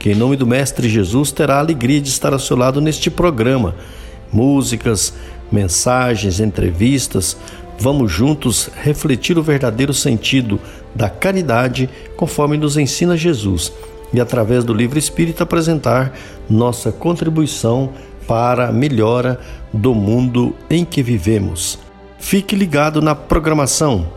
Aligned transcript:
que 0.00 0.10
em 0.10 0.14
nome 0.14 0.34
do 0.34 0.46
Mestre 0.46 0.88
Jesus 0.88 1.30
terá 1.30 1.56
a 1.56 1.60
alegria 1.60 2.00
de 2.00 2.08
estar 2.08 2.32
ao 2.32 2.38
seu 2.38 2.56
lado 2.56 2.80
neste 2.80 3.10
programa. 3.10 3.74
Músicas, 4.32 5.12
mensagens, 5.52 6.40
entrevistas, 6.40 7.36
vamos 7.78 8.10
juntos 8.10 8.70
refletir 8.82 9.36
o 9.36 9.42
verdadeiro 9.42 9.92
sentido 9.92 10.58
da 10.94 11.10
caridade 11.10 11.88
conforme 12.16 12.56
nos 12.56 12.78
ensina 12.78 13.14
Jesus 13.14 13.72
e 14.12 14.20
através 14.20 14.64
do 14.64 14.72
livro 14.72 14.98
espírita 14.98 15.44
apresentar 15.44 16.14
nossa 16.48 16.90
contribuição 16.90 17.90
para 18.26 18.68
a 18.68 18.72
melhora 18.72 19.38
do 19.70 19.94
mundo 19.94 20.54
em 20.70 20.82
que 20.82 21.02
vivemos. 21.02 21.78
Fique 22.18 22.56
ligado 22.56 23.02
na 23.02 23.14
programação. 23.14 24.08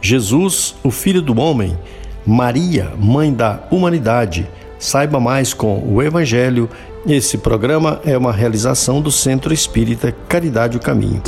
Jesus, 0.00 0.74
o 0.82 0.90
Filho 0.90 1.22
do 1.22 1.40
Homem, 1.40 1.78
Maria, 2.26 2.92
Mãe 2.98 3.32
da 3.32 3.60
Humanidade. 3.70 4.46
Saiba 4.82 5.20
mais 5.20 5.54
com 5.54 5.78
o 5.78 6.02
Evangelho. 6.02 6.68
Esse 7.06 7.38
programa 7.38 8.00
é 8.04 8.18
uma 8.18 8.32
realização 8.32 9.00
do 9.00 9.12
Centro 9.12 9.54
Espírita 9.54 10.10
Caridade 10.28 10.76
o 10.76 10.80
Caminho. 10.80 11.22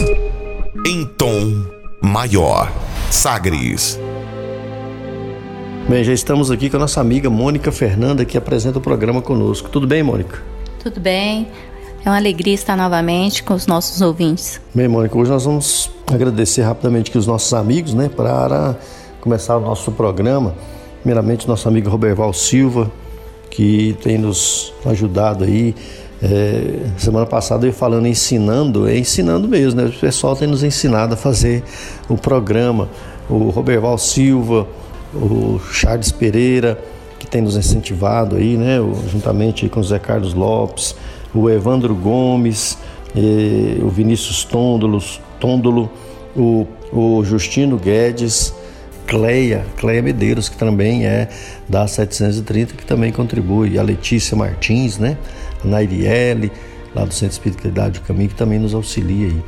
Em 0.85 1.07
tom 1.07 1.65
maior, 2.03 2.73
Sagres. 3.13 3.97
Bem, 5.89 6.03
já 6.03 6.13
estamos 6.13 6.51
aqui 6.51 6.69
com 6.69 6.79
a 6.79 6.81
nossa 6.81 7.01
amiga 7.01 7.31
Mônica 7.31 7.71
Fernanda, 7.71 8.25
que 8.25 8.37
apresenta 8.37 8.79
o 8.79 8.83
programa 8.83 9.23
conosco. 9.23 9.71
Tudo 9.71 9.87
bem, 9.87 10.03
Mônica? 10.03 10.43
Tudo 10.83 10.99
bem. 10.99 11.47
É 12.05 12.11
uma 12.11 12.17
alegria 12.17 12.55
estar 12.55 12.77
novamente 12.77 13.45
com 13.45 13.55
os 13.55 13.69
nossos 13.69 14.01
ouvintes. 14.01 14.61
Bem, 14.75 14.89
Mônica, 14.89 15.17
hoje 15.17 15.31
nós 15.31 15.45
vamos 15.45 15.93
agradecer 16.13 16.63
rapidamente 16.63 17.09
aqui 17.09 17.19
os 17.19 17.27
nossos 17.29 17.55
amigos, 17.55 17.95
né, 17.95 18.09
para 18.09 18.75
começar 19.21 19.57
o 19.57 19.61
nosso 19.61 19.93
programa. 19.93 20.57
Primeiramente, 21.03 21.47
nosso 21.47 21.69
amigo 21.69 21.89
Roberval 21.89 22.33
Silva, 22.33 22.91
que 23.51 23.97
tem 24.03 24.19
nos 24.19 24.73
ajudado 24.87 25.45
aí. 25.45 25.75
É, 26.23 26.87
semana 26.97 27.27
passada 27.27 27.67
eu 27.67 27.73
falando 27.73 28.07
ensinando, 28.07 28.89
é 28.89 28.97
ensinando 28.97 29.47
mesmo, 29.47 29.81
né? 29.81 29.89
O 29.89 29.93
pessoal 29.93 30.35
tem 30.35 30.49
nos 30.49 30.63
ensinado 30.63 31.15
a 31.15 31.17
fazer 31.17 31.63
o 32.09 32.17
programa. 32.17 32.89
O 33.29 33.51
Roberval 33.51 33.99
Silva, 33.99 34.67
o 35.15 35.61
Charles 35.73 36.13
Pereira, 36.13 36.79
que 37.19 37.27
tem 37.27 37.41
nos 37.41 37.57
incentivado 37.57 38.37
aí, 38.37 38.57
né, 38.57 38.79
juntamente 39.11 39.69
com 39.69 39.81
o 39.81 39.85
Zé 39.85 39.99
Carlos 39.99 40.35
Lopes, 40.35 40.95
o 41.35 41.49
Evandro 41.49 41.95
Gomes, 41.95 42.77
o 43.83 43.89
Vinícius 43.89 44.45
Tôndolos, 44.45 45.21
Tôndolo, 45.41 45.91
o, 46.37 46.67
o 46.93 47.25
Justino 47.25 47.77
Guedes, 47.77 48.53
Cleia, 49.07 49.65
Cleia 49.77 50.03
Medeiros, 50.03 50.49
que 50.49 50.57
também 50.57 51.07
é 51.07 51.29
da 51.69 51.87
730, 51.87 52.75
que 52.75 52.87
também 52.87 53.13
contribui, 53.13 53.79
a 53.79 53.83
Letícia 53.83 54.37
Martins, 54.37 54.99
né, 54.99 55.17
a 55.63 55.67
Nairiele, 55.67 56.51
lá 56.95 57.05
do 57.05 57.13
Centro 57.13 57.33
Espírita 57.33 57.69
Idade 57.69 58.01
do 58.01 58.07
Caminho, 58.07 58.29
que 58.29 58.35
também 58.35 58.59
nos 58.59 58.75
auxilia 58.75 59.27
aí, 59.27 59.43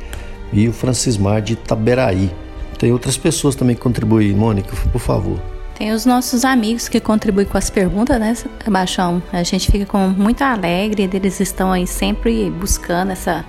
e 0.53 0.67
o 0.67 0.73
Francismar 0.73 1.41
de 1.41 1.53
Itaberaí. 1.53 2.31
Tem 2.77 2.91
outras 2.91 3.17
pessoas 3.17 3.55
também 3.55 3.75
que 3.75 3.81
contribuem, 3.81 4.33
Mônica, 4.33 4.75
por 4.91 4.99
favor. 4.99 5.39
Tem 5.77 5.91
os 5.91 6.05
nossos 6.07 6.43
amigos 6.43 6.89
que 6.89 6.99
contribuem 6.99 7.45
com 7.45 7.57
as 7.57 7.69
perguntas, 7.69 8.19
né, 8.19 8.35
Baixão? 8.67 9.21
A 9.31 9.43
gente 9.43 9.71
fica 9.71 9.85
com 9.85 10.07
muito 10.07 10.41
alegre, 10.43 11.07
eles 11.13 11.39
estão 11.39 11.71
aí 11.71 11.85
sempre 11.85 12.49
buscando 12.49 13.11
essa, 13.11 13.45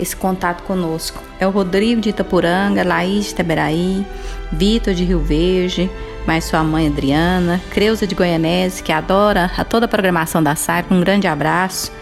esse 0.00 0.16
contato 0.16 0.62
conosco. 0.62 1.22
É 1.38 1.46
o 1.46 1.50
Rodrigo 1.50 2.00
de 2.00 2.08
Itapuranga, 2.08 2.82
Laís 2.82 3.26
de 3.26 3.32
Itaberaí, 3.32 4.06
Vitor 4.50 4.94
de 4.94 5.04
Rio 5.04 5.20
Verde, 5.20 5.90
mais 6.26 6.44
sua 6.44 6.64
mãe 6.64 6.86
Adriana, 6.86 7.60
Creuza 7.70 8.06
de 8.06 8.14
Goianese, 8.14 8.82
que 8.82 8.92
adora 8.92 9.50
a 9.56 9.64
toda 9.64 9.84
a 9.84 9.88
programação 9.88 10.42
da 10.42 10.56
SAI, 10.56 10.84
um 10.90 11.00
grande 11.00 11.26
abraço, 11.26 11.92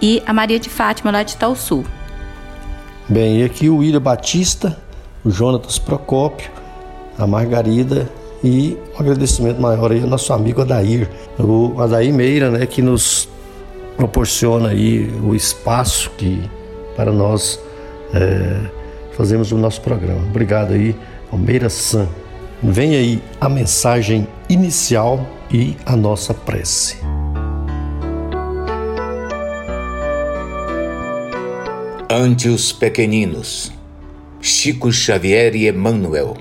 e 0.00 0.22
a 0.26 0.32
Maria 0.32 0.60
de 0.60 0.70
Fátima, 0.70 1.10
lá 1.10 1.22
de 1.22 1.32
Itaú 1.32 1.56
Sul. 1.56 1.84
Bem, 3.08 3.40
e 3.40 3.44
aqui 3.44 3.68
o 3.68 3.78
William 3.78 4.00
Batista, 4.00 4.78
o 5.24 5.30
Jonatas 5.30 5.78
Procópio, 5.78 6.50
a 7.18 7.26
Margarida 7.26 8.08
e 8.42 8.76
um 8.94 9.00
agradecimento 9.00 9.60
maior 9.60 9.90
aí 9.90 10.02
ao 10.02 10.08
nosso 10.08 10.32
amigo 10.32 10.62
Adair, 10.62 11.08
o 11.38 11.80
Adair 11.80 12.12
Meira, 12.12 12.50
né, 12.50 12.66
que 12.66 12.82
nos 12.82 13.28
proporciona 13.96 14.70
aí 14.70 15.10
o 15.22 15.34
espaço 15.34 16.10
que 16.16 16.42
para 16.96 17.12
nós 17.12 17.60
é, 18.12 18.60
fazemos 19.16 19.52
o 19.52 19.58
nosso 19.58 19.80
programa. 19.80 20.20
Obrigado 20.22 20.72
aí, 20.72 20.94
Almeida 21.30 21.68
San. 21.68 22.08
Vem 22.62 22.96
aí 22.96 23.22
a 23.40 23.48
mensagem 23.48 24.26
inicial 24.48 25.26
e 25.50 25.76
a 25.84 25.96
nossa 25.96 26.32
prece. 26.32 26.96
Ante 32.10 32.48
os 32.48 32.72
pequeninos, 32.72 33.72
Chico 34.40 34.92
Xavier 34.92 35.56
e 35.56 35.68
Emmanuel. 35.68 36.36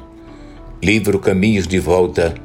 Livro 0.83 1.17
Caminhos 1.19 1.65
de 1.65 1.79
Volta, 1.79 2.35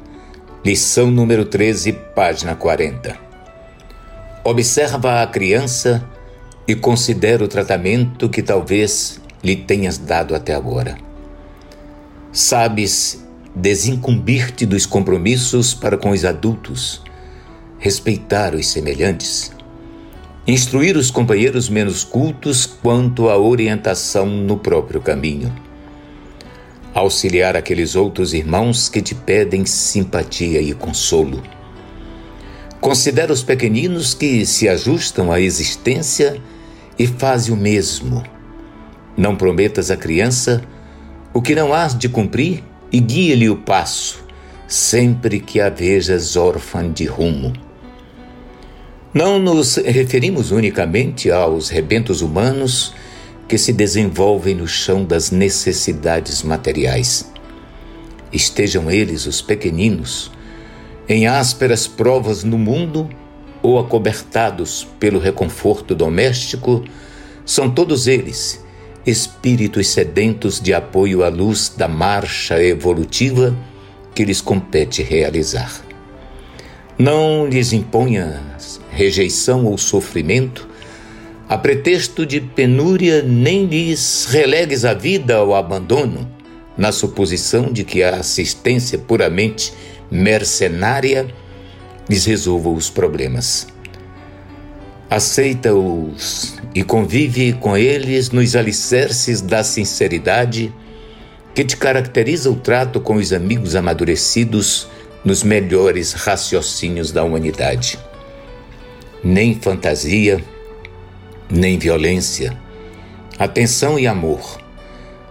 lição 0.63 1.11
número 1.11 1.43
13, 1.45 1.91
página 2.15 2.55
40. 2.55 3.17
Observa 4.43 5.21
a 5.21 5.27
criança 5.27 6.03
e 6.69 6.75
considera 6.75 7.43
o 7.43 7.47
tratamento 7.47 8.29
que 8.29 8.43
talvez 8.43 9.19
lhe 9.43 9.55
tenhas 9.55 9.97
dado 9.97 10.35
até 10.35 10.53
agora. 10.53 10.97
Sabes 12.31 13.25
desincumbir-te 13.55 14.65
dos 14.67 14.85
compromissos 14.85 15.73
para 15.73 15.97
com 15.97 16.11
os 16.11 16.23
adultos, 16.23 17.01
respeitar 17.79 18.53
os 18.53 18.67
semelhantes, 18.67 19.51
instruir 20.45 20.95
os 20.95 21.09
companheiros 21.09 21.69
menos 21.69 22.03
cultos 22.03 22.67
quanto 22.67 23.29
à 23.29 23.37
orientação 23.37 24.27
no 24.27 24.57
próprio 24.57 25.01
caminho 25.01 25.51
auxiliar 26.93 27.55
aqueles 27.55 27.95
outros 27.95 28.33
irmãos 28.33 28.89
que 28.89 29.01
te 29.01 29.13
pedem 29.13 29.65
simpatia 29.65 30.61
e 30.61 30.73
consolo. 30.73 31.41
Considera 32.81 33.31
os 33.31 33.43
pequeninos 33.43 34.13
que 34.13 34.45
se 34.45 34.67
ajustam 34.67 35.31
à 35.31 35.39
existência 35.39 36.41
e 36.99 37.07
faze 37.07 37.51
o 37.51 37.55
mesmo. 37.55 38.21
Não 39.17 39.35
prometas 39.35 39.89
à 39.89 39.95
criança 39.95 40.61
o 41.33 41.41
que 41.41 41.55
não 41.55 41.73
has 41.73 41.97
de 41.97 42.09
cumprir 42.09 42.63
e 42.91 42.99
guia-lhe 42.99 43.49
o 43.49 43.55
passo, 43.55 44.25
sempre 44.67 45.39
que 45.39 45.61
a 45.61 45.69
vejas 45.69 46.35
órfã 46.35 46.91
de 46.91 47.05
rumo. 47.05 47.53
Não 49.13 49.39
nos 49.39 49.77
referimos 49.77 50.51
unicamente 50.51 51.31
aos 51.31 51.69
rebentos 51.69 52.21
humanos 52.21 52.93
que 53.47 53.57
se 53.57 53.73
desenvolvem 53.73 54.53
no 54.53 54.67
chão 54.67 55.03
das 55.03 55.31
necessidades 55.31 56.43
materiais. 56.43 57.31
Estejam 58.31 58.91
eles, 58.91 59.25
os 59.25 59.41
pequeninos, 59.41 60.31
em 61.07 61.25
ásperas 61.25 61.87
provas 61.87 62.43
no 62.43 62.59
mundo 62.59 63.09
ou 63.69 63.79
acobertados 63.79 64.87
pelo 64.99 65.19
reconforto 65.19 65.93
doméstico, 65.93 66.83
são 67.45 67.69
todos 67.69 68.07
eles 68.07 68.63
espíritos 69.05 69.87
sedentos 69.87 70.59
de 70.59 70.73
apoio 70.73 71.23
à 71.23 71.29
luz 71.29 71.73
da 71.75 71.87
marcha 71.87 72.61
evolutiva 72.61 73.55
que 74.13 74.25
lhes 74.25 74.41
compete 74.41 75.01
realizar. 75.01 75.81
Não 76.97 77.47
lhes 77.47 77.71
imponha 77.71 78.41
rejeição 78.91 79.65
ou 79.65 79.77
sofrimento 79.77 80.67
a 81.47 81.57
pretexto 81.57 82.25
de 82.25 82.41
penúria, 82.41 83.23
nem 83.23 83.65
lhes 83.65 84.25
relegues 84.29 84.85
a 84.85 84.93
vida 84.93 85.37
ao 85.37 85.55
abandono, 85.55 86.29
na 86.77 86.91
suposição 86.91 87.71
de 87.71 87.83
que 87.83 88.03
a 88.03 88.17
assistência 88.17 88.99
puramente 88.99 89.73
mercenária 90.11 91.27
lhes 92.09 92.25
resolva 92.25 92.69
os 92.69 92.89
problemas. 92.89 93.67
Aceita-os 95.09 96.55
e 96.73 96.83
convive 96.83 97.53
com 97.53 97.77
eles 97.77 98.31
nos 98.31 98.55
alicerces 98.55 99.41
da 99.41 99.63
sinceridade 99.63 100.73
que 101.53 101.63
te 101.63 101.77
caracteriza 101.77 102.49
o 102.49 102.55
trato 102.55 102.99
com 102.99 103.15
os 103.15 103.33
amigos 103.33 103.75
amadurecidos 103.75 104.87
nos 105.25 105.43
melhores 105.43 106.13
raciocínios 106.13 107.11
da 107.11 107.23
humanidade. 107.23 107.99
nem 109.21 109.53
fantasia, 109.53 110.41
nem 111.49 111.77
violência, 111.77 112.57
atenção 113.37 113.99
e 113.99 114.07
amor, 114.07 114.61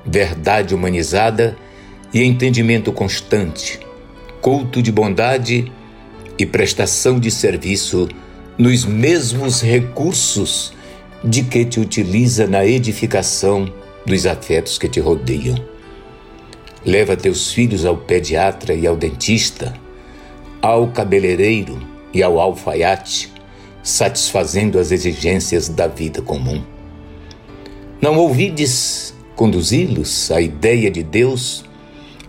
verdade 0.05 0.75
humanizada 0.75 1.57
e 2.13 2.23
entendimento 2.23 2.93
constante, 2.93 3.81
culto 4.43 4.83
de 4.83 4.93
bondade 4.93 5.73
e 6.39 6.47
prestação 6.47 7.19
de 7.19 7.31
serviço 7.31 8.09
nos 8.57 8.85
mesmos 8.85 9.61
recursos 9.61 10.73
de 11.25 11.43
que 11.43 11.65
te 11.65 11.81
utiliza 11.81 12.47
na 12.47 12.65
edificação 12.65 13.73
dos 14.07 14.25
afetos 14.25 14.79
que 14.79 14.89
te 14.89 15.01
rodeiam. 15.01 15.57
Leva 16.85 17.17
teus 17.17 17.53
filhos 17.53 17.85
ao 17.85 17.97
pediatra 17.97 18.73
e 18.73 18.87
ao 18.87 18.97
dentista, 18.97 19.75
ao 20.63 20.89
cabeleireiro 20.89 21.79
e 22.15 22.23
ao 22.23 22.41
alfaiate, 22.41 23.33
satisfazendo 23.83 24.79
as 24.79 24.93
exigências 24.93 25.69
da 25.69 25.87
vida 25.87 26.23
comum. 26.23 26.63
Não 28.01 28.17
ouvides 28.17 29.15
conduzi-los 29.35 30.31
à 30.31 30.41
ideia 30.41 30.91
de 30.91 31.03
Deus 31.03 31.65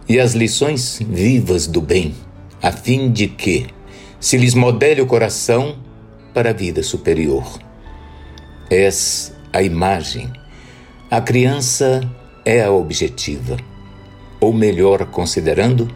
e 0.07 0.19
às 0.19 0.33
lições 0.33 0.99
vivas 1.07 1.67
do 1.67 1.79
bem, 1.79 2.15
a 2.61 2.71
fim 2.71 3.11
de 3.11 3.27
que 3.27 3.67
se 4.19 4.37
lhes 4.37 4.53
modele 4.53 5.01
o 5.01 5.07
coração 5.07 5.77
para 6.33 6.49
a 6.49 6.53
vida 6.53 6.83
superior. 6.83 7.59
És 8.69 9.33
a 9.51 9.63
imagem, 9.63 10.31
a 11.09 11.21
criança 11.21 12.01
é 12.45 12.63
a 12.63 12.71
objetiva. 12.71 13.57
Ou 14.39 14.53
melhor, 14.53 15.05
considerando, 15.07 15.89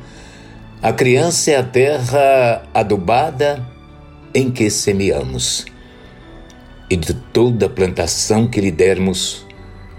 a 0.82 0.92
criança 0.92 1.52
é 1.52 1.56
a 1.58 1.64
terra 1.64 2.64
adubada 2.74 3.66
em 4.34 4.52
que 4.52 4.70
semeamos. 4.70 5.66
E 6.90 6.96
de 6.96 7.14
toda 7.14 7.70
plantação 7.70 8.48
que 8.48 8.60
lhe 8.60 8.72
dermos, 8.72 9.46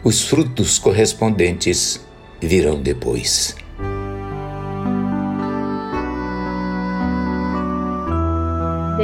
os 0.02 0.22
frutos 0.22 0.78
correspondentes 0.78 2.00
virão 2.40 2.80
depois. 2.82 3.56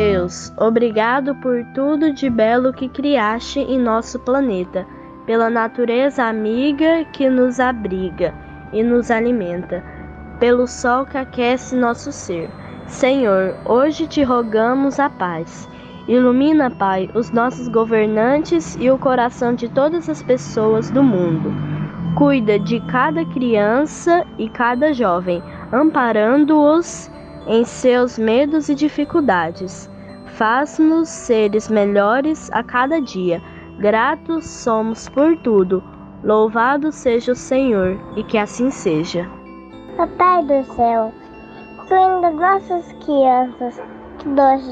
Deus, 0.00 0.50
obrigado 0.56 1.35
por 1.43 1.62
tudo 1.75 2.11
de 2.11 2.31
belo 2.31 2.73
que 2.73 2.88
criaste 2.88 3.61
em 3.61 3.79
nosso 3.79 4.19
planeta, 4.19 4.87
pela 5.26 5.50
natureza 5.50 6.25
amiga 6.25 7.05
que 7.12 7.29
nos 7.29 7.61
abriga 7.61 8.32
e 8.73 8.82
nos 8.82 9.11
alimenta, 9.11 9.85
pelo 10.38 10.67
sol 10.67 11.05
que 11.05 11.19
aquece 11.19 11.76
nosso 11.76 12.11
ser. 12.12 12.49
Senhor, 12.87 13.55
hoje 13.67 14.06
te 14.06 14.23
rogamos 14.23 14.99
a 14.99 15.11
paz. 15.11 15.69
Ilumina, 16.08 16.70
Pai, 16.70 17.11
os 17.14 17.31
nossos 17.31 17.69
governantes 17.69 18.79
e 18.81 18.91
o 18.91 18.96
coração 18.96 19.55
de 19.55 19.69
todas 19.69 20.08
as 20.08 20.23
pessoas 20.23 20.91
do 20.91 21.03
mundo. 21.03 21.53
Cuida 22.17 22.58
de 22.58 22.81
cada 22.87 23.23
criança 23.26 24.26
e 24.38 24.49
cada 24.49 24.94
jovem, 24.94 25.43
amparando-os 25.70 27.11
em 27.46 27.64
seus 27.64 28.19
medos 28.19 28.70
e 28.70 28.75
dificuldades. 28.75 29.90
Faz-nos 30.41 31.11
seres 31.11 31.69
melhores 31.69 32.51
a 32.51 32.63
cada 32.63 32.99
dia. 32.99 33.43
Gratos 33.79 34.47
somos 34.47 35.07
por 35.07 35.37
tudo. 35.37 35.85
Louvado 36.25 36.91
seja 36.91 37.33
o 37.33 37.37
Senhor, 37.37 38.01
e 38.17 38.25
que 38.25 38.39
assim 38.39 38.71
seja. 38.71 39.29
Papai 39.99 40.43
do 40.45 40.65
céu, 40.65 41.13
cuida 41.87 42.31
nossas 42.31 42.91
crianças, 43.05 43.83
que 44.19 44.29
nós 44.31 44.65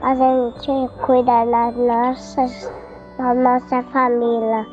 a 0.00 0.14
gente 0.14 0.90
cuida 1.04 1.44
das 1.44 1.76
nossas, 1.76 2.72
da 3.18 3.34
nossa 3.34 3.82
família, 3.82 4.66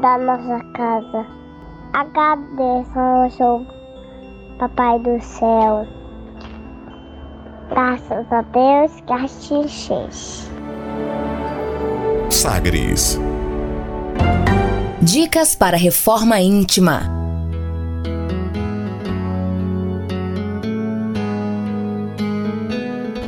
da 0.00 0.18
nossa 0.18 0.64
casa. 0.74 1.26
Agradeço 1.94 2.96
ao 3.40 3.66
Papai 4.60 5.00
do 5.00 5.20
céu. 5.20 5.99
Graças 7.70 8.26
a 8.32 8.42
Deus 8.42 8.90
que 9.06 9.68
seja. 9.68 10.08
Sagres. 12.28 13.16
Dicas 15.00 15.54
para 15.54 15.76
reforma 15.76 16.40
íntima. 16.40 17.02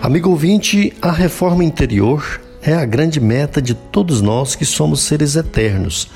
Amigo 0.02 0.30
ouvinte, 0.30 0.92
a 1.00 1.12
reforma 1.12 1.62
interior 1.62 2.40
é 2.60 2.74
a 2.74 2.84
grande 2.84 3.20
meta 3.20 3.62
de 3.62 3.74
todos 3.74 4.20
nós 4.20 4.56
que 4.56 4.64
somos 4.64 5.02
seres 5.02 5.36
eternos. 5.36 6.10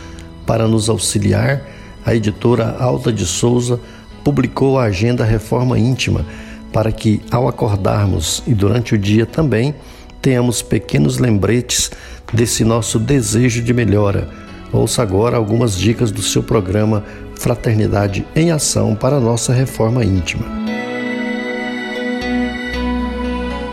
Para 0.44 0.66
nos 0.66 0.88
auxiliar, 0.88 1.62
a 2.04 2.12
editora 2.12 2.76
Alta 2.80 3.12
de 3.12 3.24
Souza 3.24 3.78
publicou 4.24 4.80
a 4.80 4.86
agenda 4.86 5.24
Reforma 5.24 5.78
Íntima 5.78 6.26
para 6.76 6.92
que, 6.92 7.22
ao 7.30 7.48
acordarmos 7.48 8.42
e 8.46 8.52
durante 8.52 8.94
o 8.94 8.98
dia 8.98 9.24
também, 9.24 9.74
tenhamos 10.20 10.60
pequenos 10.60 11.16
lembretes 11.16 11.90
desse 12.30 12.66
nosso 12.66 12.98
desejo 12.98 13.62
de 13.62 13.72
melhora. 13.72 14.28
Ouça 14.70 15.00
agora 15.00 15.38
algumas 15.38 15.78
dicas 15.78 16.12
do 16.12 16.20
seu 16.20 16.42
programa 16.42 17.02
Fraternidade 17.34 18.26
em 18.36 18.50
Ação 18.50 18.94
para 18.94 19.18
nossa 19.18 19.54
reforma 19.54 20.04
íntima. 20.04 20.44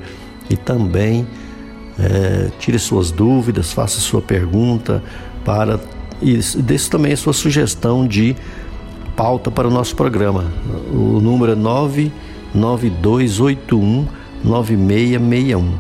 E 0.50 0.56
também 0.56 1.28
é, 1.98 2.50
tire 2.60 2.80
suas 2.80 3.12
dúvidas, 3.12 3.74
faça 3.74 4.00
sua 4.00 4.22
pergunta 4.22 5.04
para 5.44 5.78
e 6.22 6.38
deixe 6.62 6.90
também 6.90 7.12
a 7.14 7.18
sua 7.18 7.32
sugestão 7.34 8.06
de 8.06 8.36
pauta 9.16 9.50
para 9.50 9.66
o 9.68 9.72
nosso 9.72 9.96
programa. 9.96 10.52
O 10.92 11.22
número 11.22 11.54
é 11.54 11.56
99281 11.56 14.06
9661. 14.44 15.72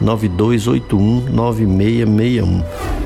9281 0.00 1.26
9661. 1.32 3.05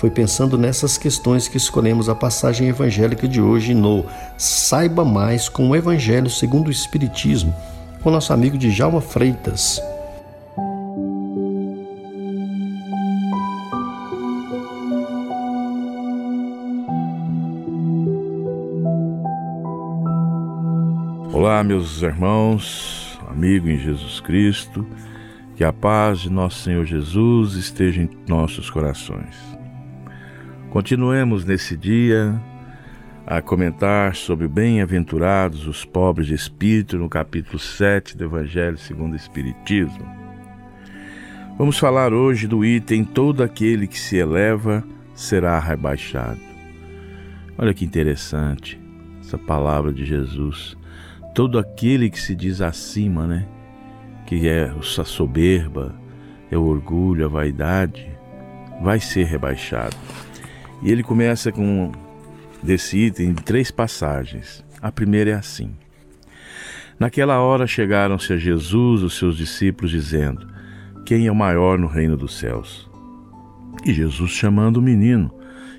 Foi 0.00 0.08
pensando 0.08 0.56
nessas 0.56 0.96
questões 0.96 1.46
que 1.46 1.58
escolhemos 1.58 2.08
a 2.08 2.14
passagem 2.14 2.68
evangélica 2.68 3.28
de 3.28 3.38
hoje 3.38 3.74
no 3.74 4.06
Saiba 4.38 5.04
Mais 5.04 5.46
com 5.46 5.68
o 5.68 5.76
Evangelho 5.76 6.30
segundo 6.30 6.68
o 6.68 6.70
Espiritismo, 6.70 7.54
com 8.02 8.10
nosso 8.10 8.32
amigo 8.32 8.56
Djalma 8.56 9.02
Freitas. 9.02 9.78
Olá, 21.30 21.62
meus 21.62 22.00
irmãos, 22.00 23.18
amigo 23.28 23.68
em 23.68 23.76
Jesus 23.76 24.18
Cristo, 24.18 24.86
que 25.56 25.62
a 25.62 25.74
paz 25.74 26.20
de 26.20 26.30
nosso 26.30 26.62
Senhor 26.62 26.86
Jesus 26.86 27.52
esteja 27.52 28.00
em 28.00 28.08
nossos 28.26 28.70
corações. 28.70 29.59
Continuemos 30.70 31.44
nesse 31.44 31.76
dia 31.76 32.40
a 33.26 33.42
comentar 33.42 34.14
sobre 34.14 34.46
bem-aventurados 34.46 35.66
os 35.66 35.84
pobres 35.84 36.28
de 36.28 36.34
espírito 36.34 36.96
no 36.96 37.08
capítulo 37.08 37.58
7 37.58 38.16
do 38.16 38.24
Evangelho 38.24 38.78
segundo 38.78 39.14
o 39.14 39.16
Espiritismo. 39.16 40.06
Vamos 41.58 41.76
falar 41.76 42.12
hoje 42.12 42.46
do 42.46 42.64
item 42.64 43.04
todo 43.04 43.42
aquele 43.42 43.88
que 43.88 43.98
se 43.98 44.16
eleva 44.16 44.84
será 45.12 45.58
rebaixado. 45.58 46.40
Olha 47.58 47.74
que 47.74 47.84
interessante 47.84 48.80
essa 49.20 49.36
palavra 49.36 49.92
de 49.92 50.04
Jesus 50.04 50.76
todo 51.34 51.58
aquele 51.58 52.08
que 52.08 52.20
se 52.20 52.34
diz 52.36 52.60
acima, 52.60 53.26
né? 53.26 53.44
Que 54.24 54.48
é 54.48 54.72
a 54.72 55.04
soberba, 55.04 55.94
é 56.48 56.56
o 56.56 56.62
orgulho, 56.62 57.24
a 57.24 57.28
vaidade, 57.28 58.08
vai 58.80 59.00
ser 59.00 59.24
rebaixado. 59.24 59.96
E 60.82 60.90
ele 60.90 61.02
começa 61.02 61.52
com 61.52 61.92
desse 62.62 62.98
item 62.98 63.34
três 63.34 63.70
passagens. 63.70 64.64
A 64.80 64.90
primeira 64.90 65.30
é 65.30 65.34
assim: 65.34 65.74
Naquela 66.98 67.40
hora 67.40 67.66
chegaram-se 67.66 68.32
a 68.32 68.36
Jesus 68.36 69.02
os 69.02 69.16
seus 69.16 69.36
discípulos, 69.36 69.90
dizendo: 69.90 70.46
Quem 71.04 71.26
é 71.26 71.32
o 71.32 71.34
maior 71.34 71.78
no 71.78 71.86
reino 71.86 72.16
dos 72.16 72.38
céus? 72.38 72.90
E 73.84 73.92
Jesus, 73.92 74.30
chamando 74.30 74.76
o 74.76 74.82
menino, 74.82 75.32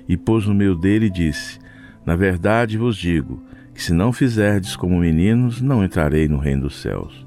e 0.08 0.16
pôs 0.16 0.46
no 0.46 0.54
meio 0.54 0.74
dele, 0.74 1.08
disse: 1.08 1.58
Na 2.04 2.16
verdade 2.16 2.76
vos 2.76 2.96
digo 2.96 3.42
que 3.74 3.82
se 3.82 3.92
não 3.92 4.12
fizerdes 4.12 4.76
como 4.76 4.98
meninos, 4.98 5.60
não 5.60 5.84
entrarei 5.84 6.28
no 6.28 6.38
reino 6.38 6.62
dos 6.62 6.80
céus. 6.80 7.26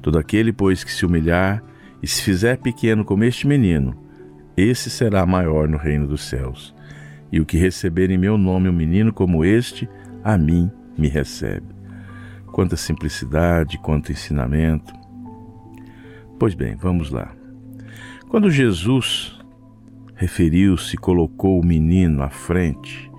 Todo 0.00 0.18
aquele, 0.18 0.52
pois, 0.52 0.84
que 0.84 0.92
se 0.92 1.04
humilhar 1.04 1.62
e 2.02 2.06
se 2.06 2.22
fizer 2.22 2.58
pequeno 2.58 3.04
como 3.04 3.24
este 3.24 3.46
menino, 3.46 3.96
esse 4.56 4.88
será 4.88 5.26
maior 5.26 5.68
no 5.68 5.76
reino 5.76 6.06
dos 6.06 6.22
céus. 6.22 6.75
E 7.36 7.40
o 7.40 7.44
que 7.44 7.58
receber 7.58 8.10
em 8.10 8.16
meu 8.16 8.38
nome 8.38 8.66
um 8.66 8.72
menino 8.72 9.12
como 9.12 9.44
este, 9.44 9.86
a 10.24 10.38
mim 10.38 10.70
me 10.96 11.06
recebe. 11.06 11.66
Quanta 12.46 12.78
simplicidade, 12.78 13.76
quanto 13.76 14.10
ensinamento. 14.10 14.90
Pois 16.38 16.54
bem, 16.54 16.74
vamos 16.76 17.10
lá. 17.10 17.30
Quando 18.30 18.50
Jesus 18.50 19.38
referiu-se, 20.14 20.96
colocou 20.96 21.60
o 21.60 21.62
menino 21.62 22.22
à 22.22 22.30
frente 22.30 23.12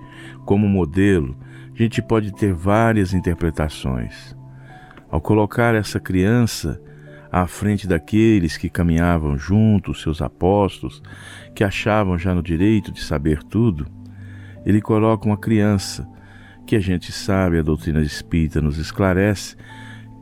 como 0.44 0.68
modelo 0.68 1.38
a 1.72 1.80
gente 1.80 2.02
pode 2.02 2.34
ter 2.34 2.52
várias 2.52 3.14
interpretações. 3.14 4.36
Ao 5.08 5.20
colocar 5.20 5.76
essa 5.76 6.00
criança 6.00 6.82
à 7.30 7.46
frente 7.46 7.86
daqueles 7.86 8.56
que 8.56 8.68
caminhavam 8.68 9.38
juntos, 9.38 10.02
seus 10.02 10.20
apóstolos, 10.20 11.00
que 11.54 11.62
achavam 11.62 12.18
já 12.18 12.34
no 12.34 12.42
direito 12.42 12.90
de 12.90 13.00
saber 13.00 13.44
tudo, 13.44 13.86
ele 14.68 14.82
coloca 14.82 15.26
uma 15.26 15.38
criança 15.38 16.06
que 16.66 16.76
a 16.76 16.80
gente 16.80 17.10
sabe, 17.10 17.58
a 17.58 17.62
doutrina 17.62 18.02
espírita 18.02 18.60
nos 18.60 18.76
esclarece, 18.76 19.56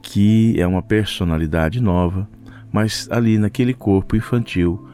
que 0.01 0.55
é 0.61 0.65
uma 0.65 0.81
personalidade 0.81 1.81
nova, 1.81 2.31
mas 2.73 3.09
ali 3.11 3.39
naquele 3.39 3.75
corpo 3.75 4.15
infantil 4.15 4.89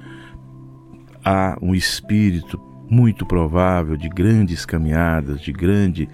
há 1.22 1.58
um 1.60 1.74
espírito 1.74 2.58
muito 2.88 3.26
provável 3.26 3.94
de 3.94 4.08
grandes 4.08 4.64
caminhadas, 4.64 5.42
de 5.42 5.52
grande 5.52 6.08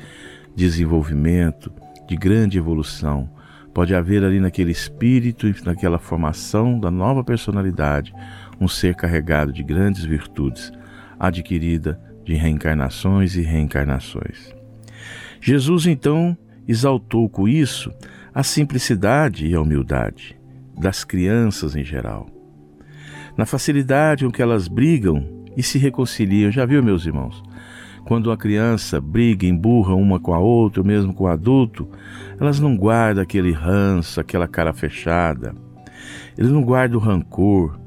desenvolvimento, 0.57 1.73
de 2.09 2.17
grande 2.17 2.59
evolução. 2.59 3.31
Pode 3.73 3.95
haver 3.95 4.25
ali 4.25 4.41
naquele 4.41 4.73
espírito, 4.73 5.47
naquela 5.65 6.01
formação 6.01 6.81
da 6.81 6.91
nova 6.91 7.23
personalidade, 7.23 8.13
um 8.61 8.67
ser 8.67 8.97
carregado 8.97 9.53
de 9.53 9.63
grandes 9.63 10.05
virtudes, 10.05 10.73
adquirida 11.21 12.08
de 12.29 12.35
reencarnações 12.35 13.37
e 13.37 13.41
reencarnações. 13.41 14.55
Jesus 15.41 15.87
então 15.87 16.37
exaltou 16.69 17.27
com 17.27 17.49
isso 17.49 17.91
a 18.35 18.43
simplicidade 18.43 19.47
e 19.47 19.55
a 19.55 19.61
humildade 19.63 20.39
das 20.79 21.05
crianças 21.05 21.75
em 21.75 21.83
geral. 21.83 22.29
Na 23.35 23.47
facilidade 23.47 24.27
com 24.27 24.31
que 24.31 24.43
elas 24.43 24.69
brigam 24.69 25.47
e 25.57 25.63
se 25.63 25.79
reconciliam, 25.79 26.51
já 26.51 26.67
viu, 26.67 26.83
meus 26.83 27.07
irmãos? 27.07 27.43
Quando 28.05 28.27
uma 28.27 28.37
criança 28.37 29.01
briga, 29.01 29.47
emburra 29.47 29.95
uma 29.95 30.21
com 30.21 30.35
a 30.35 30.39
outra, 30.39 30.83
mesmo 30.83 31.15
com 31.15 31.25
o 31.25 31.29
adulto, 31.29 31.89
elas 32.39 32.61
não 32.61 32.77
guardam 32.77 33.23
aquele 33.23 33.53
ranço, 33.53 34.21
aquela 34.21 34.47
cara 34.47 34.75
fechada. 34.75 35.55
Eles 36.37 36.51
não 36.51 36.63
guardam 36.63 37.01
o 37.01 37.03
rancor. 37.03 37.81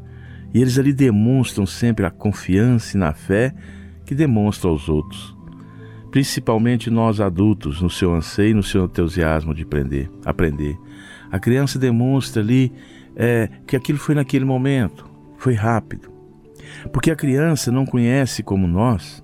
E 0.51 0.59
eles 0.59 0.79
ali 0.79 0.91
demonstram 0.93 1.67
sempre 1.67 2.05
a 2.07 2.09
confiança 2.09 2.97
e 2.97 2.99
na 2.99 3.13
fé 3.13 3.53
que 4.11 4.15
demonstram 4.15 4.71
aos 4.71 4.89
outros. 4.89 5.33
Principalmente 6.11 6.89
nós 6.89 7.21
adultos, 7.21 7.81
no 7.81 7.89
seu 7.89 8.13
anseio 8.13 8.53
no 8.53 8.61
seu 8.61 8.83
entusiasmo 8.83 9.55
de 9.55 9.63
aprender. 9.63 10.11
aprender. 10.25 10.77
A 11.31 11.39
criança 11.39 11.79
demonstra 11.79 12.41
ali 12.41 12.73
é, 13.15 13.47
que 13.65 13.73
aquilo 13.73 13.97
foi 13.97 14.13
naquele 14.13 14.43
momento, 14.43 15.09
foi 15.37 15.53
rápido. 15.53 16.11
Porque 16.91 17.09
a 17.09 17.15
criança 17.15 17.71
não 17.71 17.85
conhece 17.85 18.43
como 18.43 18.67
nós 18.67 19.23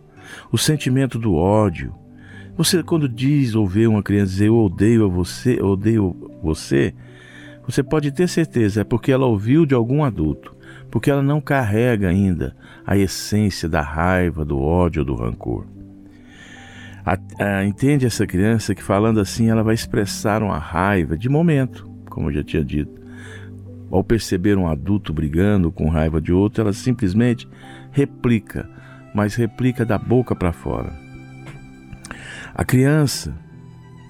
o 0.54 0.58
sentimento 0.58 1.20
do 1.20 1.36
ódio. 1.36 1.94
Você, 2.56 2.82
quando 2.82 3.10
diz 3.10 3.56
ou 3.56 3.68
vê 3.68 3.88
uma 3.88 4.02
criança 4.02 4.32
dizer 4.32 4.48
eu 4.48 4.56
odeio 4.56 5.04
a 5.04 5.10
você, 5.10 5.60
eu 5.60 5.68
odeio 5.68 6.16
você, 6.42 6.96
você 7.66 7.84
pode 7.84 8.10
ter 8.14 8.30
certeza, 8.30 8.80
é 8.80 8.84
porque 8.86 9.12
ela 9.12 9.26
ouviu 9.26 9.66
de 9.66 9.76
algum 9.76 10.02
adulto, 10.02 10.56
porque 10.98 11.12
ela 11.12 11.22
não 11.22 11.40
carrega 11.40 12.10
ainda 12.10 12.58
a 12.84 12.98
essência 12.98 13.70
da 13.70 13.82
raiva, 13.82 14.44
do 14.44 14.60
ódio, 14.60 15.06
do 15.06 15.14
rancor. 15.14 15.68
A, 17.06 17.20
a, 17.40 17.66
entende 17.66 18.04
essa 18.04 18.26
criança 18.26 18.74
que 18.74 18.82
falando 18.82 19.20
assim 19.20 19.48
ela 19.48 19.62
vai 19.62 19.76
expressar 19.76 20.42
uma 20.42 20.58
raiva 20.58 21.16
de 21.16 21.30
momento, 21.30 21.88
como 22.10 22.32
eu 22.32 22.34
já 22.34 22.44
tinha 22.44 22.66
dito. 22.66 23.00
Ao 23.92 24.04
perceber 24.04 24.58
um 24.58 24.68
adulto 24.68 25.14
brigando 25.14 25.72
com 25.72 25.88
raiva 25.88 26.20
de 26.20 26.34
outro, 26.34 26.64
ela 26.64 26.74
simplesmente 26.74 27.48
replica 27.92 28.68
mas 29.14 29.36
replica 29.36 29.86
da 29.86 30.00
boca 30.00 30.36
para 30.36 30.52
fora. 30.52 30.92
A 32.56 32.66
criança, 32.66 33.38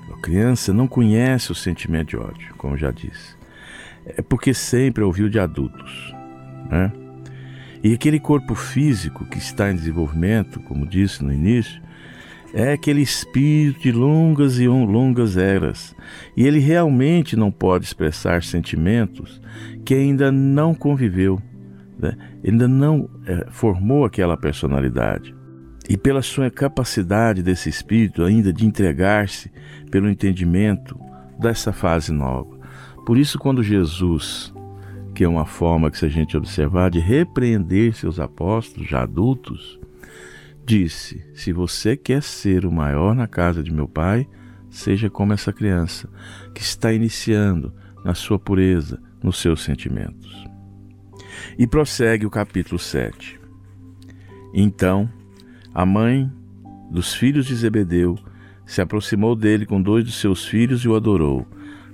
a 0.10 0.22
criança 0.22 0.74
não 0.74 0.88
conhece 0.88 1.51
o 1.51 1.56
sentimento 1.56 2.12
de 2.12 2.17
ódio, 2.17 2.56
como 2.58 2.77
já 2.77 2.91
disse. 2.91 3.36
É 4.06 4.22
porque 4.22 4.53
sempre 4.53 5.03
ouviu 5.03 5.27
de 5.27 5.38
adultos, 5.38 6.15
né? 6.70 6.92
E 7.84 7.94
aquele 7.94 8.20
corpo 8.20 8.56
físico 8.56 9.26
que 9.26 9.38
está 9.38 9.72
em 9.72 9.76
desenvolvimento, 9.76 10.60
como 10.62 10.86
disse 10.86 11.24
no 11.24 11.32
início, 11.32 11.82
é 12.54 12.74
aquele 12.74 13.02
espírito 13.02 13.82
de 13.82 13.92
longas 13.92 14.60
e 14.60 14.68
longas 14.68 15.38
eras. 15.38 15.96
E 16.36 16.46
ele 16.46 16.60
realmente 16.60 17.36
não 17.36 17.52
pode 17.52 17.86
expressar 17.86 18.44
sentimentos 18.44 19.42
que 19.86 19.94
ainda 19.94 20.32
não 20.32 20.74
conviveu 20.74 21.42
né? 21.98 22.16
ainda 22.46 22.68
não 22.68 23.10
é, 23.26 23.48
formou 23.50 24.06
aquela 24.06 24.38
personalidade. 24.38 25.36
E 25.90 25.98
pela 25.98 26.22
sua 26.22 26.52
capacidade 26.52 27.42
desse 27.42 27.70
espírito 27.70 28.24
ainda 28.24 28.52
de 28.52 28.66
entregar-se 28.66 29.52
pelo 29.90 30.10
entendimento 30.10 31.00
dessa 31.40 31.72
fase 31.72 32.12
nova. 32.12 32.58
Por 33.06 33.18
isso, 33.18 33.40
quando 33.40 33.64
Jesus 33.64 34.54
que 35.17 35.24
é 35.24 35.27
uma 35.27 35.47
forma 35.47 35.89
que, 35.89 35.97
se 35.97 36.05
a 36.05 36.09
gente 36.09 36.38
observar, 36.38 36.91
de 36.91 37.00
repreender 37.00 37.95
seus 37.95 38.19
apóstolos, 38.19 38.88
já 38.88 39.01
adultos, 39.01 39.79
disse: 40.63 41.25
Se 41.33 41.51
você 41.51 41.97
quer 41.97 42.21
ser 42.21 42.67
o 42.67 42.71
maior 42.71 43.15
na 43.15 43.25
casa 43.25 43.63
de 43.63 43.74
meu 43.74 43.88
pai, 43.88 44.27
seja 44.69 45.09
como 45.09 45.33
essa 45.33 45.51
criança 45.51 46.07
que 46.53 46.62
está 46.62 46.93
iniciando 46.93 47.74
na 48.05 48.13
sua 48.13 48.38
pureza, 48.38 49.01
nos 49.24 49.39
seus 49.39 49.63
sentimentos. 49.63 50.45
E 51.57 51.65
prossegue 51.65 52.27
o 52.27 52.29
capítulo 52.29 52.77
7. 52.77 53.39
Então, 54.53 55.09
a 55.74 55.83
mãe 55.83 56.31
dos 56.91 57.15
filhos 57.15 57.47
de 57.47 57.55
Zebedeu 57.55 58.19
se 58.67 58.81
aproximou 58.81 59.36
dele 59.36 59.65
com 59.65 59.81
dois 59.81 60.05
de 60.05 60.12
seus 60.12 60.45
filhos 60.45 60.81
e 60.81 60.88
o 60.88 60.95
adorou, 60.95 61.47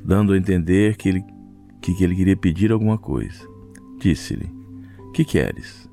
dando 0.04 0.34
a 0.34 0.38
entender 0.38 0.98
que 0.98 1.08
ele, 1.08 1.24
que, 1.92 2.04
ele 2.04 2.16
queria 2.16 2.38
pedir 2.38 2.72
alguma 2.72 2.98
coisa. 2.98 3.46
Disse-lhe: 4.00 4.50
Que 5.14 5.26
queres? 5.26 5.90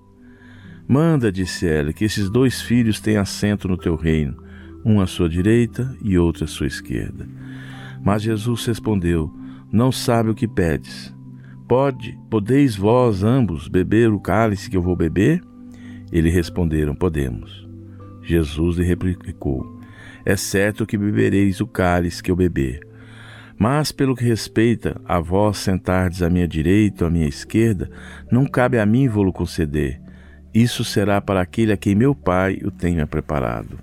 Manda, 0.87 1.32
disse 1.32 1.66
ela, 1.66 1.92
que 1.92 2.04
esses 2.04 2.30
dois 2.30 2.61
filhos 2.61 3.00
tenham 3.00 3.23
assento 3.23 3.66
no 3.66 3.76
teu 3.76 3.97
reino, 3.97 4.37
um 4.85 5.00
à 5.00 5.06
sua 5.06 5.28
direita 5.28 5.97
e 6.02 6.16
outro 6.16 6.44
à 6.44 6.47
sua 6.47 6.66
esquerda. 6.66 7.28
Mas 8.02 8.23
Jesus 8.23 8.64
respondeu: 8.66 9.32
Não 9.73 9.90
sabe 9.90 10.30
o 10.30 10.35
que 10.35 10.49
pedes. 10.49 11.14
Pode, 11.68 12.18
podeis 12.28 12.75
vós 12.76 13.23
ambos 13.23 13.68
beber 13.68 14.11
o 14.11 14.20
cálice 14.20 14.70
que 14.70 14.76
eu 14.76 14.82
vou 14.82 14.97
beber? 14.97 15.42
Eles 16.12 16.35
responderam: 16.35 16.94
Podemos. 16.94 17.68
Jesus 18.23 18.76
lhe 18.76 18.85
replicou: 18.85 19.80
É 20.25 20.37
certo 20.37 20.87
que 20.87 20.99
bebereis 20.99 21.61
o 21.61 21.66
cálice 21.66 22.23
que 22.23 22.30
eu 22.30 22.37
beber. 22.37 22.89
Mas, 23.62 23.93
pelo 23.93 24.17
que 24.17 24.25
respeita 24.25 24.99
a 25.05 25.21
vós 25.21 25.59
sentardes 25.59 26.23
à 26.23 26.31
minha 26.31 26.49
direita 26.49 27.05
ou 27.05 27.09
à 27.09 27.11
minha 27.11 27.29
esquerda, 27.29 27.90
não 28.33 28.47
cabe 28.47 28.79
a 28.79 28.87
mim 28.87 29.07
vou-lo 29.07 29.35
conceder. 29.35 30.00
Isso 30.55 30.83
será 30.83 31.21
para 31.21 31.43
aquele 31.43 31.71
a 31.71 31.76
quem 31.76 31.95
meu 31.95 32.14
Pai 32.14 32.59
o 32.64 32.71
tenha 32.71 33.07
preparado. 33.07 33.79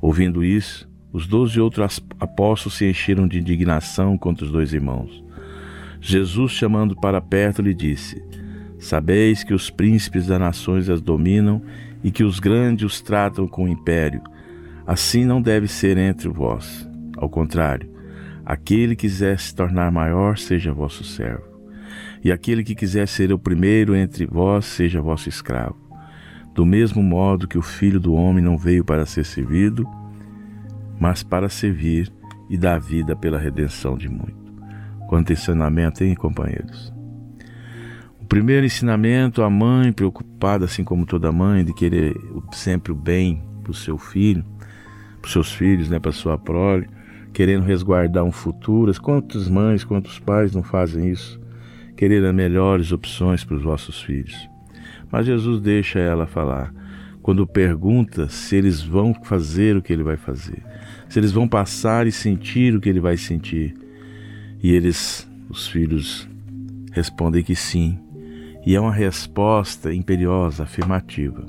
Ouvindo 0.00 0.42
isso, 0.42 0.88
os 1.12 1.26
doze 1.26 1.60
outros 1.60 2.02
apóstolos 2.18 2.78
se 2.78 2.88
encheram 2.88 3.28
de 3.28 3.38
indignação 3.38 4.16
contra 4.16 4.46
os 4.46 4.50
dois 4.50 4.72
irmãos. 4.72 5.22
Jesus, 6.00 6.52
chamando 6.52 6.96
para 6.96 7.20
perto, 7.20 7.60
lhe 7.60 7.74
disse: 7.74 8.24
Sabeis 8.78 9.44
que 9.44 9.52
os 9.52 9.68
príncipes 9.68 10.28
das 10.28 10.40
nações 10.40 10.88
as 10.88 11.02
dominam 11.02 11.60
e 12.02 12.10
que 12.10 12.24
os 12.24 12.40
grandes 12.40 12.86
os 12.86 13.00
tratam 13.02 13.46
com 13.46 13.68
império. 13.68 14.22
Assim 14.86 15.26
não 15.26 15.42
deve 15.42 15.68
ser 15.68 15.98
entre 15.98 16.30
vós. 16.30 16.88
Ao 17.18 17.28
contrário, 17.28 17.97
aquele 18.52 18.96
que 18.96 19.08
quiser 19.08 19.38
se 19.38 19.54
tornar 19.54 19.92
maior, 19.92 20.38
seja 20.38 20.72
vosso 20.72 21.04
servo 21.04 21.48
e 22.22 22.32
aquele 22.32 22.64
que 22.64 22.74
quiser 22.74 23.06
ser 23.06 23.32
o 23.32 23.38
primeiro 23.38 23.94
entre 23.94 24.26
vós 24.26 24.64
seja 24.64 25.00
vosso 25.00 25.28
escravo. 25.28 25.76
Do 26.54 26.66
mesmo 26.66 27.02
modo 27.02 27.46
que 27.46 27.58
o 27.58 27.62
Filho 27.62 28.00
do 28.00 28.12
Homem 28.12 28.42
não 28.42 28.58
veio 28.58 28.84
para 28.84 29.06
ser 29.06 29.24
servido, 29.24 29.86
mas 30.98 31.22
para 31.22 31.48
servir 31.48 32.12
e 32.50 32.56
dar 32.56 32.80
vida 32.80 33.14
pela 33.14 33.38
redenção 33.38 33.96
de 33.96 34.08
muitos. 34.08 34.52
Quanto 35.08 35.32
ensinamento, 35.32 36.02
hein, 36.02 36.14
companheiros? 36.14 36.92
O 38.20 38.26
primeiro 38.26 38.66
ensinamento, 38.66 39.42
a 39.42 39.48
mãe 39.48 39.92
preocupada, 39.92 40.64
assim 40.64 40.82
como 40.82 41.06
toda 41.06 41.30
mãe, 41.30 41.64
de 41.64 41.72
querer 41.72 42.14
sempre 42.52 42.92
o 42.92 42.96
bem 42.96 43.42
para 43.62 43.70
o 43.70 43.74
seu 43.74 43.96
filho, 43.96 44.44
para 45.20 45.26
os 45.26 45.32
seus 45.32 45.52
filhos, 45.52 45.88
né, 45.88 45.98
para 45.98 46.12
sua 46.12 46.36
prole, 46.36 46.88
querendo 47.38 47.62
resguardar 47.62 48.24
um 48.24 48.32
futuro. 48.32 48.92
Quantas 49.00 49.48
mães, 49.48 49.84
quantos 49.84 50.18
pais 50.18 50.52
não 50.52 50.64
fazem 50.64 51.08
isso? 51.08 51.38
querer 51.96 52.24
as 52.24 52.34
melhores 52.34 52.90
opções 52.90 53.44
para 53.44 53.56
os 53.56 53.62
vossos 53.62 54.00
filhos. 54.00 54.48
Mas 55.10 55.24
Jesus 55.24 55.60
deixa 55.60 56.00
ela 56.00 56.26
falar. 56.26 56.74
Quando 57.22 57.46
pergunta 57.46 58.28
se 58.28 58.56
eles 58.56 58.82
vão 58.82 59.14
fazer 59.24 59.76
o 59.76 59.82
que 59.82 59.92
ele 59.92 60.02
vai 60.02 60.16
fazer, 60.16 60.62
se 61.08 61.18
eles 61.18 61.30
vão 61.30 61.48
passar 61.48 62.06
e 62.08 62.12
sentir 62.12 62.74
o 62.74 62.80
que 62.80 62.88
ele 62.88 63.00
vai 63.00 63.16
sentir. 63.16 63.74
E 64.60 64.72
eles, 64.72 65.28
os 65.48 65.68
filhos, 65.68 66.28
respondem 66.92 67.44
que 67.44 67.54
sim. 67.54 67.98
E 68.66 68.74
é 68.74 68.80
uma 68.80 68.92
resposta 68.92 69.94
imperiosa, 69.94 70.64
afirmativa. 70.64 71.46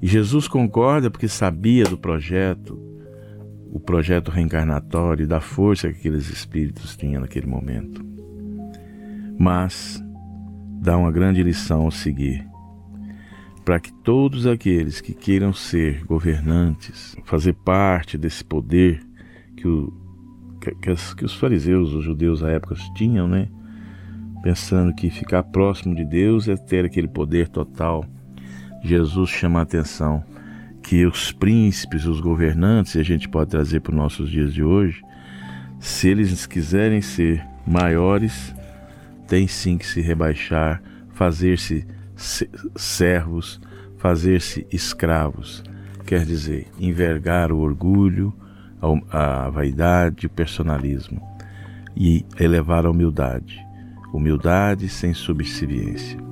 E 0.00 0.06
Jesus 0.06 0.46
concorda 0.46 1.10
porque 1.10 1.28
sabia 1.28 1.84
do 1.84 1.98
projeto, 1.98 2.87
o 3.70 3.78
projeto 3.78 4.30
reencarnatório 4.30 5.24
e 5.24 5.26
da 5.26 5.40
força 5.40 5.92
que 5.92 5.98
aqueles 5.98 6.30
espíritos 6.30 6.96
tinham 6.96 7.20
naquele 7.20 7.46
momento 7.46 8.08
mas 9.38 10.04
dá 10.80 10.98
uma 10.98 11.12
grande 11.12 11.42
lição 11.42 11.86
a 11.86 11.90
seguir. 11.92 12.44
Para 13.64 13.78
que 13.78 13.92
todos 14.02 14.46
aqueles 14.46 15.00
que 15.00 15.14
queiram 15.14 15.52
ser 15.52 16.04
governantes, 16.04 17.16
fazer 17.24 17.52
parte 17.52 18.18
desse 18.18 18.44
poder 18.44 19.00
que, 19.56 19.68
o, 19.68 19.92
que, 20.60 20.74
que, 20.74 21.14
que 21.16 21.24
os 21.24 21.34
fariseus, 21.34 21.92
os 21.92 22.02
judeus 22.02 22.42
à 22.42 22.50
época 22.50 22.74
tinham, 22.96 23.28
né? 23.28 23.48
Pensando 24.42 24.94
que 24.94 25.10
ficar 25.10 25.42
próximo 25.44 25.94
de 25.94 26.04
Deus 26.04 26.48
é 26.48 26.56
ter 26.56 26.84
aquele 26.84 27.08
poder 27.08 27.48
total. 27.48 28.04
Jesus 28.82 29.28
chama 29.28 29.60
a 29.60 29.62
atenção 29.62 30.24
que 30.88 31.04
os 31.04 31.30
príncipes, 31.30 32.06
os 32.06 32.18
governantes, 32.18 32.94
e 32.94 32.98
a 32.98 33.02
gente 33.02 33.28
pode 33.28 33.50
trazer 33.50 33.80
para 33.80 33.90
os 33.90 33.96
nossos 33.96 34.30
dias 34.30 34.54
de 34.54 34.62
hoje, 34.62 35.02
se 35.78 36.08
eles 36.08 36.46
quiserem 36.46 37.02
ser 37.02 37.44
maiores, 37.66 38.54
tem 39.26 39.46
sim 39.46 39.76
que 39.76 39.84
se 39.84 40.00
rebaixar, 40.00 40.82
fazer-se 41.12 41.86
servos, 42.74 43.60
fazer-se 43.98 44.66
escravos. 44.72 45.62
Quer 46.06 46.24
dizer, 46.24 46.68
envergar 46.80 47.52
o 47.52 47.58
orgulho, 47.58 48.32
a 49.10 49.50
vaidade, 49.50 50.26
o 50.26 50.30
personalismo 50.30 51.20
e 51.94 52.24
elevar 52.40 52.86
a 52.86 52.90
humildade. 52.90 53.62
Humildade 54.10 54.88
sem 54.88 55.12
subserviência. 55.12 56.27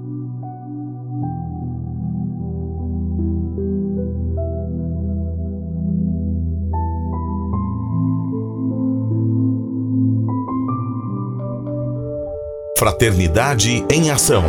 Fraternidade 12.79 13.87
em 13.91 14.11
Ação. 14.11 14.45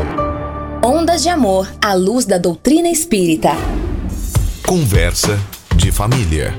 Ondas 0.83 1.23
de 1.23 1.29
Amor 1.29 1.65
à 1.81 1.93
luz 1.93 2.25
da 2.25 2.37
doutrina 2.37 2.89
espírita. 2.89 3.51
Conversa 4.67 5.39
de 5.73 5.93
família. 5.93 6.53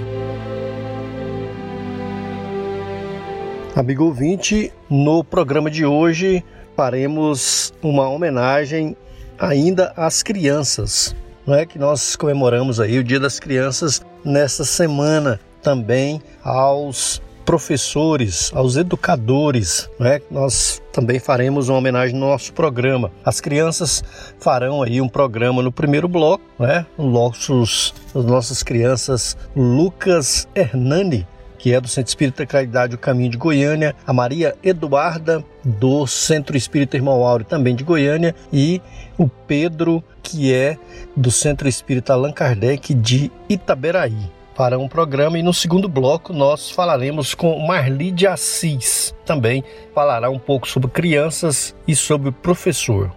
Amigo 3.77 4.05
ouvinte, 4.05 4.73
no 4.89 5.23
programa 5.23 5.71
de 5.71 5.85
hoje 5.85 6.43
faremos 6.75 7.71
uma 7.83 8.09
homenagem 8.09 8.97
ainda 9.39 9.93
às 9.95 10.23
crianças. 10.23 11.15
Não 11.47 11.55
é 11.55 11.67
que 11.67 11.79
nós 11.79 12.17
comemoramos 12.17 12.81
aí 12.81 12.99
o 12.99 13.05
Dia 13.05 13.21
das 13.21 13.39
Crianças 13.39 14.01
nesta 14.25 14.65
semana 14.65 15.39
também 15.63 16.23
aos 16.43 17.21
professores, 17.49 18.53
aos 18.55 18.77
educadores, 18.77 19.89
né? 19.99 20.21
Nós 20.31 20.83
também 20.93 21.19
faremos 21.19 21.71
uma 21.71 21.79
homenagem 21.79 22.15
no 22.15 22.27
nosso 22.27 22.53
programa. 22.53 23.11
As 23.25 23.41
crianças 23.41 24.05
farão 24.39 24.83
aí 24.83 25.01
um 25.01 25.09
programa 25.09 25.63
no 25.63 25.73
primeiro 25.73 26.07
bloco, 26.07 26.45
né? 26.59 26.85
Nossos, 26.99 27.95
as 28.15 28.23
nossas 28.27 28.63
crianças 28.63 29.35
Lucas 29.57 30.47
Hernani, 30.55 31.27
que 31.57 31.73
é 31.73 31.81
do 31.81 31.89
Centro 31.89 32.11
Espírita 32.11 32.45
Caridade 32.45 32.97
O 32.97 32.99
Caminho 32.99 33.31
de 33.31 33.39
Goiânia, 33.39 33.97
a 34.07 34.13
Maria 34.13 34.55
Eduarda, 34.63 35.43
do 35.65 36.07
Centro 36.07 36.55
Espírita 36.55 36.99
Irmão 36.99 37.25
Áureo, 37.25 37.47
também 37.47 37.75
de 37.75 37.83
Goiânia, 37.83 38.35
e 38.53 38.83
o 39.17 39.27
Pedro, 39.27 40.05
que 40.23 40.53
é 40.53 40.77
do 41.17 41.31
Centro 41.31 41.67
Espírita 41.67 42.13
Allan 42.13 42.31
Kardec, 42.31 42.93
de 42.93 43.33
Itaberaí 43.49 44.38
para 44.59 44.77
um 44.77 44.89
programa 44.89 45.39
e 45.39 45.43
no 45.43 45.55
segundo 45.55 45.89
bloco 45.89 46.33
nós 46.33 46.69
falaremos 46.69 47.33
com 47.33 47.57
Marli 47.65 48.11
de 48.11 48.27
Assis. 48.27 49.15
Também 49.25 49.63
falará 49.95 50.29
um 50.31 50.39
pouco 50.39 50.67
sobre 50.67 50.91
crianças 50.91 51.77
e 51.87 51.95
sobre 51.95 52.31
o 52.31 52.33
professor. 52.33 53.15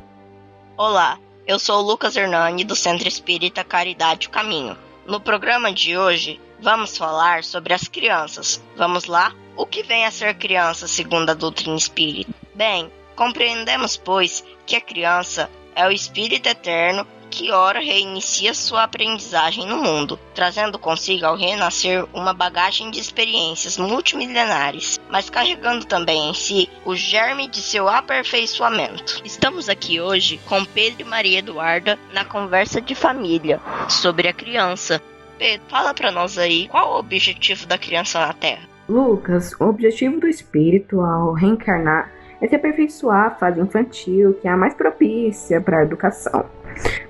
Olá, 0.77 1.17
eu 1.47 1.57
sou 1.57 1.81
Lucas 1.81 2.15
Hernani 2.15 2.63
do 2.63 2.75
Centro 2.75 3.07
Espírita 3.07 3.63
Caridade 3.63 4.27
o 4.27 4.29
Caminho. 4.29 4.77
No 5.07 5.19
programa 5.19 5.73
de 5.73 5.97
hoje 5.97 6.39
vamos 6.61 6.95
falar 6.95 7.43
sobre 7.43 7.73
as 7.73 7.87
crianças. 7.87 8.61
Vamos 8.77 9.05
lá? 9.05 9.33
O 9.57 9.65
que 9.65 9.81
vem 9.81 10.05
a 10.05 10.11
ser 10.11 10.35
criança 10.35 10.87
segundo 10.87 11.31
a 11.31 11.33
doutrina 11.33 11.75
espírita? 11.75 12.31
Bem, 12.53 12.91
compreendemos, 13.15 13.97
pois, 13.97 14.43
que 14.67 14.75
a 14.75 14.81
criança 14.81 15.49
é 15.75 15.87
o 15.87 15.91
espírito 15.91 16.47
eterno 16.47 17.07
que 17.31 17.49
ora 17.49 17.79
reinicia 17.79 18.53
sua 18.53 18.83
aprendizagem 18.83 19.65
no 19.65 19.77
mundo, 19.77 20.19
trazendo 20.35 20.77
consigo 20.77 21.25
ao 21.25 21.37
renascer 21.37 22.05
uma 22.13 22.33
bagagem 22.33 22.91
de 22.91 22.99
experiências 22.99 23.77
multimilenares, 23.77 24.99
mas 25.09 25.29
carregando 25.29 25.85
também 25.85 26.29
em 26.29 26.33
si 26.33 26.69
o 26.85 26.93
germe 26.93 27.47
de 27.47 27.61
seu 27.61 27.87
aperfeiçoamento. 27.87 29.21
Estamos 29.23 29.69
aqui 29.69 30.01
hoje 30.01 30.39
com 30.45 30.65
Pedro 30.65 31.01
e 31.01 31.05
Maria 31.05 31.39
Eduarda 31.39 31.97
na 32.13 32.25
conversa 32.25 32.81
de 32.81 32.93
família 32.93 33.61
sobre 33.87 34.27
a 34.27 34.33
criança. 34.33 35.01
Pedro, 35.39 35.65
fala 35.69 35.93
para 35.93 36.11
nós 36.11 36.37
aí 36.37 36.67
qual 36.67 36.93
o 36.93 36.99
objetivo 36.99 37.65
da 37.65 37.77
criança 37.77 38.19
na 38.19 38.33
Terra. 38.33 38.69
Lucas, 38.89 39.53
o 39.57 39.69
objetivo 39.69 40.19
do 40.19 40.27
espírito 40.27 40.99
ao 40.99 41.31
reencarnar 41.31 42.11
é 42.41 42.47
se 42.47 42.55
aperfeiçoar 42.55 43.27
a 43.27 43.31
fase 43.31 43.61
infantil, 43.61 44.33
que 44.33 44.47
é 44.47 44.51
a 44.51 44.57
mais 44.57 44.73
propícia 44.73 45.61
para 45.61 45.79
a 45.79 45.83
educação. 45.83 46.45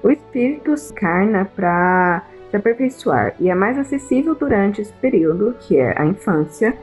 O 0.04 0.12
espírito 0.12 0.74
encarna 0.74 1.46
para 1.56 2.24
se 2.50 2.58
aperfeiçoar 2.58 3.34
e 3.40 3.50
é 3.50 3.56
mais 3.56 3.78
acessível 3.80 4.36
durante 4.36 4.82
esse 4.82 4.94
período, 4.94 5.56
que 5.62 5.78
é 5.78 5.98
a 5.98 6.06
infância, 6.06 6.78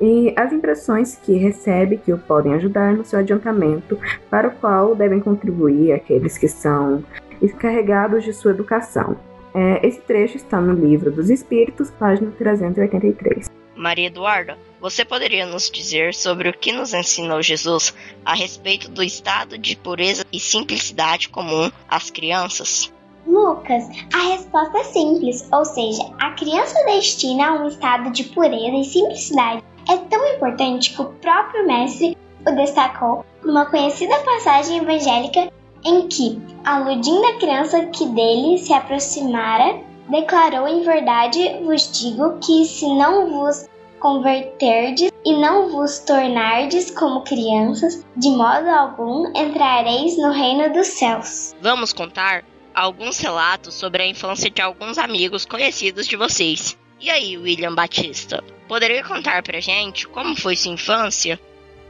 e 0.00 0.32
as 0.36 0.52
impressões 0.52 1.16
que 1.16 1.36
recebe 1.36 1.96
que 1.96 2.12
o 2.12 2.18
podem 2.18 2.54
ajudar 2.54 2.92
no 2.92 3.04
seu 3.04 3.18
adiantamento, 3.18 3.98
para 4.30 4.48
o 4.48 4.52
qual 4.52 4.94
devem 4.94 5.20
contribuir 5.20 5.92
aqueles 5.92 6.38
que 6.38 6.48
são 6.48 7.02
encarregados 7.42 8.24
de 8.24 8.32
sua 8.32 8.52
educação. 8.52 9.16
É, 9.54 9.86
esse 9.86 10.00
trecho 10.00 10.36
está 10.36 10.60
no 10.60 10.72
Livro 10.72 11.10
dos 11.10 11.30
Espíritos, 11.30 11.90
página 11.90 12.30
383. 12.38 13.50
Maria 13.74 14.06
Eduarda, 14.06 14.56
você 14.80 15.04
poderia 15.04 15.44
nos 15.44 15.70
dizer 15.70 16.14
sobre 16.14 16.48
o 16.48 16.52
que 16.52 16.72
nos 16.72 16.94
ensinou 16.94 17.42
Jesus 17.42 17.94
a 18.24 18.34
respeito 18.34 18.90
do 18.90 19.02
estado 19.02 19.58
de 19.58 19.76
pureza 19.76 20.24
e 20.32 20.38
simplicidade 20.38 21.28
comum 21.28 21.70
às 21.88 22.10
crianças? 22.10 22.92
Lucas, 23.26 23.84
a 24.14 24.22
resposta 24.32 24.78
é 24.78 24.84
simples, 24.84 25.46
ou 25.52 25.64
seja, 25.64 26.02
a 26.18 26.30
criança 26.32 26.82
destina 26.86 27.48
a 27.48 27.52
um 27.54 27.68
estado 27.68 28.10
de 28.10 28.24
pureza 28.24 28.76
e 28.76 28.84
simplicidade. 28.84 29.62
É 29.88 29.96
tão 29.96 30.26
importante 30.34 30.94
que 30.94 31.02
o 31.02 31.06
próprio 31.06 31.66
mestre 31.66 32.16
o 32.46 32.50
destacou 32.52 33.24
numa 33.44 33.66
conhecida 33.66 34.18
passagem 34.20 34.78
evangélica 34.78 35.52
em 35.84 36.08
que, 36.08 36.40
aludindo 36.64 37.24
à 37.26 37.34
criança 37.34 37.86
que 37.86 38.06
dele 38.06 38.58
se 38.58 38.72
aproximara, 38.72 39.80
declarou 40.08 40.66
em 40.66 40.82
verdade 40.82 41.60
vos 41.64 41.90
digo 41.92 42.38
que 42.38 42.64
se 42.64 42.86
não 42.86 43.30
vos 43.30 43.68
converterdes 43.98 45.10
e 45.24 45.32
não 45.36 45.70
vos 45.70 45.98
tornardes 46.00 46.90
como 46.90 47.22
crianças, 47.22 48.04
de 48.16 48.30
modo 48.30 48.68
algum 48.68 49.28
entrareis 49.36 50.16
no 50.16 50.30
reino 50.30 50.72
dos 50.72 50.86
céus. 50.86 51.54
Vamos 51.60 51.92
contar 51.92 52.44
alguns 52.74 53.18
relatos 53.18 53.74
sobre 53.74 54.02
a 54.02 54.06
infância 54.06 54.50
de 54.50 54.62
alguns 54.62 54.98
amigos 54.98 55.44
conhecidos 55.44 56.06
de 56.06 56.16
vocês. 56.16 56.78
E 57.00 57.10
aí, 57.10 57.36
William 57.36 57.74
Batista, 57.74 58.42
poderia 58.66 59.04
contar 59.04 59.42
pra 59.42 59.60
gente 59.60 60.06
como 60.08 60.36
foi 60.36 60.56
sua 60.56 60.72
infância? 60.72 61.38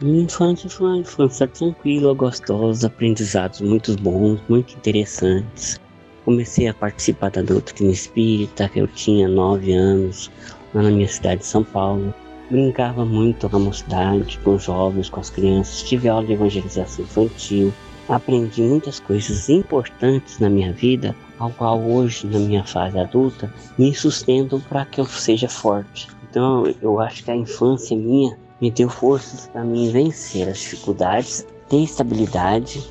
Minha 0.00 0.22
infância 0.22 0.70
foi 0.70 0.86
uma 0.86 0.98
infância 0.98 1.48
tranquila, 1.48 2.14
gostosa, 2.14 2.86
aprendizados 2.86 3.60
muito 3.60 3.96
bons, 3.96 4.40
muito 4.48 4.74
interessantes. 4.74 5.80
Comecei 6.24 6.68
a 6.68 6.74
participar 6.74 7.30
da 7.30 7.42
doutrina 7.42 7.90
espírita, 7.90 8.68
que 8.68 8.78
eu 8.78 8.86
tinha 8.86 9.26
9 9.26 9.72
anos, 9.72 10.30
lá 10.74 10.82
na 10.82 10.90
minha 10.90 11.08
cidade 11.08 11.40
de 11.40 11.46
São 11.46 11.64
Paulo. 11.64 12.14
Brincava 12.50 13.04
muito 13.04 13.48
na 13.48 13.58
mocidade, 13.58 14.38
com 14.38 14.54
os 14.54 14.64
jovens, 14.64 15.10
com 15.10 15.20
as 15.20 15.30
crianças, 15.30 15.82
tive 15.82 16.08
aula 16.08 16.26
de 16.26 16.32
evangelização 16.32 17.04
infantil, 17.04 17.72
aprendi 18.08 18.62
muitas 18.62 19.00
coisas 19.00 19.48
importantes 19.50 20.38
na 20.38 20.48
minha 20.48 20.72
vida, 20.72 21.14
ao 21.38 21.50
qual 21.50 21.78
hoje, 21.80 22.26
na 22.26 22.38
minha 22.38 22.64
fase 22.64 22.98
adulta, 22.98 23.52
me 23.76 23.94
sustentam 23.94 24.60
para 24.60 24.86
que 24.86 25.00
eu 25.00 25.04
seja 25.04 25.48
forte. 25.48 26.08
Então 26.30 26.64
eu 26.80 27.00
acho 27.00 27.22
que 27.24 27.30
a 27.30 27.36
infância 27.36 27.96
minha 27.96 28.36
me 28.60 28.70
deu 28.70 28.88
forças 28.88 29.46
para 29.46 29.62
mim 29.62 29.90
vencer 29.90 30.48
as 30.48 30.58
dificuldades, 30.58 31.46
ter 31.68 31.82
estabilidade 31.82 32.82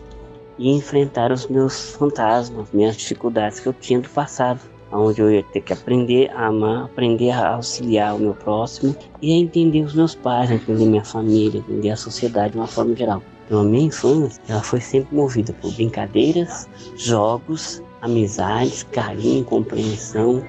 e 0.58 0.72
enfrentar 0.72 1.32
os 1.32 1.48
meus 1.48 1.92
fantasmas, 1.96 2.68
minhas 2.72 2.96
dificuldades 2.96 3.60
que 3.60 3.68
eu 3.68 3.74
tinha 3.74 4.00
do 4.00 4.10
passado 4.10 4.60
onde 4.91 5.21
eu 5.21 5.32
ia 5.32 5.43
ter 5.43 5.62
que 5.62 5.73
aprender 5.73 6.30
a 6.32 6.47
amar, 6.47 6.86
aprender 6.86 7.32
a 7.32 7.56
auxiliar 7.56 8.15
o 8.15 8.19
meu 8.19 8.34
próximo 8.34 8.95
e 9.21 9.34
a 9.34 9.36
entender 9.36 9.82
os 9.82 9.93
meus 9.93 10.15
pais, 10.15 10.50
entender 10.50 10.86
minha 10.86 11.04
família, 11.04 11.60
entender 11.60 11.89
a 11.89 11.95
sociedade 11.95 12.54
de 12.54 12.58
uma 12.58 12.67
forma 12.67 12.95
geral. 12.95 13.21
Então 13.45 13.62
a 13.62 13.63
minha 13.63 13.88
infância 13.88 14.41
ela 14.47 14.62
foi 14.62 14.82
sempre 14.82 15.15
movida 15.15 15.54
por 15.54 15.73
brincadeiras, 15.73 16.67
jogos, 16.95 17.82
amizades, 18.02 18.84
carinho, 18.91 19.43
compreensão, 19.43 20.43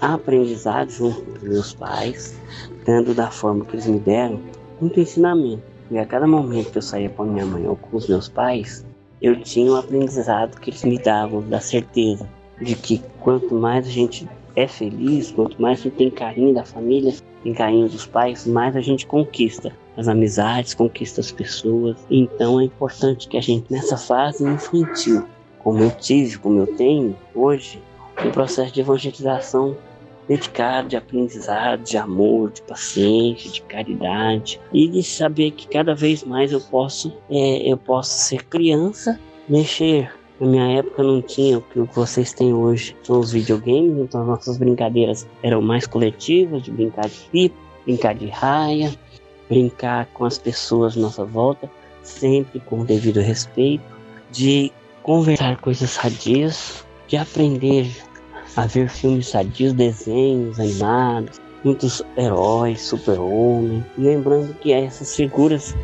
aprendizado 0.00 0.90
junto 0.90 1.22
com 1.40 1.46
meus 1.46 1.74
pais, 1.74 2.38
dando 2.84 3.14
da 3.14 3.30
forma 3.30 3.64
que 3.64 3.76
eles 3.76 3.86
me 3.86 3.98
deram 3.98 4.40
muito 4.80 5.00
ensinamento. 5.00 5.62
E 5.90 5.98
a 5.98 6.06
cada 6.06 6.26
momento 6.26 6.72
que 6.72 6.78
eu 6.78 6.82
saía 6.82 7.08
com 7.10 7.22
a 7.22 7.26
minha 7.26 7.46
mãe 7.46 7.66
ou 7.66 7.76
com 7.76 7.96
os 7.96 8.08
meus 8.08 8.28
pais, 8.28 8.84
eu 9.22 9.40
tinha 9.40 9.70
um 9.72 9.76
aprendizado 9.76 10.60
que 10.60 10.70
eles 10.70 10.84
me 10.84 10.98
davam 10.98 11.42
da 11.48 11.60
certeza 11.60 12.28
de 12.60 12.74
que 12.74 13.02
quanto 13.20 13.54
mais 13.54 13.86
a 13.86 13.90
gente 13.90 14.28
é 14.54 14.66
feliz, 14.66 15.30
quanto 15.30 15.60
mais 15.60 15.80
gente 15.80 15.96
tem 15.96 16.10
carinho 16.10 16.54
da 16.54 16.64
família, 16.64 17.14
tem 17.42 17.52
carinho 17.52 17.88
dos 17.88 18.06
pais, 18.06 18.46
mais 18.46 18.74
a 18.74 18.80
gente 18.80 19.06
conquista 19.06 19.72
as 19.96 20.08
amizades, 20.08 20.74
conquista 20.74 21.20
as 21.20 21.30
pessoas. 21.30 21.96
Então 22.10 22.60
é 22.60 22.64
importante 22.64 23.28
que 23.28 23.36
a 23.36 23.40
gente, 23.40 23.72
nessa 23.72 23.96
fase 23.96 24.44
infantil, 24.44 25.24
como 25.58 25.82
eu 25.82 25.90
tive, 25.90 26.38
como 26.38 26.58
eu 26.58 26.66
tenho 26.76 27.16
hoje, 27.34 27.82
um 28.24 28.30
processo 28.30 28.72
de 28.72 28.80
evangelização 28.80 29.76
dedicado, 30.28 30.88
de 30.88 30.96
aprendizado, 30.96 31.82
de 31.82 31.96
amor, 31.96 32.50
de 32.50 32.62
paciência, 32.62 33.50
de 33.50 33.62
caridade 33.62 34.60
e 34.72 34.88
de 34.88 35.02
saber 35.02 35.52
que 35.52 35.68
cada 35.68 35.94
vez 35.94 36.24
mais 36.24 36.52
eu 36.52 36.60
posso, 36.60 37.12
é, 37.30 37.70
eu 37.70 37.76
posso 37.76 38.18
ser 38.18 38.44
criança, 38.44 39.18
mexer 39.48 40.12
na 40.38 40.46
minha 40.46 40.78
época 40.78 41.02
não 41.02 41.22
tinha 41.22 41.58
o 41.58 41.62
que 41.62 41.80
vocês 41.94 42.32
têm 42.32 42.52
hoje, 42.52 42.94
são 43.02 43.20
os 43.20 43.32
videogames, 43.32 43.98
então 43.98 44.20
as 44.20 44.26
nossas 44.26 44.58
brincadeiras 44.58 45.26
eram 45.42 45.62
mais 45.62 45.86
coletivas, 45.86 46.62
de 46.62 46.70
brincar 46.70 47.08
de 47.08 47.18
pipa, 47.32 47.56
brincar 47.84 48.14
de 48.14 48.26
raia, 48.26 48.94
brincar 49.48 50.06
com 50.12 50.24
as 50.24 50.36
pessoas 50.36 50.96
à 50.96 51.00
nossa 51.00 51.24
volta, 51.24 51.70
sempre 52.02 52.60
com 52.60 52.80
o 52.80 52.84
devido 52.84 53.20
respeito, 53.20 53.84
de 54.30 54.70
conversar 55.02 55.58
coisas 55.60 55.90
sadias, 55.90 56.84
de 57.08 57.16
aprender 57.16 57.90
a 58.56 58.66
ver 58.66 58.90
filmes 58.90 59.28
sadios, 59.28 59.72
desenhos 59.72 60.60
animados, 60.60 61.40
muitos 61.64 62.02
heróis, 62.16 62.82
super-homem, 62.82 63.84
lembrando 63.96 64.52
que 64.54 64.72
essas 64.72 65.16
figuras 65.16 65.74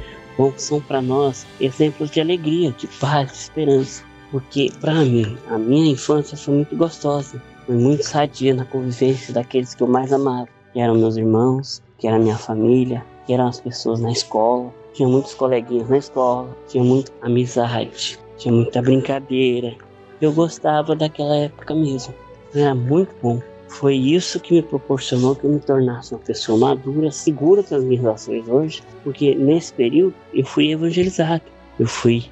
são 0.56 0.80
para 0.80 1.00
nós 1.00 1.46
exemplos 1.60 2.10
de 2.10 2.20
alegria, 2.20 2.72
de 2.72 2.86
paz, 2.86 3.30
de 3.30 3.38
esperança 3.38 4.11
porque 4.32 4.72
para 4.80 4.94
mim 4.94 5.36
a 5.48 5.58
minha 5.58 5.92
infância 5.92 6.36
foi 6.36 6.54
muito 6.54 6.74
gostosa, 6.74 7.40
foi 7.66 7.76
muito 7.76 8.02
sadia 8.02 8.54
na 8.54 8.64
convivência 8.64 9.32
daqueles 9.32 9.74
que 9.74 9.82
eu 9.82 9.86
mais 9.86 10.12
amava, 10.12 10.48
que 10.72 10.80
eram 10.80 10.94
meus 10.94 11.16
irmãos, 11.16 11.82
que 11.98 12.08
era 12.08 12.18
minha 12.18 12.36
família, 12.36 13.04
que 13.26 13.34
eram 13.34 13.46
as 13.46 13.60
pessoas 13.60 14.00
na 14.00 14.10
escola. 14.10 14.72
Tinha 14.94 15.08
muitos 15.08 15.34
coleguinhas 15.34 15.88
na 15.88 15.98
escola, 15.98 16.56
tinha 16.68 16.82
muita 16.82 17.12
amizade, 17.20 18.18
tinha 18.36 18.52
muita 18.52 18.82
brincadeira. 18.82 19.74
Eu 20.20 20.32
gostava 20.32 20.96
daquela 20.96 21.36
época 21.36 21.74
mesmo, 21.74 22.14
era 22.54 22.74
muito 22.74 23.14
bom. 23.22 23.40
Foi 23.68 23.94
isso 23.94 24.38
que 24.38 24.54
me 24.54 24.62
proporcionou 24.62 25.34
que 25.34 25.44
eu 25.44 25.50
me 25.50 25.60
tornasse 25.60 26.12
uma 26.12 26.20
pessoa 26.20 26.58
madura, 26.58 27.10
segura 27.10 27.62
das 27.62 27.82
minhas 27.82 28.04
ações 28.04 28.46
hoje, 28.46 28.82
porque 29.02 29.34
nesse 29.34 29.72
período 29.72 30.14
eu 30.34 30.44
fui 30.44 30.72
evangelizado, 30.72 31.42
eu 31.80 31.86
fui 31.86 32.24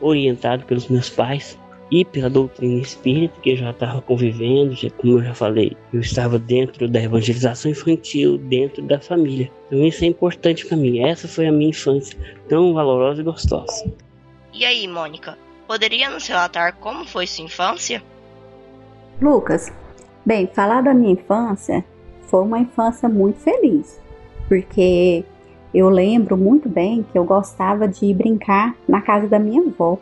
orientado 0.00 0.64
pelos 0.64 0.88
meus 0.88 1.08
pais 1.08 1.58
e 1.90 2.04
pela 2.04 2.28
doutrina 2.28 2.80
espírita 2.80 3.40
que 3.40 3.50
eu 3.50 3.56
já 3.56 3.70
estava 3.70 4.02
convivendo, 4.02 4.74
já, 4.74 4.90
como 4.90 5.18
eu 5.18 5.22
já 5.22 5.34
falei, 5.34 5.76
eu 5.92 6.00
estava 6.00 6.38
dentro 6.38 6.88
da 6.88 7.00
evangelização 7.00 7.70
infantil, 7.70 8.38
dentro 8.38 8.82
da 8.82 9.00
família. 9.00 9.50
Então 9.66 9.84
isso 9.86 10.04
é 10.04 10.08
importante 10.08 10.66
para 10.66 10.76
mim. 10.76 11.00
Essa 11.00 11.28
foi 11.28 11.46
a 11.46 11.52
minha 11.52 11.70
infância, 11.70 12.18
tão 12.48 12.74
valorosa 12.74 13.20
e 13.20 13.24
gostosa. 13.24 13.92
E 14.52 14.64
aí, 14.64 14.88
Mônica, 14.88 15.38
poderia 15.66 16.10
nos 16.10 16.26
relatar 16.26 16.76
como 16.76 17.06
foi 17.06 17.26
sua 17.26 17.44
infância? 17.44 18.02
Lucas, 19.20 19.72
bem, 20.24 20.48
falar 20.52 20.82
da 20.82 20.92
minha 20.92 21.12
infância 21.12 21.84
foi 22.22 22.42
uma 22.42 22.58
infância 22.58 23.08
muito 23.08 23.38
feliz, 23.38 24.00
porque 24.48 25.24
eu 25.74 25.88
lembro 25.88 26.36
muito 26.36 26.68
bem 26.68 27.04
que 27.10 27.18
eu 27.18 27.24
gostava 27.24 27.86
de 27.86 28.12
brincar 28.14 28.74
na 28.88 29.00
casa 29.00 29.26
da 29.26 29.38
minha 29.38 29.62
avó. 29.62 29.98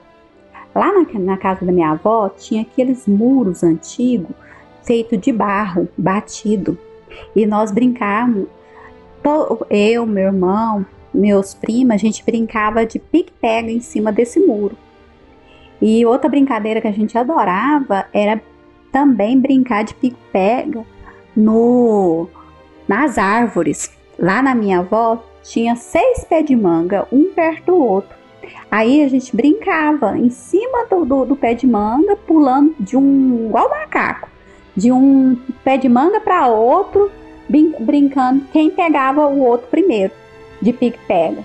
Lá 0.74 0.92
na, 0.92 1.18
na 1.18 1.37
casa 1.37 1.64
da 1.64 1.72
minha 1.72 1.90
avó 1.90 2.29
tinha 2.29 2.62
aqueles 2.62 3.07
muros 3.07 3.62
antigos 3.62 4.35
feito 4.83 5.16
de 5.16 5.33
barro 5.33 5.88
batido 5.96 6.79
e 7.35 7.46
nós 7.46 7.70
brincávamos. 7.70 8.46
Eu, 9.70 10.05
meu 10.05 10.24
irmão, 10.24 10.85
meus 11.12 11.55
primos, 11.55 11.94
a 11.94 11.96
gente 11.96 12.24
brincava 12.24 12.85
de 12.85 12.98
pique-pega 12.98 13.70
em 13.70 13.81
cima 13.81 14.12
desse 14.12 14.38
muro. 14.38 14.77
E 15.81 16.05
outra 16.05 16.29
brincadeira 16.29 16.81
que 16.81 16.88
a 16.88 16.92
gente 16.92 17.16
adorava 17.16 18.07
era 18.12 18.40
também 18.92 19.40
brincar 19.40 19.85
de 19.85 19.94
pique-pega 19.94 20.85
no 21.35 22.29
nas 22.87 23.16
árvores. 23.16 23.90
Lá 24.18 24.42
na 24.42 24.55
minha 24.55 24.81
avó 24.81 25.24
tinha 25.44 25.76
seis 25.76 26.24
pés 26.24 26.44
de 26.44 26.57
manga, 26.57 27.07
um 27.12 27.33
perto 27.33 27.66
do 27.66 27.76
outro. 27.76 28.16
Aí 28.70 29.04
a 29.04 29.09
gente 29.09 29.37
brincava 29.37 30.18
em 30.18 30.30
cima 30.30 30.87
do, 30.90 31.04
do, 31.04 31.24
do 31.24 31.37
pé 31.37 31.54
de 31.54 31.66
manga, 31.66 32.16
pulando 32.16 32.74
de 32.80 32.96
um 32.96 33.46
igual 33.46 33.70
macaco, 33.70 34.28
de 34.76 34.90
um 34.90 35.38
pé 35.62 35.76
de 35.76 35.88
manga 35.88 36.20
para 36.20 36.48
outro, 36.48 37.11
brin 37.48 37.72
brincando 37.78 38.44
quem 38.52 38.70
pegava 38.70 39.26
o 39.26 39.40
outro 39.40 39.68
primeiro, 39.68 40.12
de 40.61 40.72
pique-pega. 40.72 41.44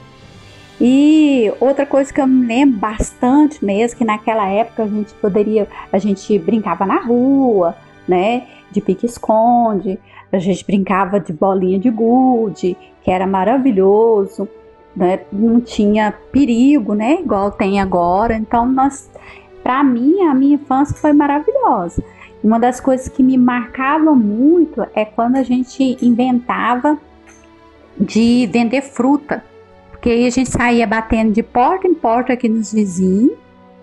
E 0.81 1.51
outra 1.59 1.85
coisa 1.85 2.11
que 2.11 2.21
eu 2.21 2.25
me 2.25 2.47
lembro 2.47 2.79
bastante 2.79 3.63
mesmo, 3.63 3.97
que 3.97 4.05
naquela 4.05 4.47
época 4.47 4.83
a 4.83 4.87
gente 4.87 5.13
poderia, 5.15 5.67
a 5.91 5.97
gente 5.97 6.39
brincava 6.39 6.85
na 6.85 7.01
rua, 7.01 7.75
né, 8.07 8.47
de 8.71 8.79
pique-esconde, 8.79 9.99
a 10.31 10.39
gente 10.39 10.65
brincava 10.65 11.19
de 11.19 11.33
bolinha 11.33 11.77
de 11.77 11.89
gude, 11.89 12.77
que 13.09 13.13
era 13.13 13.25
maravilhoso, 13.25 14.47
né, 14.95 15.21
não 15.33 15.59
tinha 15.59 16.13
perigo, 16.31 16.93
né, 16.93 17.19
igual 17.19 17.49
tem 17.51 17.81
agora. 17.81 18.35
Então, 18.35 18.67
nós, 18.67 19.09
para 19.63 19.83
mim, 19.83 20.21
a 20.21 20.35
minha 20.35 20.53
infância 20.53 20.95
foi 20.95 21.11
maravilhosa. 21.11 22.03
Uma 22.43 22.59
das 22.59 22.79
coisas 22.79 23.07
que 23.07 23.23
me 23.23 23.35
marcava 23.35 24.13
muito 24.13 24.85
é 24.93 25.05
quando 25.05 25.37
a 25.37 25.41
gente 25.41 25.97
inventava 26.05 26.99
de 27.99 28.47
vender 28.53 28.83
fruta. 28.83 29.43
Porque 29.89 30.11
aí 30.11 30.27
a 30.27 30.29
gente 30.29 30.51
saía 30.51 30.85
batendo 30.85 31.31
de 31.31 31.41
porta 31.41 31.87
em 31.87 31.95
porta 31.95 32.33
aqui 32.33 32.47
nos 32.47 32.71
vizinhos. 32.71 33.33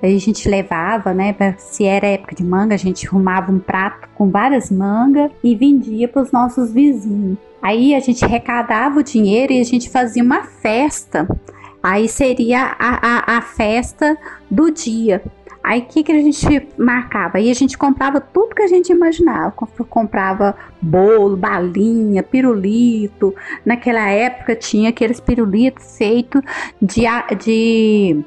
Aí 0.00 0.14
a 0.14 0.20
gente 0.20 0.48
levava, 0.48 1.12
né? 1.12 1.34
Se 1.58 1.84
era 1.84 2.06
época 2.06 2.36
de 2.36 2.44
manga, 2.44 2.76
a 2.76 2.78
gente 2.78 3.08
arrumava 3.08 3.50
um 3.50 3.58
prato 3.58 4.08
com 4.14 4.30
várias 4.30 4.70
mangas 4.70 5.32
e 5.42 5.56
vendia 5.56 6.06
para 6.06 6.22
os 6.22 6.30
nossos 6.30 6.70
vizinhos. 6.72 7.38
Aí 7.62 7.94
a 7.94 8.00
gente 8.00 8.24
arrecadava 8.24 9.00
o 9.00 9.02
dinheiro 9.02 9.52
e 9.52 9.60
a 9.60 9.64
gente 9.64 9.90
fazia 9.90 10.22
uma 10.22 10.44
festa. 10.44 11.26
Aí 11.82 12.08
seria 12.08 12.74
a, 12.78 13.34
a, 13.34 13.38
a 13.38 13.42
festa 13.42 14.16
do 14.50 14.70
dia. 14.70 15.22
Aí 15.66 15.80
o 15.80 15.84
que, 15.84 16.04
que 16.04 16.12
a 16.12 16.22
gente 16.22 16.68
marcava? 16.78 17.38
Aí 17.38 17.50
a 17.50 17.54
gente 17.54 17.76
comprava 17.76 18.20
tudo 18.20 18.54
que 18.54 18.62
a 18.62 18.68
gente 18.68 18.92
imaginava. 18.92 19.50
Comprava 19.90 20.54
bolo, 20.80 21.36
balinha, 21.36 22.22
pirulito. 22.22 23.34
Naquela 23.64 24.08
época 24.08 24.54
tinha 24.54 24.90
aqueles 24.90 25.18
pirulitos 25.18 25.98
feitos 25.98 26.40
de, 26.80 27.02
de 27.36 28.24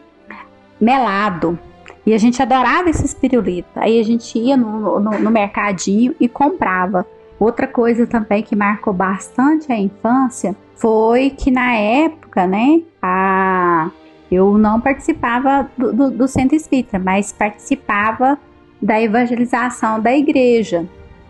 melado. 0.81 1.57
E 2.05 2.13
a 2.13 2.17
gente 2.17 2.41
adorava 2.41 2.89
esses 2.89 3.13
pirulitos. 3.13 3.71
Aí 3.77 4.01
a 4.01 4.03
gente 4.03 4.37
ia 4.37 4.57
no, 4.57 4.99
no, 4.99 5.19
no 5.19 5.31
mercadinho 5.31 6.13
e 6.19 6.27
comprava. 6.27 7.05
Outra 7.39 7.65
coisa 7.67 8.05
também 8.05 8.43
que 8.43 8.55
marcou 8.55 8.93
bastante 8.93 9.71
a 9.71 9.79
infância 9.79 10.55
foi 10.75 11.29
que 11.29 11.49
na 11.49 11.73
época, 11.73 12.45
né, 12.45 12.81
a 13.01 13.89
eu 14.31 14.57
não 14.57 14.79
participava 14.79 15.69
do, 15.75 15.91
do, 15.91 16.11
do 16.11 16.27
centro 16.27 16.55
espírita, 16.55 16.99
mas 16.99 17.31
participava 17.31 18.37
da 18.81 19.01
evangelização 19.01 19.99
da 19.99 20.15
igreja. 20.15 20.85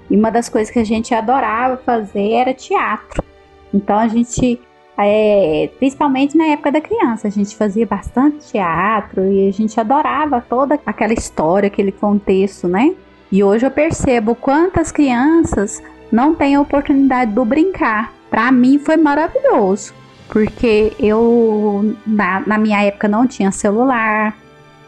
E 0.10 0.18
uma 0.18 0.30
das 0.30 0.50
coisas 0.50 0.72
que 0.72 0.80
a 0.80 0.84
gente 0.84 1.14
adorava 1.14 1.78
fazer 1.78 2.32
era 2.34 2.54
teatro. 2.54 3.24
Então 3.74 3.98
a 3.98 4.08
gente, 4.08 4.60
é, 4.98 5.70
principalmente 5.80 6.36
na 6.36 6.48
época 6.48 6.72
da 6.72 6.82
criança, 6.82 7.28
a 7.28 7.32
gente 7.32 7.56
fazia 7.56 7.86
bastante 7.86 8.52
teatro 8.52 9.24
e 9.32 9.48
a 9.48 9.52
gente 9.52 9.80
adorava 9.80 10.42
toda 10.42 10.78
aquela 10.86 11.14
história, 11.14 11.68
aquele 11.68 11.92
contexto, 11.92 12.68
né? 12.68 12.94
E 13.32 13.44
hoje 13.44 13.66
eu 13.66 13.72
percebo 13.72 14.36
quantas 14.36 14.92
crianças 14.92 15.82
não 16.12 16.36
têm 16.36 16.56
a 16.56 16.62
oportunidade 16.62 17.32
do 17.32 17.46
brincar. 17.46 18.14
Para 18.30 18.52
mim 18.52 18.78
foi 18.78 18.98
maravilhoso 18.98 19.94
porque 20.30 20.94
eu 21.00 21.96
na, 22.06 22.42
na 22.42 22.58
minha 22.58 22.82
época 22.84 23.08
não 23.08 23.28
tinha 23.28 23.52
celular, 23.52 24.38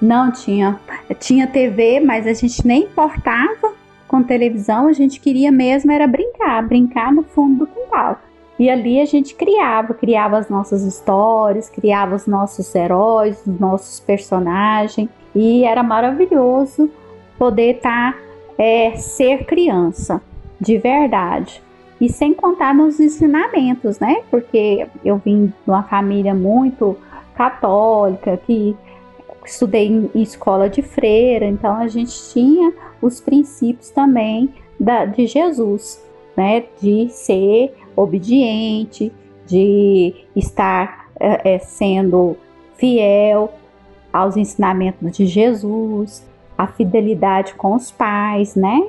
não 0.01 0.31
tinha, 0.31 0.79
tinha 1.19 1.47
TV, 1.47 1.99
mas 1.99 2.25
a 2.25 2.33
gente 2.33 2.65
nem 2.65 2.83
importava 2.83 3.73
com 4.07 4.21
televisão, 4.21 4.87
a 4.87 4.93
gente 4.93 5.19
queria 5.19 5.51
mesmo 5.51 5.91
era 5.91 6.07
brincar, 6.07 6.61
brincar 6.67 7.11
no 7.11 7.23
fundo 7.23 7.65
do 7.65 7.67
quintal. 7.67 8.19
E 8.59 8.69
ali 8.69 9.01
a 9.01 9.05
gente 9.05 9.33
criava, 9.33 9.93
criava 9.93 10.37
as 10.37 10.47
nossas 10.47 10.83
histórias, 10.83 11.69
criava 11.69 12.15
os 12.15 12.27
nossos 12.27 12.75
heróis, 12.75 13.41
os 13.47 13.59
nossos 13.59 13.99
personagens, 13.99 15.09
e 15.33 15.63
era 15.63 15.81
maravilhoso 15.81 16.89
poder 17.39 17.77
estar 17.77 18.13
tá, 18.13 18.19
é, 18.59 18.95
ser 18.97 19.45
criança, 19.45 20.21
de 20.61 20.77
verdade. 20.77 21.61
E 21.99 22.07
sem 22.07 22.33
contar 22.33 22.73
nos 22.73 22.99
ensinamentos, 22.99 23.99
né? 23.99 24.21
Porque 24.29 24.87
eu 25.03 25.17
vim 25.17 25.47
de 25.47 25.53
uma 25.67 25.83
família 25.83 26.33
muito 26.33 26.95
católica, 27.35 28.37
que 28.37 28.75
estudei 29.43 29.87
em 29.87 30.21
escola 30.21 30.69
de 30.69 30.83
freira, 30.83 31.45
então 31.45 31.75
a 31.75 31.87
gente 31.87 32.31
tinha 32.31 32.71
os 33.01 33.19
princípios 33.19 33.89
também 33.89 34.53
da, 34.79 35.05
de 35.05 35.25
Jesus, 35.25 36.03
né? 36.37 36.63
De 36.79 37.09
ser 37.09 37.75
obediente, 37.95 39.11
de 39.47 40.13
estar 40.35 41.07
é, 41.19 41.57
sendo 41.59 42.37
fiel 42.77 43.51
aos 44.13 44.37
ensinamentos 44.37 45.15
de 45.15 45.25
Jesus, 45.25 46.25
a 46.57 46.67
fidelidade 46.67 47.53
com 47.55 47.75
os 47.75 47.91
pais, 47.91 48.55
né? 48.55 48.81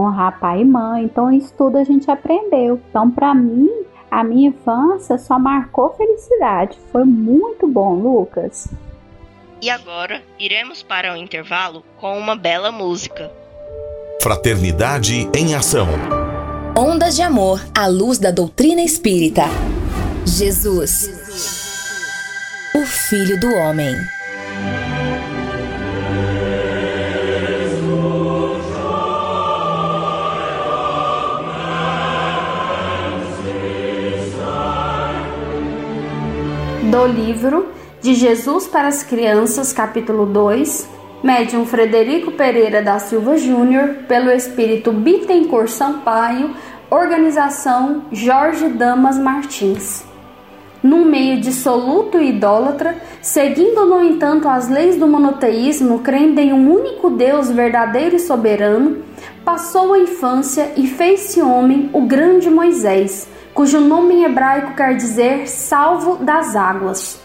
Honrar 0.00 0.38
pai 0.40 0.62
e 0.62 0.64
mãe. 0.64 1.04
Então, 1.04 1.30
isso 1.30 1.52
tudo 1.56 1.78
a 1.78 1.84
gente 1.84 2.10
aprendeu. 2.10 2.80
Então, 2.88 3.10
para 3.10 3.34
mim, 3.34 3.68
a 4.10 4.24
minha 4.24 4.48
infância 4.48 5.16
só 5.18 5.38
marcou 5.38 5.94
felicidade. 5.94 6.78
Foi 6.90 7.04
muito 7.04 7.68
bom, 7.68 7.94
Lucas. 7.94 8.68
E 9.62 9.68
agora, 9.68 10.22
iremos 10.38 10.82
para 10.82 11.12
o 11.12 11.16
intervalo 11.16 11.84
com 11.98 12.18
uma 12.18 12.34
bela 12.34 12.72
música. 12.72 13.30
Fraternidade 14.22 15.28
em 15.34 15.54
Ação. 15.54 15.86
Ondas 16.76 17.14
de 17.16 17.22
Amor 17.22 17.60
à 17.76 17.86
luz 17.86 18.18
da 18.18 18.30
doutrina 18.30 18.82
espírita. 18.82 19.42
Jesus, 20.26 21.08
o 22.74 22.84
Filho 22.86 23.38
do 23.40 23.48
Homem. 23.54 23.94
Do 36.90 37.06
livro 37.06 37.68
De 38.02 38.14
Jesus 38.14 38.66
para 38.66 38.88
as 38.88 39.04
Crianças, 39.04 39.72
capítulo 39.72 40.26
2, 40.26 40.88
médium 41.22 41.64
Frederico 41.64 42.32
Pereira 42.32 42.82
da 42.82 42.98
Silva 42.98 43.36
Júnior, 43.36 43.94
pelo 44.08 44.28
espírito 44.28 44.90
Bittencourt 44.90 45.68
Sampaio, 45.68 46.50
organização 46.90 48.06
Jorge 48.10 48.68
Damas 48.70 49.16
Martins. 49.16 50.04
Num 50.82 51.04
meio 51.04 51.40
dissoluto 51.40 52.18
e 52.18 52.30
idólatra, 52.30 52.96
seguindo, 53.22 53.86
no 53.86 54.02
entanto, 54.02 54.48
as 54.48 54.68
leis 54.68 54.96
do 54.96 55.06
monoteísmo, 55.06 56.00
crendo 56.00 56.40
em 56.40 56.52
um 56.52 56.74
único 56.74 57.10
Deus 57.10 57.50
verdadeiro 57.50 58.16
e 58.16 58.18
soberano, 58.18 59.04
passou 59.44 59.92
a 59.92 59.98
infância 60.00 60.72
e 60.76 60.88
fez-se 60.88 61.40
homem 61.40 61.88
o 61.92 62.00
grande 62.00 62.50
Moisés, 62.50 63.28
cujo 63.54 63.80
nome 63.80 64.14
em 64.14 64.24
hebraico 64.24 64.74
quer 64.74 64.96
dizer 64.96 65.48
salvo 65.48 66.16
das 66.16 66.54
águas. 66.56 67.20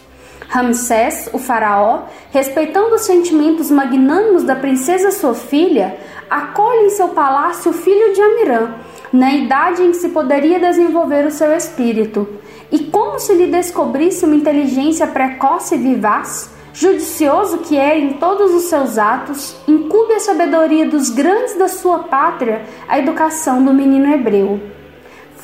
Ramsés, 0.48 1.28
o 1.32 1.38
faraó, 1.38 2.04
respeitando 2.30 2.94
os 2.94 3.02
sentimentos 3.02 3.70
magnânimos 3.70 4.44
da 4.44 4.54
princesa 4.54 5.10
sua 5.10 5.34
filha, 5.34 5.98
acolhe 6.30 6.86
em 6.86 6.90
seu 6.90 7.08
palácio 7.08 7.70
o 7.70 7.74
filho 7.74 8.12
de 8.14 8.20
Amirã, 8.20 8.74
na 9.12 9.32
idade 9.34 9.82
em 9.82 9.90
que 9.90 9.96
se 9.96 10.10
poderia 10.10 10.58
desenvolver 10.58 11.26
o 11.26 11.30
seu 11.30 11.52
espírito. 11.52 12.28
E 12.70 12.78
como 12.78 13.18
se 13.18 13.34
lhe 13.34 13.46
descobrisse 13.46 14.24
uma 14.24 14.34
inteligência 14.34 15.06
precoce 15.06 15.74
e 15.74 15.78
vivaz, 15.78 16.50
judicioso 16.72 17.58
que 17.58 17.76
é 17.76 17.98
em 17.98 18.14
todos 18.14 18.52
os 18.52 18.64
seus 18.64 18.98
atos, 18.98 19.56
incube 19.66 20.12
a 20.12 20.20
sabedoria 20.20 20.86
dos 20.86 21.10
grandes 21.10 21.56
da 21.56 21.68
sua 21.68 22.00
pátria 22.00 22.64
a 22.88 22.98
educação 22.98 23.64
do 23.64 23.72
menino 23.72 24.12
hebreu. 24.12 24.75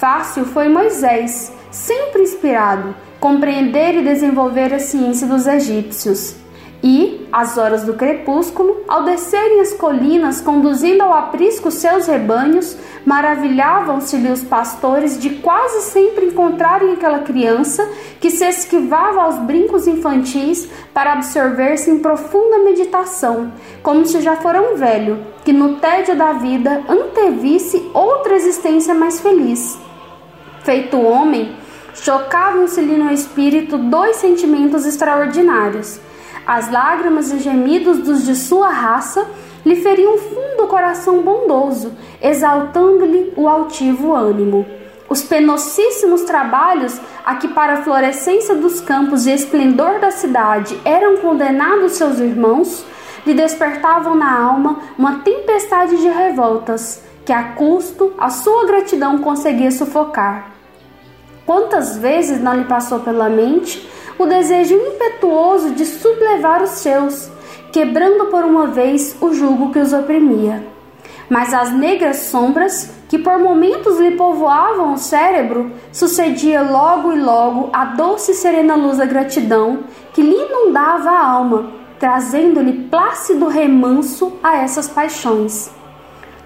Fácil 0.03 0.45
foi 0.47 0.69
Moisés, 0.69 1.53
sempre 1.71 2.23
inspirado, 2.23 2.93
compreender 3.21 3.95
e 3.95 4.03
desenvolver 4.03 4.75
a 4.75 4.81
ciência 4.81 5.29
dos 5.29 5.47
egípcios. 5.47 6.35
E, 6.83 7.29
às 7.31 7.57
horas 7.57 7.85
do 7.85 7.95
crepúsculo, 7.95 8.83
ao 8.89 9.05
descerem 9.05 9.61
as 9.61 9.73
colinas, 9.73 10.41
conduzindo 10.41 11.05
ao 11.05 11.13
aprisco 11.13 11.71
seus 11.71 12.09
rebanhos, 12.09 12.77
maravilhavam-se-lhe 13.07 14.29
os 14.29 14.43
pastores 14.43 15.21
de 15.21 15.37
quase 15.37 15.83
sempre 15.83 16.27
encontrarem 16.27 16.95
aquela 16.95 17.21
criança 17.21 17.89
que 18.21 18.29
se 18.29 18.45
esquivava 18.45 19.23
aos 19.23 19.39
brincos 19.39 19.87
infantis 19.87 20.69
para 20.93 21.13
absorver-se 21.13 21.89
em 21.89 22.01
profunda 22.01 22.59
meditação, 22.59 23.53
como 23.85 24.05
se 24.05 24.21
já 24.21 24.35
fora 24.35 24.61
um 24.61 24.75
velho, 24.75 25.25
que 25.45 25.53
no 25.53 25.77
tédio 25.77 26.17
da 26.17 26.33
vida 26.33 26.83
antevisse 26.89 27.89
outra 27.95 28.35
existência 28.35 28.93
mais 28.93 29.21
feliz. 29.21 29.79
Feito 30.65 31.01
homem, 31.01 31.55
chocavam-se-lhe 31.95 32.97
no 32.97 33.13
espírito 33.13 33.77
dois 33.77 34.17
sentimentos 34.17 34.87
extraordinários 34.87 36.01
as 36.47 36.71
lágrimas 36.71 37.31
e 37.31 37.39
gemidos 37.39 37.99
dos 37.99 38.25
de 38.25 38.35
sua 38.35 38.69
raça 38.69 39.27
lhe 39.65 39.77
feriam 39.77 40.19
fundo 40.19 40.65
o 40.65 40.67
coração 40.67 41.23
bondoso, 41.23 41.93
exaltando-lhe 42.21 43.33
o 43.37 43.49
altivo 43.49 44.13
ânimo. 44.13 44.67
Os 45.09 45.23
penosíssimos 45.23 46.23
trabalhos 46.23 47.01
a 47.25 47.37
que 47.37 47.47
para 47.49 47.75
a 47.75 47.83
florescência 47.83 48.57
dos 48.57 48.81
campos 48.81 49.27
e 49.27 49.33
esplendor 49.33 50.01
da 50.01 50.11
cidade 50.11 50.79
eram 50.85 51.19
condenados 51.19 51.93
seus 51.93 52.19
irmãos, 52.19 52.85
lhe 53.25 53.35
despertavam 53.35 54.17
na 54.17 54.37
alma 54.37 54.81
uma 54.99 55.21
tempestade 55.21 55.97
de 55.99 56.09
revoltas, 56.09 57.05
que 57.25 57.33
a 57.33 57.53
custo 57.53 58.13
a 58.19 58.31
sua 58.31 58.67
gratidão 58.67 59.19
conseguia 59.19 59.71
sufocar. 59.71 60.52
Quantas 61.53 61.99
vezes 61.99 62.41
não 62.41 62.55
lhe 62.55 62.65
passou 62.65 63.01
pela 63.01 63.29
mente 63.29 63.87
o 64.19 64.25
desejo 64.25 64.75
impetuoso 64.75 65.73
de 65.73 65.85
sublevar 65.85 66.63
os 66.63 66.71
seus, 66.71 67.31
quebrando 67.71 68.31
por 68.31 68.43
uma 68.43 68.69
vez 68.69 69.15
o 69.21 69.35
jugo 69.35 69.71
que 69.71 69.79
os 69.79 69.93
oprimia. 69.93 70.67
Mas 71.29 71.53
as 71.53 71.71
negras 71.71 72.21
sombras, 72.21 72.91
que 73.07 73.19
por 73.19 73.39
momentos 73.39 74.01
lhe 74.01 74.13
povoavam 74.13 74.95
o 74.95 74.99
cérebro, 74.99 75.71
sucedia 75.93 76.63
logo 76.63 77.13
e 77.13 77.21
logo 77.21 77.69
a 77.71 77.85
doce 77.85 78.31
e 78.31 78.35
serena 78.35 78.75
luz 78.75 78.97
da 78.97 79.05
gratidão 79.05 79.81
que 80.15 80.23
lhe 80.23 80.35
inundava 80.35 81.11
a 81.11 81.29
alma, 81.33 81.71
trazendo-lhe 81.99 82.89
plácido 82.89 83.47
remanso 83.47 84.33
a 84.43 84.57
essas 84.57 84.89
paixões. 84.89 85.71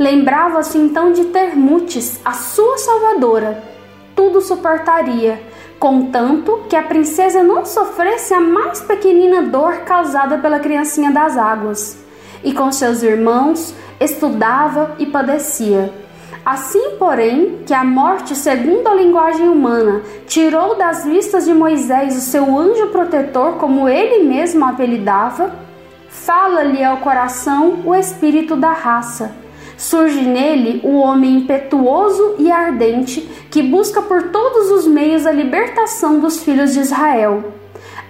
Lembrava-se 0.00 0.76
então 0.76 1.12
de 1.12 1.26
Termutes, 1.26 2.20
a 2.24 2.32
sua 2.32 2.76
salvadora. 2.76 3.75
Tudo 4.16 4.40
suportaria, 4.40 5.38
contanto 5.78 6.64
que 6.70 6.74
a 6.74 6.82
princesa 6.82 7.42
não 7.42 7.66
sofresse 7.66 8.32
a 8.32 8.40
mais 8.40 8.80
pequenina 8.80 9.42
dor 9.42 9.80
causada 9.80 10.38
pela 10.38 10.58
criancinha 10.58 11.10
das 11.10 11.36
águas. 11.36 12.02
E 12.42 12.54
com 12.54 12.72
seus 12.72 13.02
irmãos 13.02 13.74
estudava 14.00 14.96
e 14.98 15.04
padecia. 15.04 15.92
Assim, 16.42 16.96
porém, 16.98 17.58
que 17.66 17.74
a 17.74 17.84
morte, 17.84 18.34
segundo 18.34 18.86
a 18.88 18.94
linguagem 18.94 19.50
humana, 19.50 20.00
tirou 20.26 20.76
das 20.76 21.04
vistas 21.04 21.44
de 21.44 21.52
Moisés 21.52 22.16
o 22.16 22.20
seu 22.20 22.58
anjo 22.58 22.86
protetor, 22.86 23.56
como 23.56 23.86
ele 23.86 24.24
mesmo 24.24 24.64
apelidava, 24.64 25.52
fala-lhe 26.08 26.82
ao 26.82 26.98
coração 26.98 27.82
o 27.84 27.94
espírito 27.94 28.56
da 28.56 28.72
raça 28.72 29.45
Surge 29.76 30.22
nele 30.22 30.80
o 30.82 30.96
homem 30.96 31.36
impetuoso 31.36 32.36
e 32.38 32.50
ardente 32.50 33.20
que 33.50 33.62
busca 33.62 34.00
por 34.00 34.30
todos 34.30 34.70
os 34.70 34.86
meios 34.86 35.26
a 35.26 35.32
libertação 35.32 36.18
dos 36.18 36.42
filhos 36.42 36.72
de 36.72 36.80
Israel. 36.80 37.52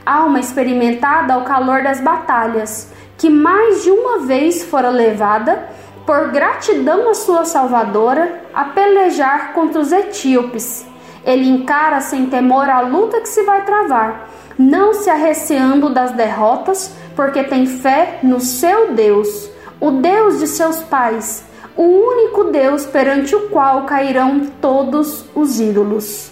Alma 0.04 0.38
experimentada 0.38 1.34
ao 1.34 1.42
calor 1.42 1.82
das 1.82 2.00
batalhas, 2.00 2.92
que 3.18 3.28
mais 3.28 3.82
de 3.82 3.90
uma 3.90 4.20
vez 4.20 4.64
fora 4.64 4.90
levada, 4.90 5.68
por 6.06 6.28
gratidão 6.28 7.10
à 7.10 7.14
sua 7.14 7.44
salvadora, 7.44 8.42
a 8.54 8.66
pelejar 8.66 9.52
contra 9.52 9.80
os 9.80 9.90
etíopes. 9.90 10.86
Ele 11.24 11.48
encara 11.48 12.00
sem 12.00 12.26
temor 12.26 12.70
a 12.70 12.80
luta 12.80 13.20
que 13.20 13.28
se 13.28 13.42
vai 13.42 13.64
travar, 13.64 14.30
não 14.56 14.94
se 14.94 15.10
arreceando 15.10 15.90
das 15.90 16.12
derrotas, 16.12 16.94
porque 17.16 17.42
tem 17.42 17.66
fé 17.66 18.20
no 18.22 18.38
seu 18.38 18.92
Deus, 18.92 19.50
o 19.80 19.90
Deus 19.90 20.38
de 20.38 20.46
seus 20.46 20.78
pais, 20.84 21.44
o 21.76 21.82
único 21.82 22.44
Deus 22.44 22.86
perante 22.86 23.34
o 23.34 23.48
qual 23.48 23.84
cairão 23.84 24.46
todos 24.60 25.24
os 25.34 25.60
ídolos. 25.60 26.30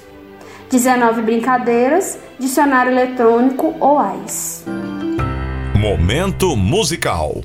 19 0.70 1.22
brincadeiras, 1.22 2.18
dicionário 2.38 2.92
eletrônico 2.92 3.74
OAIS. 3.78 4.64
Momento 5.76 6.56
musical. 6.56 7.42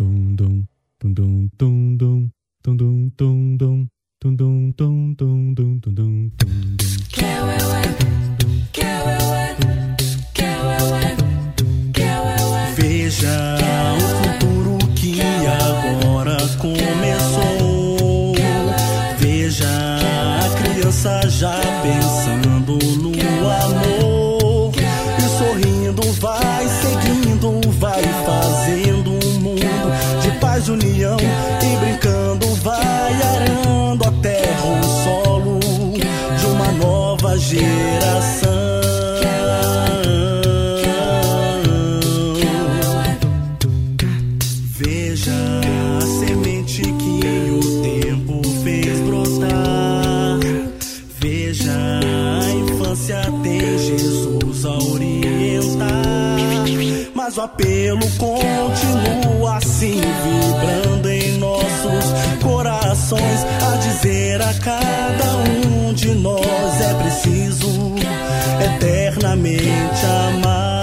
Veja 12.75 13.59
criança 20.99 21.29
já 21.29 21.53
pensando 21.81 22.48
o 57.91 57.97
apelo 57.97 58.12
continua 58.17 59.58
assim, 59.58 59.99
vibrando 60.23 61.10
em 61.10 61.38
nossos 61.38 62.06
corações. 62.43 63.45
A 63.62 63.75
dizer 63.78 64.41
a 64.41 64.54
cada 64.56 65.38
um 65.67 65.93
de 65.93 66.10
nós 66.10 66.82
é 66.82 66.93
preciso 67.04 67.95
eternamente 68.75 70.06
amar. 70.06 70.78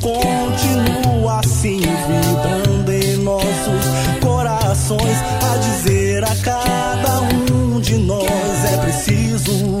Continua 0.00 1.40
assim, 1.40 1.80
vibrando 1.80 2.92
em 2.92 3.16
nossos 3.18 3.84
corações. 4.20 5.18
A 5.42 5.56
dizer 5.56 6.24
a 6.24 6.36
cada 6.36 7.20
um 7.54 7.80
de 7.80 7.96
nós 7.98 8.64
é 8.72 8.76
preciso 8.78 9.80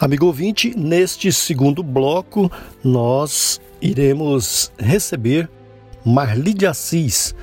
Amigo 0.00 0.24
ouvinte, 0.24 0.74
neste 0.74 1.30
segundo 1.30 1.82
bloco 1.82 2.50
nós 2.82 3.60
iremos 3.82 4.72
receber 4.78 5.46
Marli 6.02 6.54
de 6.54 6.66
Assis, 6.66 7.34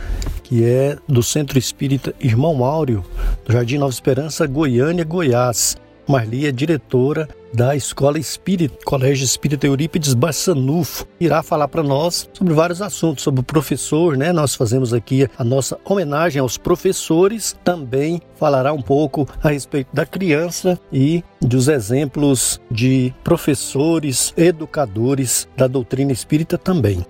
que 0.42 0.66
é 0.66 0.98
do 1.08 1.22
Centro 1.22 1.60
Espírita 1.60 2.16
Irmão 2.20 2.66
Áureo, 2.66 3.06
do 3.46 3.54
Jardim 3.54 3.78
Nova 3.78 3.94
Esperança, 3.94 4.48
Goiânia, 4.48 5.04
Goiás. 5.04 5.78
Marli 6.08 6.48
é 6.48 6.52
diretora 6.52 7.30
da 7.54 7.76
Escola 7.76 8.20
Espírita, 8.20 8.78
Colégio 8.86 9.24
Espírita 9.24 9.68
Eurípides 9.68 10.14
Barçanufo. 10.14 11.06
Irá 11.20 11.42
falar 11.42 11.68
para 11.68 11.84
nós 11.84 12.30
sobre 12.34 12.54
vários 12.54 12.82
assuntos, 12.82 13.24
sobre 13.24 13.42
o 13.42 13.44
professor, 13.44 14.18
né? 14.18 14.32
Nós 14.32 14.56
fazemos 14.56 14.94
aqui 14.94 15.28
a 15.38 15.44
nossa 15.44 15.78
homenagem 15.86 16.42
aos 16.42 16.58
professores. 16.58 17.58
Também 17.64 18.22
falará 18.36 18.74
um 18.74 18.82
pouco 18.82 19.28
a 19.42 19.50
respeito 19.50 19.90
da 19.94 20.06
criança 20.06 20.80
e 20.92 21.24
dos 21.42 21.68
exemplos 21.68 22.62
de 22.70 23.14
professores, 23.24 24.34
educadores 24.38 25.48
da 25.56 25.68
doutrina 25.68 26.12
espírita 26.12 26.58
também. 26.58 27.06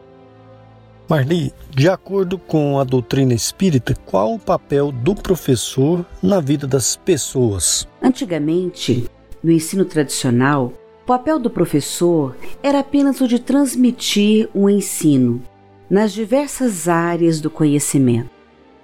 Marli, 1.09 1.53
de 1.69 1.87
acordo 1.87 2.37
com 2.37 2.79
a 2.79 2.83
doutrina 2.83 3.33
espírita, 3.33 3.95
qual 4.05 4.33
o 4.33 4.39
papel 4.39 4.91
do 4.91 5.15
professor 5.15 6.05
na 6.21 6.41
vida 6.41 6.67
das 6.67 6.97
pessoas? 6.97 7.87
Antigamente, 8.01 9.09
no 9.43 9.51
ensino 9.51 9.85
tradicional, 9.85 10.73
o 11.03 11.05
papel 11.07 11.39
do 11.39 11.49
professor 11.49 12.35
era 12.61 12.79
apenas 12.79 13.21
o 13.21 13.27
de 13.27 13.39
transmitir 13.39 14.49
um 14.53 14.69
ensino 14.69 15.41
nas 15.89 16.11
diversas 16.11 16.87
áreas 16.87 17.39
do 17.39 17.49
conhecimento. 17.49 18.29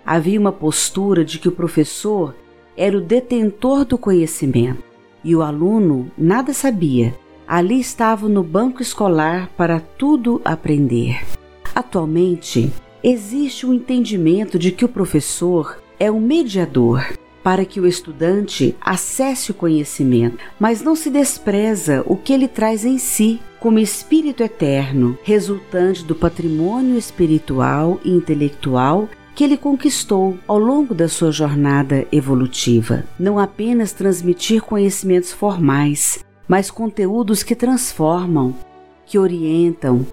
Havia 0.05 0.39
uma 0.39 0.51
postura 0.51 1.23
de 1.23 1.39
que 1.39 1.47
o 1.47 1.51
professor 1.51 2.35
era 2.75 2.97
o 2.97 3.01
detentor 3.01 3.85
do 3.85 3.97
conhecimento 3.97 4.83
e 5.23 5.35
o 5.35 5.41
aluno 5.41 6.11
nada 6.17 6.53
sabia. 6.53 7.13
Ali 7.47 7.79
estava 7.79 8.27
no 8.27 8.43
banco 8.43 8.81
escolar 8.81 9.49
para 9.57 9.79
tudo 9.79 10.41
aprender. 10.43 11.21
Atualmente, 11.75 12.71
existe 13.03 13.65
o 13.65 13.69
um 13.69 13.73
entendimento 13.73 14.57
de 14.57 14.71
que 14.71 14.85
o 14.85 14.89
professor 14.89 15.81
é 15.99 16.11
um 16.11 16.19
mediador 16.19 17.05
para 17.43 17.65
que 17.65 17.79
o 17.79 17.85
estudante 17.85 18.75
acesse 18.79 19.51
o 19.51 19.53
conhecimento, 19.53 20.37
mas 20.59 20.81
não 20.81 20.95
se 20.95 21.09
despreza 21.09 22.03
o 22.05 22.15
que 22.15 22.31
ele 22.31 22.47
traz 22.47 22.85
em 22.85 22.97
si 22.97 23.39
como 23.59 23.79
espírito 23.79 24.43
eterno, 24.43 25.17
resultante 25.23 26.03
do 26.03 26.15
patrimônio 26.15 26.97
espiritual 26.97 27.99
e 28.03 28.11
intelectual 28.11 29.09
que 29.35 29.43
ele 29.43 29.57
conquistou 29.57 30.37
ao 30.47 30.59
longo 30.59 30.93
da 30.93 31.07
sua 31.07 31.31
jornada 31.31 32.05
evolutiva. 32.11 33.03
Não 33.19 33.39
apenas 33.39 33.91
transmitir 33.91 34.61
conhecimentos 34.61 35.31
formais, 35.31 36.23
mas 36.47 36.69
conteúdos 36.69 37.41
que 37.41 37.55
transformam, 37.55 38.53
que 39.05 39.17
orientam, 39.17 40.05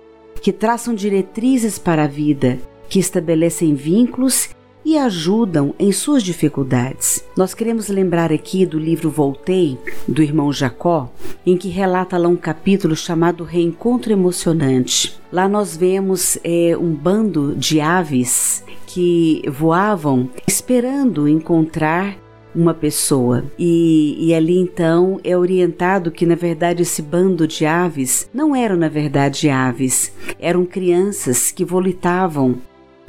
que 0.42 0.52
traçam 0.52 0.94
diretrizes 0.94 1.78
para 1.78 2.04
a 2.04 2.08
vida, 2.08 2.58
que 2.88 2.98
estabelecem 2.98 3.74
vínculos 3.74 4.48
e 4.90 4.98
ajudam 4.98 5.72
em 5.78 5.92
suas 5.92 6.20
dificuldades. 6.20 7.24
Nós 7.36 7.54
queremos 7.54 7.86
lembrar 7.86 8.32
aqui 8.32 8.66
do 8.66 8.76
livro 8.76 9.08
Voltei, 9.08 9.78
do 10.08 10.20
irmão 10.20 10.52
Jacó, 10.52 11.08
em 11.46 11.56
que 11.56 11.68
relata 11.68 12.18
lá 12.18 12.28
um 12.28 12.34
capítulo 12.34 12.96
chamado 12.96 13.44
Reencontro 13.44 14.10
Emocionante. 14.10 15.16
Lá 15.30 15.48
nós 15.48 15.76
vemos 15.76 16.38
é, 16.42 16.76
um 16.76 16.92
bando 16.92 17.54
de 17.54 17.80
aves 17.80 18.64
que 18.84 19.44
voavam 19.48 20.28
esperando 20.44 21.28
encontrar 21.28 22.18
uma 22.52 22.74
pessoa. 22.74 23.44
E, 23.56 24.16
e, 24.18 24.34
ali 24.34 24.58
então 24.58 25.20
é 25.22 25.36
orientado 25.36 26.10
que 26.10 26.26
na 26.26 26.34
verdade 26.34 26.82
esse 26.82 27.00
bando 27.00 27.46
de 27.46 27.64
aves 27.64 28.28
não 28.34 28.56
eram 28.56 28.74
na 28.74 28.88
verdade 28.88 29.48
aves, 29.48 30.12
eram 30.40 30.66
crianças 30.66 31.52
que 31.52 31.64
volitavam 31.64 32.56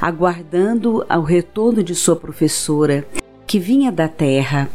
aguardando 0.01 1.05
ao 1.07 1.21
retorno 1.21 1.83
de 1.83 1.93
sua 1.93 2.15
professora 2.15 3.05
que 3.45 3.59
vinha 3.59 3.91
da 3.91 4.07
terra. 4.07 4.67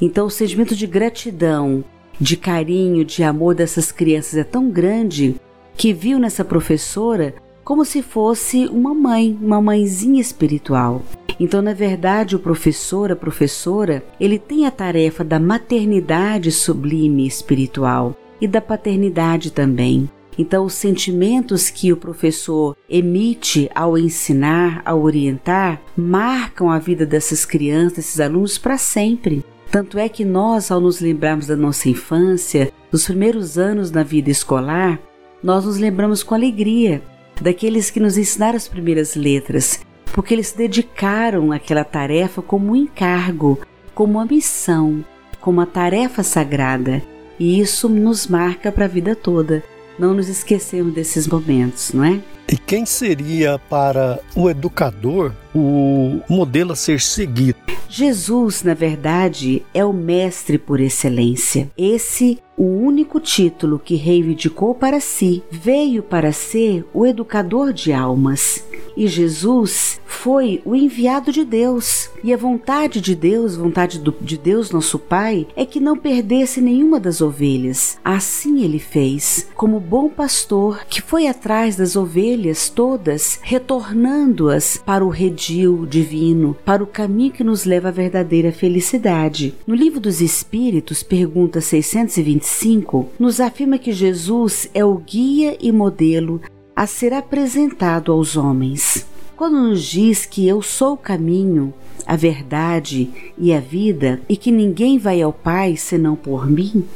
Então 0.00 0.26
o 0.26 0.30
sentimento 0.30 0.76
de 0.76 0.86
gratidão, 0.86 1.82
de 2.20 2.36
carinho, 2.36 3.04
de 3.04 3.22
amor 3.22 3.54
dessas 3.54 3.90
crianças 3.90 4.36
é 4.36 4.44
tão 4.44 4.68
grande 4.68 5.36
que 5.74 5.92
viu 5.92 6.18
nessa 6.18 6.44
professora 6.44 7.34
como 7.64 7.84
se 7.84 8.02
fosse 8.02 8.66
uma 8.66 8.94
mãe, 8.94 9.36
uma 9.40 9.60
mãezinha 9.60 10.20
espiritual. 10.20 11.02
Então, 11.38 11.60
na 11.60 11.74
verdade, 11.74 12.36
o 12.36 12.38
professor, 12.38 13.10
a 13.10 13.16
professora, 13.16 14.04
ele 14.20 14.38
tem 14.38 14.66
a 14.66 14.70
tarefa 14.70 15.24
da 15.24 15.40
maternidade 15.40 16.50
sublime 16.52 17.26
espiritual 17.26 18.16
e 18.40 18.46
da 18.46 18.60
paternidade 18.60 19.50
também. 19.50 20.08
Então, 20.38 20.66
os 20.66 20.74
sentimentos 20.74 21.70
que 21.70 21.92
o 21.92 21.96
professor 21.96 22.76
emite 22.88 23.70
ao 23.74 23.96
ensinar, 23.96 24.82
ao 24.84 25.02
orientar, 25.02 25.80
marcam 25.96 26.70
a 26.70 26.78
vida 26.78 27.06
dessas 27.06 27.44
crianças, 27.44 27.96
desses 27.96 28.20
alunos 28.20 28.58
para 28.58 28.76
sempre. 28.76 29.44
Tanto 29.70 29.98
é 29.98 30.08
que 30.08 30.24
nós, 30.24 30.70
ao 30.70 30.80
nos 30.80 31.00
lembrarmos 31.00 31.46
da 31.46 31.56
nossa 31.56 31.88
infância, 31.88 32.72
dos 32.90 33.06
primeiros 33.06 33.58
anos 33.58 33.90
na 33.90 34.02
vida 34.02 34.30
escolar, 34.30 35.00
nós 35.42 35.64
nos 35.64 35.78
lembramos 35.78 36.22
com 36.22 36.34
alegria 36.34 37.02
daqueles 37.40 37.90
que 37.90 38.00
nos 38.00 38.16
ensinaram 38.16 38.56
as 38.56 38.68
primeiras 38.68 39.14
letras, 39.14 39.80
porque 40.12 40.34
eles 40.34 40.48
se 40.48 40.56
dedicaram 40.56 41.52
àquela 41.52 41.84
tarefa 41.84 42.40
como 42.40 42.72
um 42.72 42.76
encargo, 42.76 43.58
como 43.94 44.14
uma 44.14 44.24
missão, 44.24 45.04
como 45.40 45.58
uma 45.58 45.66
tarefa 45.66 46.22
sagrada. 46.22 47.02
E 47.38 47.60
isso 47.60 47.88
nos 47.88 48.26
marca 48.26 48.72
para 48.72 48.86
a 48.86 48.88
vida 48.88 49.14
toda. 49.14 49.62
Não 49.98 50.14
nos 50.14 50.28
esquecemos 50.28 50.94
desses 50.94 51.26
momentos, 51.26 51.92
não 51.92 52.04
é? 52.04 52.20
E 52.50 52.56
quem 52.56 52.86
seria 52.86 53.58
para 53.58 54.20
o 54.34 54.48
educador 54.48 55.32
o 55.54 56.20
modelo 56.28 56.72
a 56.72 56.76
ser 56.76 57.00
seguido? 57.00 57.58
Jesus, 57.88 58.62
na 58.62 58.74
verdade, 58.74 59.64
é 59.72 59.84
o 59.84 59.92
mestre 59.92 60.58
por 60.58 60.80
excelência. 60.80 61.70
Esse 61.76 62.38
o 62.56 62.64
único 62.64 63.20
título 63.20 63.78
que 63.78 63.96
reivindicou 63.96 64.74
para 64.74 64.98
si, 64.98 65.42
veio 65.50 66.02
para 66.02 66.32
ser 66.32 66.84
o 66.94 67.04
educador 67.04 67.72
de 67.72 67.92
almas. 67.92 68.64
E 68.96 69.06
Jesus 69.06 70.00
foi 70.06 70.62
o 70.64 70.74
enviado 70.74 71.30
de 71.30 71.44
Deus. 71.44 72.08
E 72.24 72.32
a 72.32 72.36
vontade 72.36 73.00
de 73.00 73.14
Deus, 73.14 73.54
vontade 73.54 73.98
do, 73.98 74.14
de 74.20 74.38
Deus, 74.38 74.70
nosso 74.70 74.98
Pai, 74.98 75.46
é 75.54 75.66
que 75.66 75.78
não 75.78 75.96
perdesse 75.96 76.60
nenhuma 76.60 76.98
das 76.98 77.20
ovelhas. 77.20 77.98
Assim 78.02 78.64
ele 78.64 78.78
fez, 78.78 79.48
como 79.54 79.78
bom 79.78 80.08
pastor 80.08 80.84
que 80.88 81.02
foi 81.02 81.26
atrás 81.26 81.76
das 81.76 81.94
ovelhas 81.94 82.70
todas, 82.70 83.38
retornando-as 83.42 84.78
para 84.78 85.04
o 85.04 85.10
redil 85.10 85.84
divino, 85.86 86.56
para 86.64 86.82
o 86.82 86.86
caminho 86.86 87.32
que 87.32 87.44
nos 87.44 87.64
leva 87.64 87.88
à 87.88 87.92
verdadeira 87.92 88.50
felicidade. 88.50 89.54
No 89.66 89.74
livro 89.74 90.00
dos 90.00 90.20
Espíritos, 90.20 91.02
pergunta 91.02 91.60
625, 91.60 93.10
nos 93.18 93.40
afirma 93.40 93.78
que 93.78 93.92
Jesus 93.92 94.68
é 94.72 94.84
o 94.84 94.96
guia 94.96 95.56
e 95.60 95.70
modelo 95.70 96.40
a 96.76 96.86
ser 96.86 97.14
apresentado 97.14 98.12
aos 98.12 98.36
homens. 98.36 99.06
quando 99.34 99.58
nos 99.58 99.82
diz 99.82 100.24
que 100.26 100.46
eu 100.46 100.62
sou 100.62 100.92
o 100.92 100.96
caminho, 100.98 101.72
a 102.06 102.16
verdade 102.16 103.10
e 103.36 103.52
a 103.52 103.60
vida 103.60 104.20
e 104.28 104.36
que 104.36 104.50
ninguém 104.52 104.98
vai 104.98 105.20
ao 105.20 105.32
Pai 105.32 105.76
senão 105.76 106.14
por 106.14 106.46
mim, 106.46 106.86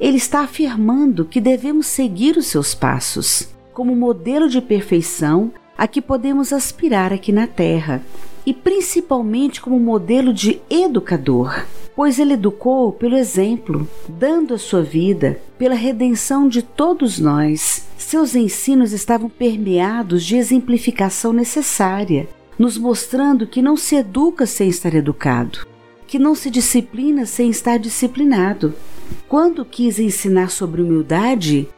ele 0.00 0.16
está 0.16 0.40
afirmando 0.40 1.24
que 1.24 1.40
devemos 1.40 1.86
seguir 1.86 2.36
os 2.36 2.46
seus 2.46 2.74
passos 2.74 3.48
como 3.72 3.94
modelo 3.94 4.48
de 4.48 4.60
perfeição 4.60 5.52
a 5.76 5.86
que 5.88 6.00
podemos 6.00 6.52
aspirar 6.52 7.12
aqui 7.12 7.32
na 7.32 7.46
Terra 7.46 8.02
e 8.46 8.52
principalmente 8.52 9.60
como 9.60 9.78
modelo 9.78 10.32
de 10.32 10.60
educador, 10.68 11.64
pois 11.96 12.18
ele 12.18 12.34
educou 12.34 12.92
pelo 12.92 13.16
exemplo, 13.16 13.88
dando 14.08 14.54
a 14.54 14.58
sua 14.58 14.82
vida 14.82 15.40
pela 15.58 15.74
redenção 15.74 16.48
de 16.48 16.62
todos 16.62 17.18
nós. 17.18 17.86
Seus 17.96 18.34
ensinos 18.34 18.92
estavam 18.92 19.30
permeados 19.30 20.24
de 20.24 20.36
exemplificação 20.36 21.32
necessária, 21.32 22.28
nos 22.58 22.76
mostrando 22.76 23.46
que 23.46 23.62
não 23.62 23.76
se 23.76 23.96
educa 23.96 24.46
sem 24.46 24.68
estar 24.68 24.94
educado, 24.94 25.66
que 26.06 26.18
não 26.18 26.34
se 26.34 26.50
disciplina 26.50 27.26
sem 27.26 27.48
estar 27.50 27.78
disciplinado. 27.78 28.74
Quando 29.28 29.64
quis 29.64 29.98
ensinar 29.98 30.50
sobre 30.50 30.82
humildade, 30.82 31.68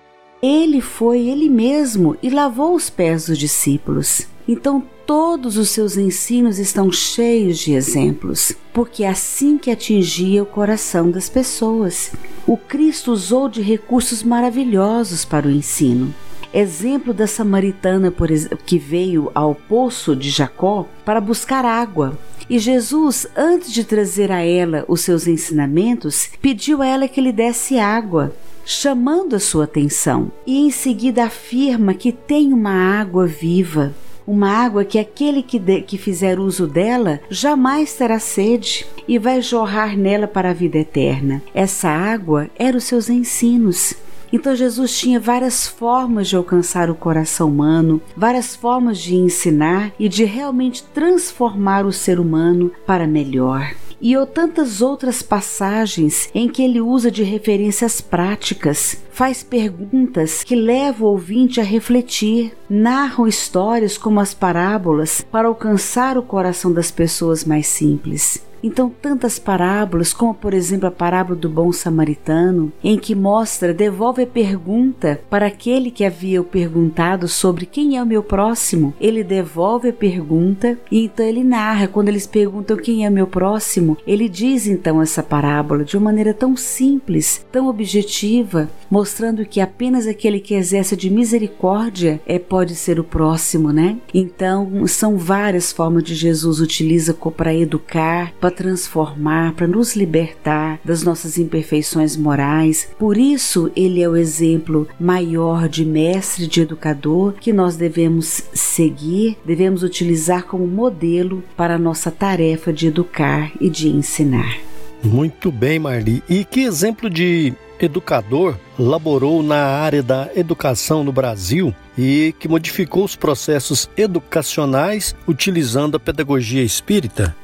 ele 0.42 0.80
foi 0.80 1.26
ele 1.26 1.48
mesmo 1.48 2.16
e 2.22 2.28
lavou 2.28 2.74
os 2.74 2.90
pés 2.90 3.26
dos 3.26 3.38
discípulos. 3.38 4.26
Então 4.46 4.84
todos 5.06 5.56
os 5.56 5.70
seus 5.70 5.96
ensinos 5.96 6.58
estão 6.58 6.90
cheios 6.90 7.58
de 7.58 7.72
exemplos, 7.72 8.52
porque 8.72 9.04
é 9.04 9.08
assim 9.08 9.56
que 9.56 9.70
atingia 9.70 10.42
o 10.42 10.46
coração 10.46 11.10
das 11.10 11.28
pessoas. 11.28 12.12
O 12.44 12.56
Cristo 12.56 13.12
usou 13.12 13.48
de 13.48 13.62
recursos 13.62 14.24
maravilhosos 14.24 15.24
para 15.24 15.46
o 15.46 15.50
ensino. 15.50 16.12
Exemplo 16.52 17.14
da 17.14 17.26
samaritana 17.26 18.10
por 18.10 18.28
que 18.64 18.78
veio 18.78 19.30
ao 19.34 19.54
poço 19.54 20.16
de 20.16 20.28
Jacó 20.28 20.88
para 21.04 21.20
buscar 21.20 21.64
água. 21.64 22.18
E 22.50 22.58
Jesus, 22.58 23.26
antes 23.36 23.72
de 23.72 23.84
trazer 23.84 24.32
a 24.32 24.42
ela 24.42 24.84
os 24.88 25.00
seus 25.02 25.26
ensinamentos, 25.26 26.30
pediu 26.40 26.82
a 26.82 26.86
ela 26.86 27.08
que 27.08 27.20
lhe 27.20 27.32
desse 27.32 27.78
água 27.78 28.34
chamando 28.64 29.36
a 29.36 29.38
sua 29.38 29.62
atenção, 29.62 30.32
e 30.44 30.66
em 30.66 30.72
seguida 30.72 31.24
afirma 31.24 31.94
que 31.94 32.10
tem 32.10 32.52
uma 32.52 32.72
água 32.72 33.24
viva 33.24 33.94
uma 34.26 34.50
água 34.50 34.84
que 34.84 34.98
aquele 34.98 35.42
que, 35.42 35.58
de, 35.58 35.82
que 35.82 35.96
fizer 35.96 36.38
uso 36.38 36.66
dela 36.66 37.20
jamais 37.30 37.94
terá 37.94 38.18
sede 38.18 38.86
e 39.06 39.18
vai 39.18 39.40
jorrar 39.40 39.96
nela 39.96 40.26
para 40.26 40.50
a 40.50 40.54
vida 40.54 40.78
eterna. 40.78 41.42
Essa 41.54 41.88
água 41.88 42.50
era 42.58 42.76
os 42.76 42.84
seus 42.84 43.08
ensinos. 43.08 43.94
Então 44.32 44.56
Jesus 44.56 44.98
tinha 44.98 45.20
várias 45.20 45.66
formas 45.66 46.28
de 46.28 46.36
alcançar 46.36 46.90
o 46.90 46.94
coração 46.94 47.48
humano, 47.48 48.02
várias 48.16 48.56
formas 48.56 48.98
de 48.98 49.14
ensinar 49.14 49.92
e 49.98 50.08
de 50.08 50.24
realmente 50.24 50.82
transformar 50.82 51.86
o 51.86 51.92
ser 51.92 52.18
humano 52.18 52.72
para 52.84 53.06
melhor 53.06 53.72
e 54.00 54.16
ou 54.16 54.26
tantas 54.26 54.80
outras 54.80 55.22
passagens 55.22 56.28
em 56.34 56.48
que 56.48 56.62
ele 56.62 56.80
usa 56.80 57.10
de 57.10 57.22
referências 57.22 58.00
práticas, 58.00 59.02
faz 59.10 59.42
perguntas 59.42 60.44
que 60.44 60.54
levam 60.54 61.08
o 61.08 61.10
ouvinte 61.12 61.60
a 61.60 61.64
refletir, 61.64 62.56
narram 62.68 63.26
histórias 63.26 63.96
como 63.96 64.20
as 64.20 64.34
parábolas 64.34 65.24
para 65.30 65.48
alcançar 65.48 66.18
o 66.18 66.22
coração 66.22 66.72
das 66.72 66.90
pessoas 66.90 67.44
mais 67.44 67.66
simples. 67.66 68.44
Então, 68.66 68.92
tantas 69.00 69.38
parábolas, 69.38 70.12
como 70.12 70.34
por 70.34 70.52
exemplo 70.52 70.88
a 70.88 70.90
parábola 70.90 71.38
do 71.38 71.48
bom 71.48 71.70
samaritano, 71.70 72.72
em 72.82 72.98
que 72.98 73.14
mostra, 73.14 73.72
devolve 73.72 74.22
a 74.22 74.26
pergunta 74.26 75.20
para 75.30 75.46
aquele 75.46 75.88
que 75.88 76.04
havia 76.04 76.42
perguntado 76.42 77.28
sobre 77.28 77.64
quem 77.64 77.96
é 77.96 78.02
o 78.02 78.06
meu 78.06 78.24
próximo. 78.24 78.92
Ele 79.00 79.22
devolve 79.22 79.90
a 79.90 79.92
pergunta 79.92 80.76
e 80.90 81.04
então 81.04 81.24
ele 81.24 81.44
narra. 81.44 81.86
Quando 81.86 82.08
eles 82.08 82.26
perguntam 82.26 82.76
quem 82.76 83.06
é 83.06 83.08
o 83.08 83.12
meu 83.12 83.28
próximo, 83.28 83.96
ele 84.04 84.28
diz 84.28 84.66
então 84.66 85.00
essa 85.00 85.22
parábola 85.22 85.84
de 85.84 85.96
uma 85.96 86.06
maneira 86.06 86.34
tão 86.34 86.56
simples, 86.56 87.46
tão 87.52 87.68
objetiva, 87.68 88.68
mostrando 88.90 89.46
que 89.46 89.60
apenas 89.60 90.08
aquele 90.08 90.40
que 90.40 90.54
exerce 90.54 90.96
de 90.96 91.08
misericórdia 91.08 92.20
é 92.26 92.36
pode 92.36 92.74
ser 92.74 92.98
o 92.98 93.04
próximo, 93.04 93.72
né? 93.72 93.98
Então, 94.12 94.84
são 94.88 95.16
várias 95.16 95.70
formas 95.70 96.02
de 96.02 96.16
Jesus 96.16 96.58
utiliza 96.58 97.14
para 97.14 97.54
educar, 97.54 98.32
para 98.40 98.55
transformar, 98.56 99.52
para 99.52 99.66
nos 99.66 99.94
libertar 99.94 100.80
das 100.84 101.02
nossas 101.02 101.38
imperfeições 101.38 102.16
morais. 102.16 102.88
Por 102.98 103.16
isso, 103.16 103.70
ele 103.76 104.02
é 104.02 104.08
o 104.08 104.16
exemplo 104.16 104.88
maior 104.98 105.68
de 105.68 105.84
mestre, 105.84 106.46
de 106.46 106.62
educador 106.62 107.34
que 107.34 107.52
nós 107.52 107.76
devemos 107.76 108.42
seguir, 108.52 109.36
devemos 109.44 109.82
utilizar 109.82 110.44
como 110.44 110.66
modelo 110.66 111.44
para 111.56 111.74
a 111.74 111.78
nossa 111.78 112.10
tarefa 112.10 112.72
de 112.72 112.86
educar 112.88 113.52
e 113.60 113.68
de 113.68 113.88
ensinar. 113.88 114.58
Muito 115.04 115.52
bem, 115.52 115.78
Marli. 115.78 116.22
E 116.28 116.44
que 116.44 116.60
exemplo 116.60 117.10
de 117.10 117.52
educador 117.78 118.56
laborou 118.78 119.42
na 119.42 119.62
área 119.62 120.02
da 120.02 120.30
educação 120.34 121.04
no 121.04 121.12
Brasil 121.12 121.74
e 121.96 122.34
que 122.38 122.48
modificou 122.48 123.04
os 123.04 123.14
processos 123.14 123.88
educacionais 123.96 125.14
utilizando 125.28 125.96
a 125.96 126.00
pedagogia 126.00 126.62
espírita? 126.62 127.36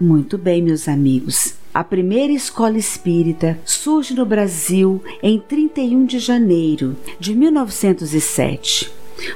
Muito 0.00 0.36
bem, 0.36 0.60
meus 0.60 0.88
amigos. 0.88 1.54
A 1.72 1.84
primeira 1.84 2.32
escola 2.32 2.76
espírita 2.76 3.58
surge 3.64 4.12
no 4.12 4.26
Brasil 4.26 5.00
em 5.22 5.38
31 5.38 6.04
de 6.04 6.18
janeiro 6.18 6.96
de 7.18 7.32
1907. 7.32 8.92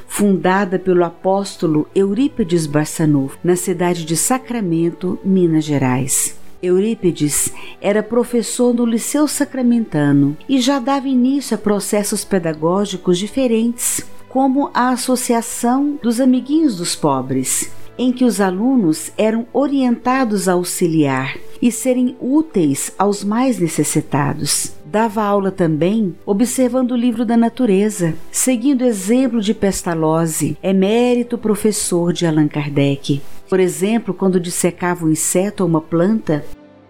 Fundada 0.08 0.76
pelo 0.76 1.04
apóstolo 1.04 1.88
Eurípides 1.94 2.66
Barçanufo, 2.66 3.38
na 3.42 3.54
cidade 3.54 4.04
de 4.04 4.16
Sacramento, 4.16 5.16
Minas 5.24 5.64
Gerais. 5.64 6.36
Eurípides 6.60 7.52
era 7.80 8.02
professor 8.02 8.74
no 8.74 8.84
Liceu 8.84 9.28
Sacramentano 9.28 10.36
e 10.48 10.60
já 10.60 10.80
dava 10.80 11.06
início 11.06 11.54
a 11.54 11.58
processos 11.58 12.24
pedagógicos 12.24 13.16
diferentes, 13.16 14.04
como 14.28 14.70
a 14.74 14.90
Associação 14.90 15.98
dos 16.02 16.20
Amiguinhos 16.20 16.76
dos 16.76 16.96
Pobres, 16.96 17.70
em 17.98 18.12
que 18.12 18.24
os 18.24 18.40
alunos 18.40 19.10
eram 19.18 19.46
orientados 19.52 20.48
a 20.48 20.52
auxiliar 20.52 21.36
e 21.60 21.72
serem 21.72 22.16
úteis 22.20 22.92
aos 22.96 23.24
mais 23.24 23.58
necessitados. 23.58 24.72
Dava 24.86 25.22
aula 25.22 25.50
também 25.50 26.14
observando 26.24 26.92
o 26.92 26.96
livro 26.96 27.24
da 27.24 27.36
natureza, 27.36 28.14
seguindo 28.30 28.82
o 28.82 28.86
exemplo 28.86 29.40
de 29.40 29.52
Pestalozzi, 29.52 30.56
emérito 30.62 31.36
professor 31.36 32.12
de 32.12 32.24
Allan 32.24 32.48
Kardec. 32.48 33.20
Por 33.48 33.60
exemplo, 33.60 34.14
quando 34.14 34.40
dissecava 34.40 35.04
um 35.04 35.10
inseto 35.10 35.62
ou 35.62 35.68
uma 35.68 35.80
planta, 35.80 36.44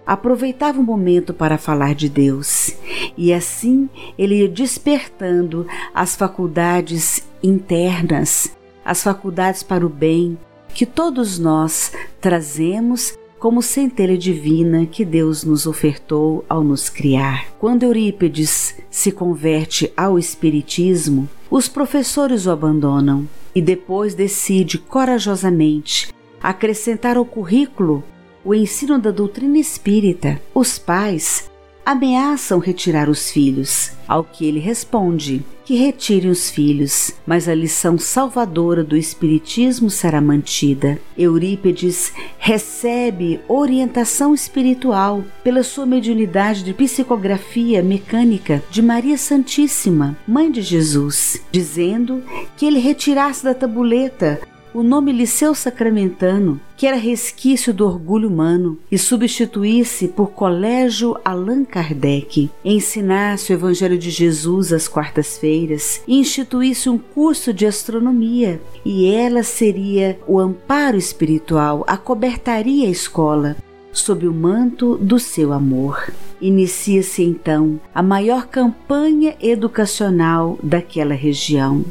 aproveitava 0.07 0.81
o 0.81 0.85
momento 0.85 1.35
para 1.35 1.59
falar 1.59 1.95
de 1.95 2.09
Deus, 2.09 2.75
e 3.17 3.33
assim 3.33 3.89
ele 4.17 4.41
ia 4.41 4.49
despertando 4.49 5.67
as 5.95 6.17
faculdades 6.17 7.23
internas, 7.43 8.57
as 8.85 9.03
faculdades 9.03 9.63
para 9.63 9.85
o 9.85 9.89
bem, 9.89 10.39
que 10.79 10.87
todos 10.87 11.41
nós 11.41 11.91
trazemos 12.21 13.19
como 13.37 13.61
centelha 13.61 14.17
divina 14.17 14.87
que 14.87 15.05
Deus 15.05 15.43
nos 15.43 15.67
ofertou 15.67 16.45
ao 16.49 16.63
nos 16.63 16.89
criar. 16.89 17.49
Quando 17.59 17.83
Eurípides 17.83 18.77
se 18.89 19.11
converte 19.11 19.93
ao 19.97 20.17
Espiritismo, 20.21 21.29
os 21.51 21.69
professores 21.69 22.47
o 22.47 22.53
abandonam 22.53 23.29
e 23.53 23.61
depois 23.61 24.15
decide 24.15 24.79
corajosamente 24.79 26.15
acrescentar 26.41 27.17
ao 27.17 27.25
currículo 27.25 28.05
o 28.45 28.55
ensino 28.55 29.01
da 29.01 29.11
doutrina 29.11 29.59
espírita. 29.59 30.41
Os 30.55 30.79
pais 30.79 31.51
ameaçam 31.85 32.61
retirar 32.61 33.09
os 33.09 33.33
filhos, 33.33 33.91
ao 34.07 34.23
que 34.23 34.47
ele 34.47 34.61
responde: 34.61 35.45
que 35.69 35.75
retirem 35.75 36.31
os 36.31 36.49
filhos, 36.49 37.13
mas 37.27 37.47
a 37.47 37.55
lição 37.55 37.99
salvadora 37.99 38.83
do 38.83 38.97
Espiritismo 38.97 39.91
será 39.91 40.19
mantida. 40.19 40.99
Eurípides 41.15 42.11
recebe 42.39 43.39
orientação 43.47 44.33
espiritual 44.33 45.23
pela 45.45 45.63
sua 45.63 45.85
mediunidade 45.85 46.65
de 46.65 46.73
psicografia 46.73 47.83
mecânica 47.83 48.65
de 48.71 48.81
Maria 48.81 49.19
Santíssima, 49.19 50.17
Mãe 50.27 50.51
de 50.51 50.63
Jesus, 50.63 51.39
dizendo 51.53 52.25
que 52.57 52.65
ele 52.65 52.79
retirasse 52.79 53.45
da 53.45 53.53
tabuleta 53.53 54.41
o 54.79 54.83
nome 54.85 55.11
Liceu 55.11 55.57
Sacramentano, 55.57 56.61
que 56.77 56.87
era 56.87 56.97
resquício 56.97 57.75
do 57.75 57.85
orgulho 57.85 58.29
humano, 58.29 58.79
e 58.89 58.97
substituísse 58.97 60.07
por 60.07 60.31
Colégio 60.31 61.19
Allan 61.25 61.65
Kardec, 61.65 62.49
ensinasse 62.65 63.53
o 63.53 63.55
Evangelho 63.55 63.99
de 63.99 64.09
Jesus 64.09 64.73
às 64.73 64.87
quartas-feiras 64.87 66.01
instituísse 66.07 66.89
um 66.89 66.97
curso 66.97 67.53
de 67.53 67.67
astronomia, 67.67 68.61
e 68.85 69.11
ela 69.13 69.43
seria 69.43 70.17
o 70.29 70.39
amparo 70.39 70.97
espiritual, 70.97 71.83
acobertaria 71.85 72.87
a 72.87 72.91
escola 72.91 73.57
sob 73.93 74.29
o 74.29 74.33
manto 74.33 74.97
do 74.99 75.19
seu 75.19 75.53
amor. 75.53 76.13
Inicia-se 76.41 77.25
então 77.25 77.81
a 77.93 78.01
maior 78.01 78.47
campanha 78.47 79.35
educacional 79.41 80.57
daquela 80.63 81.15
região 81.15 81.85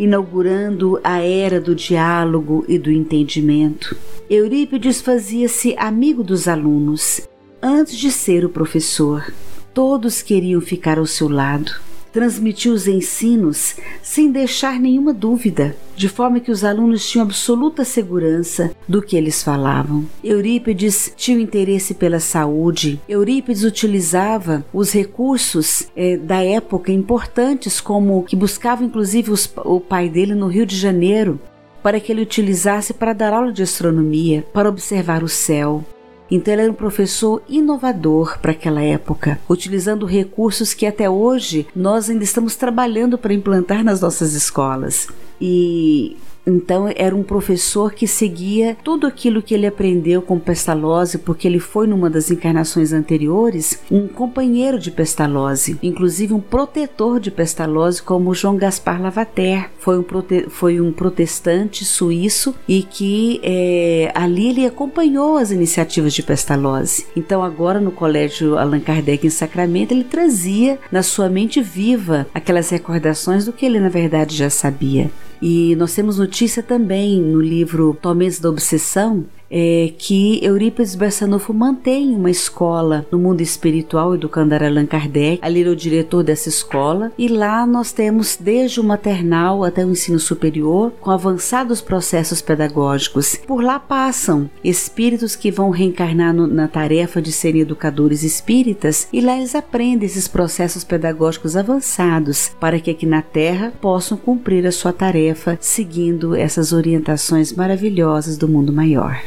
inaugurando 0.00 0.98
a 1.04 1.20
era 1.20 1.60
do 1.60 1.74
diálogo 1.74 2.64
e 2.66 2.78
do 2.78 2.90
entendimento. 2.90 3.94
Eurípides 4.30 5.02
fazia-se 5.02 5.76
amigo 5.76 6.24
dos 6.24 6.48
alunos 6.48 7.20
antes 7.62 7.96
de 7.96 8.10
ser 8.10 8.44
o 8.44 8.48
professor. 8.48 9.30
Todos 9.74 10.22
queriam 10.22 10.60
ficar 10.60 10.98
ao 10.98 11.06
seu 11.06 11.28
lado 11.28 11.89
transmitiu 12.12 12.72
os 12.72 12.86
ensinos 12.86 13.76
sem 14.02 14.30
deixar 14.30 14.78
nenhuma 14.78 15.12
dúvida, 15.12 15.76
de 15.96 16.08
forma 16.08 16.40
que 16.40 16.50
os 16.50 16.64
alunos 16.64 17.08
tinham 17.08 17.24
absoluta 17.24 17.84
segurança 17.84 18.70
do 18.88 19.02
que 19.02 19.16
eles 19.16 19.42
falavam. 19.42 20.06
Eurípides 20.22 21.12
tinha 21.16 21.38
um 21.38 21.40
interesse 21.40 21.94
pela 21.94 22.20
saúde. 22.20 23.00
Eurípides 23.08 23.64
utilizava 23.64 24.64
os 24.72 24.92
recursos 24.92 25.88
eh, 25.96 26.16
da 26.16 26.42
época 26.42 26.92
importantes, 26.92 27.80
como 27.80 28.24
que 28.24 28.36
buscava 28.36 28.84
inclusive 28.84 29.30
os, 29.30 29.50
o 29.64 29.80
pai 29.80 30.08
dele 30.08 30.34
no 30.34 30.46
Rio 30.46 30.66
de 30.66 30.76
Janeiro, 30.76 31.38
para 31.82 32.00
que 32.00 32.12
ele 32.12 32.22
utilizasse 32.22 32.92
para 32.92 33.12
dar 33.12 33.32
aula 33.32 33.52
de 33.52 33.62
astronomia, 33.62 34.44
para 34.52 34.68
observar 34.68 35.22
o 35.22 35.28
céu. 35.28 35.84
Então 36.30 36.54
ele 36.54 36.62
era 36.62 36.70
um 36.70 36.74
professor 36.74 37.42
inovador 37.48 38.38
para 38.40 38.52
aquela 38.52 38.82
época, 38.82 39.38
utilizando 39.48 40.06
recursos 40.06 40.72
que 40.72 40.86
até 40.86 41.10
hoje 41.10 41.66
nós 41.74 42.08
ainda 42.08 42.24
estamos 42.24 42.54
trabalhando 42.54 43.18
para 43.18 43.34
implantar 43.34 43.82
nas 43.82 44.00
nossas 44.00 44.34
escolas. 44.34 45.08
E 45.40 46.16
então 46.46 46.90
era 46.94 47.14
um 47.14 47.22
professor 47.22 47.92
que 47.92 48.06
seguia 48.06 48.76
tudo 48.82 49.06
aquilo 49.06 49.42
que 49.42 49.54
ele 49.54 49.66
aprendeu 49.66 50.22
com 50.22 50.38
Pestalozzi, 50.38 51.18
porque 51.18 51.46
ele 51.46 51.60
foi 51.60 51.86
numa 51.86 52.10
das 52.10 52.30
encarnações 52.30 52.92
anteriores 52.92 53.80
um 53.90 54.08
companheiro 54.08 54.78
de 54.78 54.90
Pestalozzi, 54.90 55.78
inclusive 55.82 56.32
um 56.32 56.40
protetor 56.40 57.20
de 57.20 57.30
Pestalozzi, 57.30 58.02
como 58.02 58.34
João 58.34 58.56
Gaspar 58.56 59.00
Lavater, 59.00 59.70
foi 59.78 59.98
um, 59.98 60.02
prote 60.02 60.46
foi 60.48 60.80
um 60.80 60.92
protestante 60.92 61.84
suíço 61.84 62.54
e 62.66 62.82
que 62.82 63.40
é, 63.42 64.10
ali 64.14 64.48
ele 64.48 64.66
acompanhou 64.66 65.36
as 65.36 65.50
iniciativas 65.50 66.12
de 66.12 66.22
Pestalozzi. 66.22 67.06
Então 67.16 67.42
agora 67.42 67.80
no 67.80 67.90
Colégio 67.90 68.58
Allan 68.58 68.80
Kardec 68.80 69.26
em 69.26 69.30
Sacramento 69.30 69.92
ele 69.92 70.04
trazia 70.04 70.78
na 70.90 71.02
sua 71.02 71.28
mente 71.28 71.60
viva 71.60 72.26
aquelas 72.34 72.70
recordações 72.70 73.44
do 73.44 73.52
que 73.52 73.66
ele 73.66 73.78
na 73.78 73.88
verdade 73.88 74.36
já 74.36 74.50
sabia. 74.50 75.10
E 75.42 75.74
nós 75.76 75.94
temos 75.94 76.18
notícia 76.18 76.62
também 76.62 77.20
no 77.20 77.40
livro 77.40 77.96
Tormentos 78.00 78.38
da 78.38 78.50
Obsessão 78.50 79.24
é 79.50 79.92
que 79.98 80.38
Eurípides 80.44 80.94
Barçanufo 80.94 81.52
mantém 81.52 82.14
uma 82.14 82.30
escola 82.30 83.04
no 83.10 83.18
mundo 83.18 83.40
espiritual 83.40 84.14
educando 84.14 84.54
Allan 84.54 84.86
Kardec. 84.86 85.40
Ali 85.42 85.60
ele 85.60 85.68
é 85.68 85.72
o 85.72 85.76
diretor 85.76 86.22
dessa 86.22 86.48
escola 86.48 87.12
e 87.18 87.28
lá 87.28 87.66
nós 87.66 87.92
temos 87.92 88.36
desde 88.36 88.80
o 88.80 88.84
maternal 88.84 89.64
até 89.64 89.84
o 89.84 89.90
ensino 89.90 90.18
superior 90.18 90.92
com 91.00 91.10
avançados 91.10 91.80
processos 91.80 92.40
pedagógicos. 92.40 93.36
Por 93.46 93.62
lá 93.62 93.78
passam 93.78 94.48
espíritos 94.62 95.34
que 95.34 95.50
vão 95.50 95.70
reencarnar 95.70 96.32
no, 96.32 96.46
na 96.46 96.68
tarefa 96.68 97.20
de 97.20 97.32
serem 97.32 97.62
educadores 97.62 98.22
espíritas 98.22 99.08
e 99.12 99.20
lá 99.20 99.36
eles 99.36 99.54
aprendem 99.54 100.06
esses 100.06 100.28
processos 100.28 100.84
pedagógicos 100.84 101.56
avançados 101.56 102.52
para 102.60 102.78
que 102.78 102.90
aqui 102.90 103.06
na 103.06 103.22
Terra 103.22 103.72
possam 103.80 104.16
cumprir 104.16 104.66
a 104.66 104.72
sua 104.72 104.92
tarefa 104.92 105.58
seguindo 105.60 106.34
essas 106.34 106.72
orientações 106.72 107.52
maravilhosas 107.52 108.36
do 108.36 108.48
mundo 108.48 108.72
maior. 108.72 109.20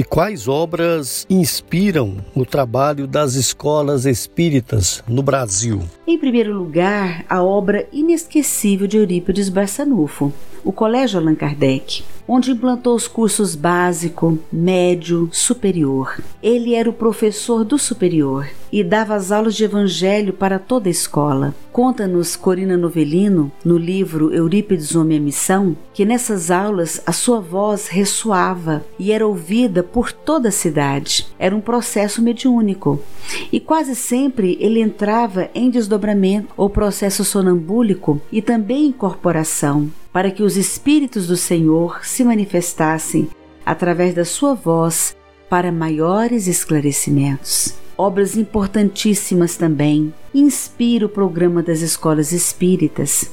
E 0.00 0.02
quais 0.02 0.48
obras 0.48 1.26
inspiram 1.28 2.24
o 2.34 2.46
trabalho 2.46 3.06
das 3.06 3.34
escolas 3.34 4.06
espíritas 4.06 5.04
no 5.06 5.22
Brasil? 5.22 5.82
Em 6.06 6.16
primeiro 6.16 6.54
lugar, 6.54 7.22
a 7.28 7.42
obra 7.42 7.86
inesquecível 7.92 8.86
de 8.86 8.96
Eurípides 8.96 9.50
Barçanufo, 9.50 10.32
o 10.64 10.72
Colégio 10.72 11.18
Allan 11.18 11.34
Kardec, 11.34 12.02
onde 12.32 12.52
implantou 12.52 12.94
os 12.94 13.08
cursos 13.08 13.56
básico, 13.56 14.38
médio, 14.52 15.28
superior. 15.32 16.22
Ele 16.40 16.74
era 16.74 16.88
o 16.88 16.92
professor 16.92 17.64
do 17.64 17.76
superior 17.76 18.48
e 18.72 18.84
dava 18.84 19.16
as 19.16 19.32
aulas 19.32 19.56
de 19.56 19.64
evangelho 19.64 20.32
para 20.32 20.56
toda 20.56 20.88
a 20.88 20.90
escola. 20.90 21.52
Conta-nos 21.72 22.36
Corina 22.36 22.76
Novelino, 22.76 23.50
no 23.64 23.76
livro 23.76 24.32
Eurípides 24.32 24.94
Homem 24.94 25.18
a 25.18 25.20
Missão, 25.20 25.76
que 25.92 26.04
nessas 26.04 26.52
aulas 26.52 27.02
a 27.04 27.10
sua 27.10 27.40
voz 27.40 27.88
ressoava 27.88 28.84
e 28.96 29.10
era 29.10 29.26
ouvida 29.26 29.82
por 29.82 30.12
toda 30.12 30.50
a 30.50 30.52
cidade. 30.52 31.26
Era 31.36 31.56
um 31.56 31.60
processo 31.60 32.22
mediúnico. 32.22 33.02
E 33.50 33.58
quase 33.58 33.96
sempre 33.96 34.56
ele 34.60 34.80
entrava 34.80 35.50
em 35.52 35.68
desdobramento 35.68 36.48
ou 36.56 36.70
processo 36.70 37.24
sonambúlico 37.24 38.20
e 38.30 38.40
também 38.40 38.86
incorporação 38.86 39.90
para 40.12 40.30
que 40.30 40.42
os 40.42 40.56
Espíritos 40.56 41.26
do 41.26 41.36
Senhor 41.36 42.04
se 42.04 42.24
manifestassem 42.24 43.28
através 43.64 44.14
da 44.14 44.24
sua 44.24 44.54
voz 44.54 45.16
para 45.48 45.72
maiores 45.72 46.46
esclarecimentos. 46.46 47.74
Obras 47.96 48.36
importantíssimas 48.36 49.56
também 49.56 50.14
inspira 50.34 51.06
o 51.06 51.08
programa 51.08 51.62
das 51.62 51.80
escolas 51.80 52.32
espíritas, 52.32 53.30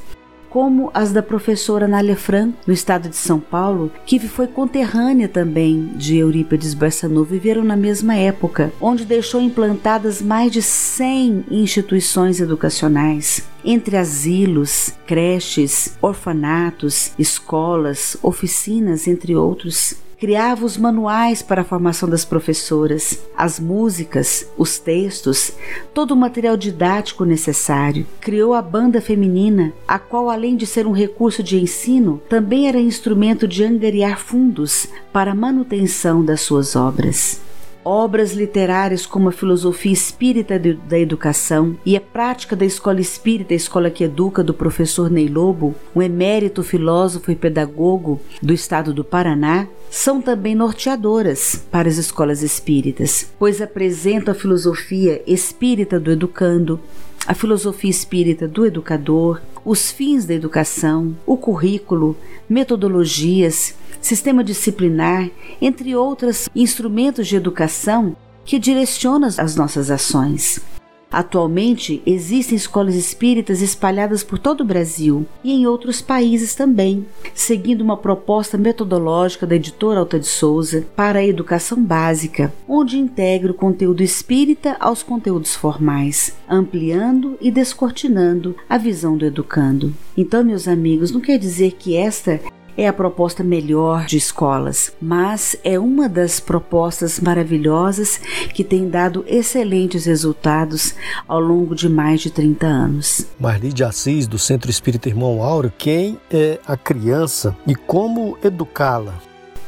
como 0.50 0.90
as 0.94 1.12
da 1.12 1.22
professora 1.22 1.88
Nália 1.88 2.16
Franco, 2.16 2.58
no 2.66 2.74
estado 2.74 3.10
de 3.10 3.16
São 3.16 3.40
Paulo, 3.40 3.92
que 4.06 4.20
foi 4.20 4.48
conterrânea 4.48 5.28
também 5.28 5.92
de 5.96 6.18
Eurípides 6.18 6.74
Barçanufo, 6.74 7.32
viveram 7.32 7.64
na 7.64 7.76
mesma 7.76 8.16
época, 8.16 8.72
onde 8.82 9.06
deixou 9.06 9.42
implantadas 9.42 10.22
mais 10.22 10.52
de 10.52 10.62
100 10.62 11.46
instituições 11.52 12.40
educacionais, 12.40 13.44
entre 13.64 13.98
asilos, 13.98 14.94
creches, 15.06 15.98
orfanatos, 16.02 17.12
escolas, 17.18 18.18
oficinas, 18.22 19.08
entre 19.08 19.36
outros 19.36 20.07
criava 20.20 20.66
os 20.66 20.78
manuais 20.78 21.42
para 21.42 21.62
a 21.62 21.66
formação 21.66 22.10
das 22.10 22.26
professoras, 22.26 23.20
as 23.36 23.60
músicas, 23.60 24.48
os 24.58 24.80
textos, 24.80 25.54
todo 25.94 26.12
o 26.12 26.18
material 26.18 26.58
didático 26.58 27.24
necessário. 27.24 28.06
Criou 28.20 28.54
a 28.54 28.62
banda 28.62 29.00
feminina, 29.00 29.74
a 29.88 30.00
qual, 30.00 30.30
além 30.30 30.56
de 30.56 30.66
ser 30.66 30.88
um 30.88 30.92
recurso 30.92 31.44
de 31.44 31.60
ensino, 31.62 32.22
também 32.30 32.68
era 32.68 32.80
instrumento 32.80 33.48
de 33.48 33.64
angariar 33.64 34.20
fundos 34.20 34.88
para 35.14 35.32
a 35.32 35.36
manutenção 35.36 36.24
das 36.24 36.42
suas 36.42 36.76
obras 36.76 37.47
obras 37.88 38.34
literárias 38.34 39.06
como 39.06 39.30
a 39.30 39.32
filosofia 39.32 39.94
espírita 39.94 40.60
de, 40.60 40.74
da 40.74 41.00
educação 41.00 41.78
e 41.86 41.96
a 41.96 42.02
prática 42.02 42.56
da 42.56 42.66
escola 42.66 43.00
espírita, 43.00 43.54
a 43.54 43.56
escola 43.56 43.90
que 43.90 44.04
educa, 44.04 44.44
do 44.44 44.54
professor 44.54 45.10
Ney 45.10 45.30
Lobo, 45.30 45.74
um 45.96 46.02
emérito 46.02 46.62
filósofo 46.64 47.32
e 47.32 47.36
pedagogo 47.36 48.20
do 48.42 48.54
estado 48.54 48.94
do 48.94 49.04
Paraná, 49.04 49.68
são 49.90 50.22
também 50.22 50.54
norteadoras 50.54 51.66
para 51.72 51.88
as 51.88 51.98
escolas 51.98 52.42
espíritas, 52.42 53.32
pois 53.40 53.62
apresentam 53.62 54.34
a 54.34 54.36
filosofia 54.36 55.22
espírita 55.26 55.98
do 55.98 56.12
educando, 56.12 56.80
a 57.26 57.34
filosofia 57.34 57.90
espírita 57.90 58.48
do 58.48 58.66
educador, 58.66 59.42
os 59.64 59.92
fins 59.92 60.26
da 60.26 60.34
educação, 60.34 61.16
o 61.26 61.38
currículo, 61.38 62.18
metodologias, 62.50 63.76
sistema 64.08 64.44
disciplinar, 64.44 65.30
entre 65.62 65.96
outros 65.96 66.48
instrumentos 66.56 67.28
de 67.28 67.36
educação 67.36 68.16
que 68.46 68.58
direcionam 68.58 69.28
as 69.38 69.56
nossas 69.56 69.92
ações. 69.92 70.62
Atualmente, 71.10 72.02
existem 72.06 72.56
escolas 72.58 72.94
espíritas 72.94 73.62
espalhadas 73.62 74.24
por 74.24 74.38
todo 74.38 74.62
o 74.62 74.66
Brasil 74.66 75.26
e 75.42 75.54
em 75.54 75.66
outros 75.66 76.02
países 76.02 76.54
também, 76.54 77.06
seguindo 77.34 77.82
uma 77.82 77.96
proposta 77.96 78.58
metodológica 78.58 79.48
da 79.48 79.56
editora 79.56 80.02
Alta 80.02 80.20
de 80.20 80.28
Souza 80.28 80.86
para 80.96 81.20
a 81.20 81.26
educação 81.26 81.82
básica, 81.82 82.54
onde 82.68 82.98
integra 82.98 83.52
o 83.52 83.56
conteúdo 83.56 84.04
espírita 84.04 84.76
aos 84.82 85.02
conteúdos 85.02 85.56
formais, 85.56 86.36
ampliando 86.48 87.38
e 87.40 87.50
descortinando 87.52 88.56
a 88.70 88.78
visão 88.78 89.18
do 89.18 89.26
educando. 89.26 89.94
Então, 90.16 90.44
meus 90.44 90.68
amigos, 90.68 91.12
não 91.12 91.22
quer 91.22 91.38
dizer 91.38 91.74
que 91.80 91.96
esta 91.96 92.42
é 92.78 92.88
a 92.88 92.94
proposta 92.94 93.44
melhor 93.44 94.06
de 94.06 94.16
escolas, 94.16 94.94
mas 95.02 95.58
é 95.64 95.80
uma 95.80 96.08
das 96.08 96.40
propostas 96.40 97.20
maravilhosas 97.20 98.22
que 98.54 98.64
tem 98.64 98.88
dado 98.88 99.26
excelentes 99.28 100.06
resultados 100.06 100.94
ao 101.28 101.40
longo 101.40 101.74
de 101.74 101.90
mais 101.90 102.22
de 102.22 102.30
30 102.30 102.68
anos. 102.68 103.26
Marli 103.40 103.74
de 103.74 103.84
Assis, 103.84 104.28
do 104.28 104.38
Centro 104.38 104.70
Espírita 104.70 105.10
Irmão 105.10 105.42
Áureo, 105.42 105.74
quem 105.78 106.20
é 106.32 106.60
a 106.68 106.78
criança 106.78 107.58
e 107.66 107.74
como 107.74 108.38
educá-la? 108.44 109.16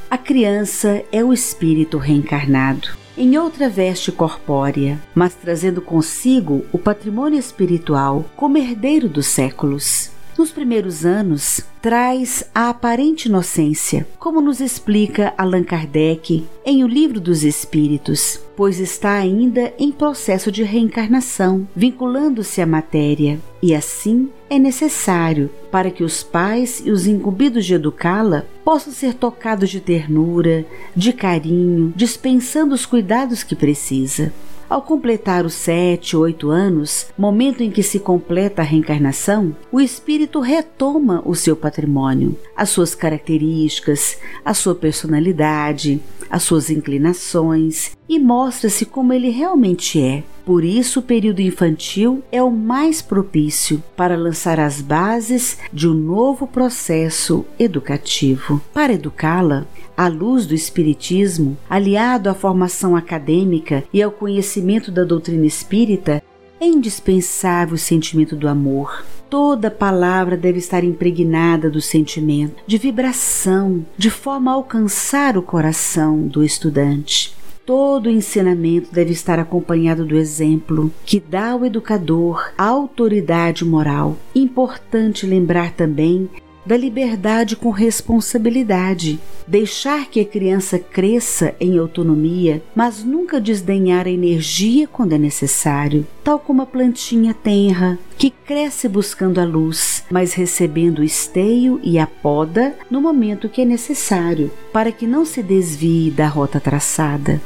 A 0.09 0.17
criança 0.17 1.03
é 1.11 1.23
o 1.23 1.33
espírito 1.33 1.97
reencarnado 1.97 2.89
em 3.19 3.37
outra 3.37 3.67
veste 3.67 4.13
corpórea, 4.13 4.97
mas 5.13 5.35
trazendo 5.35 5.81
consigo 5.81 6.65
o 6.71 6.77
patrimônio 6.77 7.37
espiritual 7.37 8.23
como 8.33 8.57
herdeiro 8.57 9.09
dos 9.09 9.27
séculos. 9.27 10.09
Nos 10.39 10.51
primeiros 10.51 11.05
anos, 11.05 11.59
traz 11.81 12.45
a 12.55 12.69
aparente 12.69 13.27
inocência, 13.27 14.07
como 14.17 14.39
nos 14.39 14.61
explica 14.61 15.33
Allan 15.37 15.65
Kardec 15.65 16.45
em 16.65 16.81
O 16.81 16.87
Livro 16.87 17.19
dos 17.19 17.43
Espíritos, 17.43 18.39
pois 18.55 18.79
está 18.79 19.15
ainda 19.15 19.73
em 19.77 19.91
processo 19.91 20.49
de 20.49 20.63
reencarnação, 20.63 21.67
vinculando-se 21.75 22.61
à 22.61 22.65
matéria, 22.65 23.37
e 23.61 23.75
assim 23.75 24.29
é 24.49 24.57
necessário 24.57 25.49
para 25.69 25.91
que 25.91 26.05
os 26.05 26.23
pais 26.23 26.81
e 26.85 26.89
os 26.89 27.05
incumbidos 27.05 27.65
de 27.65 27.73
educá-la 27.73 28.45
possam 28.63 28.93
ser 28.93 29.15
tocados 29.15 29.69
de 29.69 29.81
ternura, 29.81 30.65
de 30.95 31.11
carinho, 31.11 31.91
dispensando 31.93 32.73
os 32.73 32.85
cuidados 32.85 33.43
que 33.43 33.57
precisa. 33.57 34.31
Ao 34.69 34.83
completar 34.83 35.47
os 35.47 35.55
sete, 35.55 36.15
oito 36.15 36.51
anos, 36.51 37.07
momento 37.17 37.63
em 37.63 37.71
que 37.71 37.81
se 37.81 37.99
completa 37.99 38.61
a 38.61 38.65
reencarnação, 38.65 39.55
o 39.71 39.81
espírito 39.81 40.39
retoma 40.39 41.23
o 41.25 41.33
seu 41.33 41.55
patrimônio, 41.55 42.37
as 42.55 42.69
suas 42.69 42.93
características, 42.93 44.19
a 44.45 44.53
sua 44.53 44.75
personalidade, 44.75 45.99
as 46.29 46.43
suas 46.43 46.69
inclinações 46.69 47.97
e 48.07 48.19
mostra-se 48.19 48.85
como 48.85 49.11
ele 49.11 49.31
realmente 49.31 49.99
é. 49.99 50.23
Por 50.45 50.63
isso, 50.63 50.99
o 50.99 51.03
período 51.03 51.41
infantil 51.41 52.23
é 52.31 52.41
o 52.41 52.51
mais 52.51 53.01
propício 53.01 53.83
para 53.95 54.15
lançar 54.15 54.59
as 54.59 54.81
bases 54.81 55.57
de 55.73 55.87
um 55.87 55.93
novo 55.93 56.47
processo 56.47 57.45
educativo. 57.57 58.61
Para 58.73 58.93
educá-la, 58.93 59.65
à 59.99 60.07
luz 60.07 60.45
do 60.45 60.55
Espiritismo, 60.55 61.57
aliado 61.69 62.29
à 62.29 62.33
formação 62.33 62.95
acadêmica 62.95 63.83
e 63.93 64.01
ao 64.01 64.09
conhecimento 64.09 64.89
da 64.89 65.03
doutrina 65.03 65.45
espírita, 65.45 66.23
é 66.57 66.65
indispensável 66.65 67.75
o 67.75 67.77
sentimento 67.77 68.33
do 68.33 68.47
amor. 68.47 69.03
Toda 69.29 69.69
palavra 69.69 70.37
deve 70.37 70.57
estar 70.57 70.85
impregnada 70.85 71.69
do 71.69 71.81
sentimento, 71.81 72.63
de 72.65 72.77
vibração, 72.77 73.85
de 73.97 74.09
forma 74.09 74.49
a 74.49 74.53
alcançar 74.53 75.37
o 75.37 75.43
coração 75.43 76.21
do 76.21 76.45
estudante. 76.45 77.35
Todo 77.65 78.09
ensinamento 78.09 78.93
deve 78.93 79.11
estar 79.11 79.37
acompanhado 79.37 80.05
do 80.05 80.15
exemplo 80.15 80.93
que 81.05 81.19
dá 81.19 81.51
ao 81.51 81.65
educador 81.65 82.53
a 82.57 82.67
autoridade 82.67 83.65
moral. 83.65 84.15
Importante 84.33 85.25
lembrar 85.25 85.73
também 85.73 86.29
da 86.69 86.77
liberdade 86.77 87.55
com 87.55 87.71
responsabilidade. 87.71 89.19
Deixar 89.47 90.05
que 90.05 90.19
a 90.19 90.25
criança 90.25 90.77
cresça 90.77 91.55
em 91.59 91.79
autonomia, 91.79 92.61
mas 92.75 93.03
nunca 93.03 93.41
desdenhar 93.41 94.05
a 94.05 94.11
energia 94.11 94.87
quando 94.87 95.13
é 95.13 95.17
necessário, 95.17 96.05
tal 96.23 96.37
como 96.37 96.61
a 96.61 96.67
plantinha 96.67 97.33
tenra, 97.33 97.97
que 98.15 98.29
cresce 98.29 98.87
buscando 98.87 99.41
a 99.41 99.45
luz, 99.45 100.05
mas 100.11 100.33
recebendo 100.33 100.99
o 100.99 101.03
esteio 101.03 101.79
e 101.81 101.97
a 101.97 102.05
poda 102.05 102.75
no 102.87 103.01
momento 103.01 103.49
que 103.49 103.63
é 103.63 103.65
necessário, 103.65 104.51
para 104.71 104.91
que 104.91 105.07
não 105.07 105.25
se 105.25 105.41
desvie 105.41 106.11
da 106.11 106.27
rota 106.27 106.59
traçada. 106.59 107.41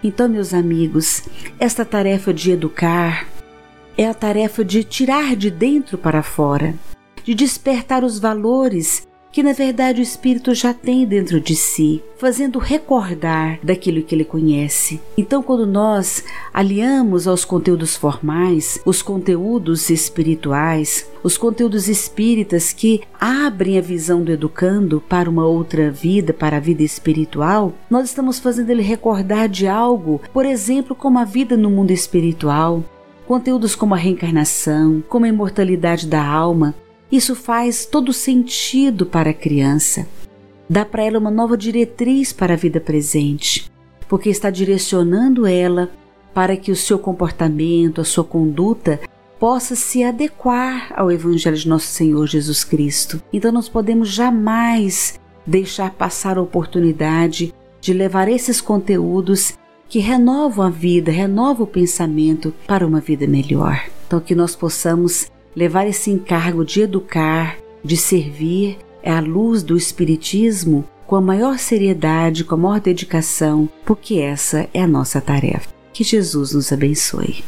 Então, 0.00 0.28
meus 0.28 0.54
amigos, 0.54 1.24
esta 1.58 1.84
tarefa 1.84 2.32
de 2.32 2.52
educar 2.52 3.26
é 3.98 4.06
a 4.06 4.14
tarefa 4.14 4.64
de 4.64 4.84
tirar 4.84 5.34
de 5.34 5.50
dentro 5.50 5.98
para 5.98 6.22
fora 6.22 6.76
de 7.30 7.34
despertar 7.36 8.02
os 8.02 8.18
valores 8.18 9.06
que 9.30 9.40
na 9.40 9.52
verdade 9.52 10.00
o 10.00 10.02
espírito 10.02 10.52
já 10.52 10.74
tem 10.74 11.06
dentro 11.06 11.40
de 11.40 11.54
si, 11.54 12.02
fazendo 12.18 12.58
recordar 12.58 13.60
daquilo 13.62 14.02
que 14.02 14.12
ele 14.12 14.24
conhece. 14.24 15.00
Então, 15.16 15.40
quando 15.40 15.64
nós 15.64 16.24
aliamos 16.52 17.28
aos 17.28 17.44
conteúdos 17.44 17.94
formais, 17.94 18.80
os 18.84 19.00
conteúdos 19.00 19.90
espirituais, 19.90 21.08
os 21.22 21.38
conteúdos 21.38 21.88
espíritas 21.88 22.72
que 22.72 23.02
abrem 23.20 23.78
a 23.78 23.80
visão 23.80 24.24
do 24.24 24.32
educando 24.32 25.00
para 25.00 25.30
uma 25.30 25.46
outra 25.46 25.88
vida, 25.88 26.32
para 26.32 26.56
a 26.56 26.60
vida 26.60 26.82
espiritual, 26.82 27.72
nós 27.88 28.06
estamos 28.06 28.40
fazendo 28.40 28.70
ele 28.70 28.82
recordar 28.82 29.48
de 29.48 29.68
algo, 29.68 30.20
por 30.32 30.44
exemplo, 30.44 30.96
como 30.96 31.20
a 31.20 31.24
vida 31.24 31.56
no 31.56 31.70
mundo 31.70 31.92
espiritual, 31.92 32.82
conteúdos 33.24 33.76
como 33.76 33.94
a 33.94 33.96
reencarnação, 33.96 35.00
como 35.08 35.24
a 35.24 35.28
imortalidade 35.28 36.08
da 36.08 36.26
alma, 36.26 36.74
isso 37.10 37.34
faz 37.34 37.84
todo 37.84 38.12
sentido 38.12 39.04
para 39.04 39.30
a 39.30 39.34
criança. 39.34 40.06
Dá 40.68 40.84
para 40.84 41.02
ela 41.02 41.18
uma 41.18 41.30
nova 41.30 41.56
diretriz 41.56 42.32
para 42.32 42.54
a 42.54 42.56
vida 42.56 42.80
presente, 42.80 43.70
porque 44.08 44.28
está 44.28 44.50
direcionando 44.50 45.46
ela 45.46 45.90
para 46.32 46.56
que 46.56 46.70
o 46.70 46.76
seu 46.76 46.98
comportamento, 46.98 48.00
a 48.00 48.04
sua 48.04 48.22
conduta 48.22 49.00
possa 49.40 49.74
se 49.74 50.04
adequar 50.04 50.92
ao 50.94 51.10
Evangelho 51.10 51.56
de 51.56 51.68
Nosso 51.68 51.86
Senhor 51.86 52.26
Jesus 52.26 52.62
Cristo. 52.62 53.20
Então, 53.32 53.50
nós 53.50 53.68
podemos 53.68 54.08
jamais 54.08 55.18
deixar 55.46 55.90
passar 55.92 56.38
a 56.38 56.42
oportunidade 56.42 57.52
de 57.80 57.92
levar 57.92 58.28
esses 58.28 58.60
conteúdos 58.60 59.54
que 59.88 59.98
renovam 59.98 60.66
a 60.66 60.70
vida, 60.70 61.10
renovam 61.10 61.64
o 61.64 61.66
pensamento 61.66 62.54
para 62.66 62.86
uma 62.86 63.00
vida 63.00 63.26
melhor. 63.26 63.82
Então, 64.06 64.20
que 64.20 64.34
nós 64.34 64.54
possamos 64.54 65.30
levar 65.54 65.86
esse 65.86 66.10
encargo 66.10 66.64
de 66.64 66.82
educar, 66.82 67.56
de 67.84 67.96
servir, 67.96 68.78
é 69.02 69.10
a 69.10 69.20
luz 69.20 69.62
do 69.62 69.76
Espiritismo 69.76 70.84
com 71.06 71.16
a 71.16 71.20
maior 71.20 71.58
seriedade, 71.58 72.44
com 72.44 72.54
a 72.54 72.58
maior 72.58 72.80
dedicação, 72.80 73.68
porque 73.84 74.18
essa 74.18 74.68
é 74.72 74.82
a 74.82 74.86
nossa 74.86 75.20
tarefa. 75.20 75.68
Que 75.92 76.04
Jesus 76.04 76.54
nos 76.54 76.72
abençoe. 76.72 77.42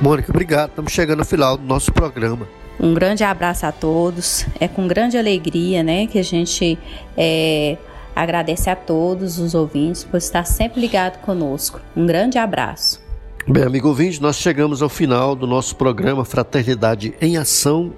Mônica, 0.00 0.30
obrigado. 0.30 0.70
Estamos 0.70 0.92
chegando 0.92 1.20
ao 1.20 1.26
final 1.26 1.56
do 1.56 1.64
nosso 1.64 1.92
programa. 1.92 2.48
Um 2.80 2.94
grande 2.94 3.24
abraço 3.24 3.66
a 3.66 3.72
todos. 3.72 4.46
É 4.60 4.68
com 4.68 4.86
grande 4.86 5.18
alegria, 5.18 5.82
né, 5.82 6.06
que 6.06 6.18
a 6.18 6.24
gente 6.24 6.78
é, 7.16 7.76
agradece 8.14 8.70
a 8.70 8.76
todos 8.76 9.38
os 9.38 9.54
ouvintes 9.54 10.04
por 10.04 10.16
estar 10.16 10.44
sempre 10.44 10.80
ligado 10.80 11.20
conosco. 11.20 11.80
Um 11.96 12.06
grande 12.06 12.38
abraço. 12.38 13.07
Bem, 13.50 13.62
amigo 13.62 13.88
ouvinte, 13.88 14.20
nós 14.20 14.36
chegamos 14.36 14.82
ao 14.82 14.90
final 14.90 15.34
do 15.34 15.46
nosso 15.46 15.74
programa 15.74 16.22
Fraternidade 16.22 17.14
em 17.18 17.38
Ação, 17.38 17.94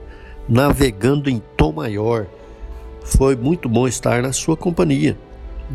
navegando 0.49 1.29
em 1.29 1.43
tom 1.57 1.73
maior. 1.73 2.29
Foi 3.03 3.35
muito 3.35 3.69
bom 3.69 3.89
estar 3.89 4.23
na 4.23 4.33
sua 4.33 4.57
companhia. 4.57 5.19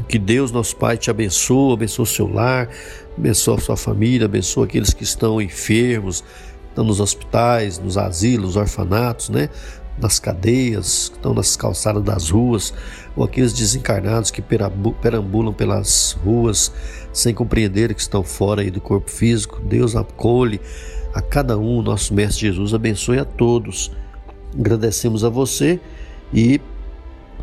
Que 0.07 0.17
Deus, 0.17 0.49
nosso 0.49 0.77
Pai, 0.77 0.97
te 0.97 1.11
abençoe, 1.11 1.73
abençoe 1.73 2.03
o 2.03 2.05
seu 2.05 2.25
lar, 2.25 2.69
abençoe 3.17 3.55
a 3.57 3.59
sua 3.59 3.75
família, 3.75 4.27
abençoe 4.27 4.63
aqueles 4.63 4.93
que 4.93 5.03
estão 5.03 5.41
enfermos, 5.41 6.23
estão 6.69 6.85
nos 6.85 7.01
hospitais, 7.01 7.77
nos 7.77 7.97
asilos, 7.97 8.55
orfanatos, 8.55 9.27
né? 9.27 9.49
Nas 9.97 10.19
cadeias, 10.19 11.09
que 11.09 11.15
estão 11.15 11.33
nas 11.33 11.55
calçadas 11.55 12.03
das 12.03 12.29
ruas, 12.29 12.73
ou 13.15 13.23
aqueles 13.23 13.53
desencarnados 13.53 14.29
que 14.29 14.41
perambulam 14.41 15.53
pelas 15.53 16.17
ruas 16.23 16.71
sem 17.13 17.33
compreender 17.33 17.93
que 17.93 18.01
estão 18.01 18.23
fora 18.23 18.69
do 18.69 18.81
corpo 18.81 19.09
físico. 19.09 19.61
Deus 19.61 19.95
acolhe 19.95 20.59
a 21.13 21.21
cada 21.21 21.57
um, 21.57 21.81
nosso 21.81 22.13
Mestre 22.13 22.47
Jesus 22.47 22.73
abençoe 22.73 23.19
a 23.19 23.25
todos. 23.25 23.91
Agradecemos 24.57 25.23
a 25.23 25.29
você 25.29 25.79
e 26.33 26.59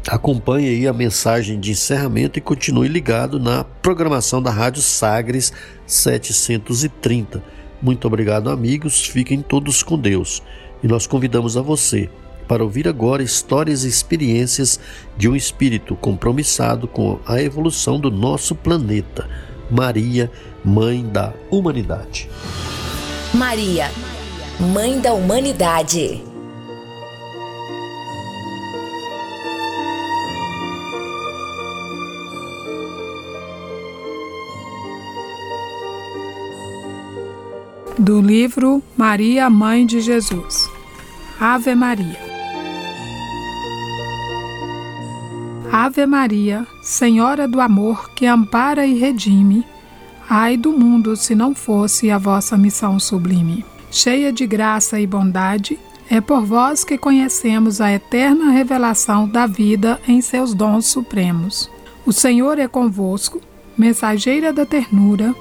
acompanhe 0.09 0.68
aí 0.68 0.86
a 0.86 0.92
mensagem 0.92 1.59
de 1.59 1.70
encerramento 1.70 2.38
e 2.38 2.42
continue 2.42 2.88
ligado 2.88 3.38
na 3.38 3.64
programação 3.64 4.42
da 4.42 4.50
Rádio 4.50 4.82
Sagres 4.82 5.53
730. 5.86 7.42
Muito 7.80 8.07
obrigado, 8.07 8.50
amigos. 8.50 9.07
Fiquem 9.07 9.40
todos 9.40 9.82
com 9.82 9.98
Deus. 9.98 10.42
E 10.82 10.88
nós 10.88 11.07
convidamos 11.07 11.57
a 11.57 11.62
você 11.62 12.11
para 12.53 12.62
ouvir 12.62 12.86
agora 12.86 13.22
histórias 13.22 13.82
e 13.82 13.88
experiências 13.88 14.78
de 15.16 15.26
um 15.26 15.34
espírito 15.34 15.96
compromissado 15.96 16.86
com 16.86 17.18
a 17.26 17.40
evolução 17.40 17.98
do 17.98 18.11
nosso 18.11 18.55
planeta. 18.55 19.26
Maria, 19.70 20.30
Mãe 20.62 21.03
da 21.03 21.32
Humanidade. 21.50 22.28
Maria, 23.32 23.90
Mãe 24.61 25.00
da 25.00 25.14
Humanidade. 25.14 26.22
Do 37.98 38.20
livro 38.20 38.82
Maria, 38.94 39.48
Mãe 39.48 39.86
de 39.86 40.03
Jesus. 40.03 40.70
Ave 41.40 41.74
Maria. 41.74 42.32
Ave 45.73 46.05
Maria, 46.05 46.66
Senhora 46.83 47.49
do 47.49 47.59
amor 47.59 48.11
que 48.11 48.27
ampara 48.27 48.85
e 48.85 48.93
redime, 48.93 49.64
ai 50.29 50.55
do 50.55 50.70
mundo 50.70 51.16
se 51.16 51.35
não 51.35 51.55
fosse 51.55 52.11
a 52.11 52.18
vossa 52.18 52.59
missão 52.59 53.01
sublime. 53.01 53.64
Cheia 53.91 54.31
de 54.31 54.47
graça 54.47 55.01
e 55.01 55.07
bondade, 55.07 55.81
é 56.11 56.20
por 56.20 56.45
vós 56.45 56.85
que 56.85 56.99
conhecemos 56.99 57.81
a 57.81 57.91
eterna 57.91 58.51
revelação 58.51 59.27
da 59.27 59.47
vida 59.47 59.99
em 60.07 60.20
seus 60.20 60.53
dons 60.53 60.85
supremos. 60.89 61.70
O 62.05 62.12
Senhor 62.12 62.59
é 62.59 62.68
convosco, 62.68 63.41
mensageira 63.75 64.53
da 64.53 64.66
ternura, 64.66 65.35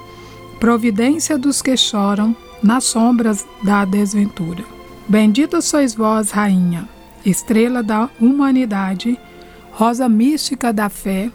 providência 0.58 1.36
dos 1.36 1.60
que 1.60 1.76
choram 1.76 2.34
nas 2.62 2.84
sombras 2.84 3.46
da 3.62 3.84
desventura. 3.84 4.64
Bendita 5.06 5.60
sois 5.60 5.94
vós, 5.94 6.30
Rainha, 6.30 6.88
estrela 7.22 7.82
da 7.82 8.08
humanidade, 8.18 9.18
rosa 9.72 10.08
mística 10.08 10.72
da 10.72 10.88
fé, 10.88 11.30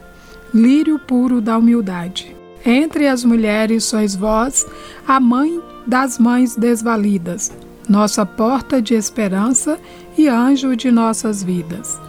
lírio 0.53 0.99
puro 0.99 1.41
da 1.41 1.57
humildade. 1.57 2.35
Entre 2.65 3.07
as 3.07 3.23
mulheres 3.23 3.83
sois 3.83 4.15
vós, 4.15 4.65
a 5.07 5.19
mãe 5.19 5.61
das 5.85 6.19
mães 6.19 6.55
desvalidas, 6.55 7.51
nossa 7.87 8.25
porta 8.25 8.81
de 8.81 8.93
esperança 8.93 9.79
e 10.17 10.27
anjo 10.27 10.75
de 10.75 10.91
nossas 10.91 11.41
vidas. 11.41 11.99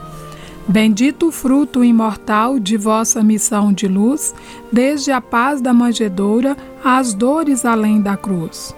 Bendito 0.66 1.28
o 1.28 1.32
fruto 1.32 1.82
imortal 1.82 2.58
de 2.58 2.76
vossa 2.76 3.22
missão 3.22 3.72
de 3.72 3.88
luz, 3.88 4.34
desde 4.70 5.10
a 5.10 5.20
paz 5.20 5.62
da 5.62 5.72
manjedoura 5.72 6.56
às 6.84 7.14
dores 7.14 7.64
além 7.64 8.02
da 8.02 8.16
cruz. 8.16 8.74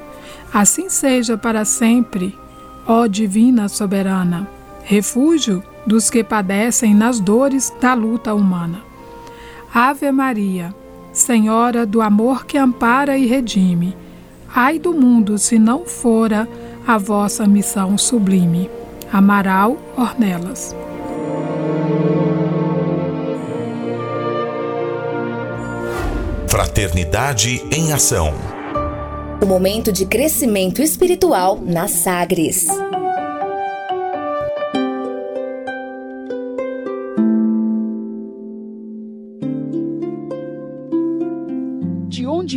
Assim 0.53 0.89
seja 0.89 1.37
para 1.37 1.65
sempre, 1.65 2.39
ó 2.87 3.09
Divina 3.09 3.69
Soberana, 3.69 4.47
refúgio 4.85 5.65
dos 5.87 6.11
que 6.11 6.23
padecem 6.23 6.95
nas 6.95 7.21
dores 7.21 7.73
da 7.81 7.95
luta 7.95 8.35
humana. 8.35 8.83
Ave 9.73 10.11
Maria, 10.11 10.75
Senhora 11.13 11.85
do 11.85 12.01
amor 12.01 12.47
que 12.47 12.57
ampara 12.57 13.17
e 13.17 13.27
redime, 13.27 13.97
ai 14.55 14.79
do 14.79 14.93
mundo 14.93 15.39
se 15.39 15.59
não 15.59 15.85
fora 15.85 16.49
a 16.87 16.99
vossa 16.99 17.47
missão 17.47 17.97
sublime. 17.99 18.71
Amaral 19.13 19.77
Ornelas. 19.97 20.75
Fraternidade 26.47 27.65
em 27.73 27.93
Ação. 27.93 28.33
O 29.43 29.47
momento 29.47 29.93
de 29.93 30.07
crescimento 30.07 30.81
espiritual 30.81 31.59
na 31.61 31.89
Sagres. 31.89 32.67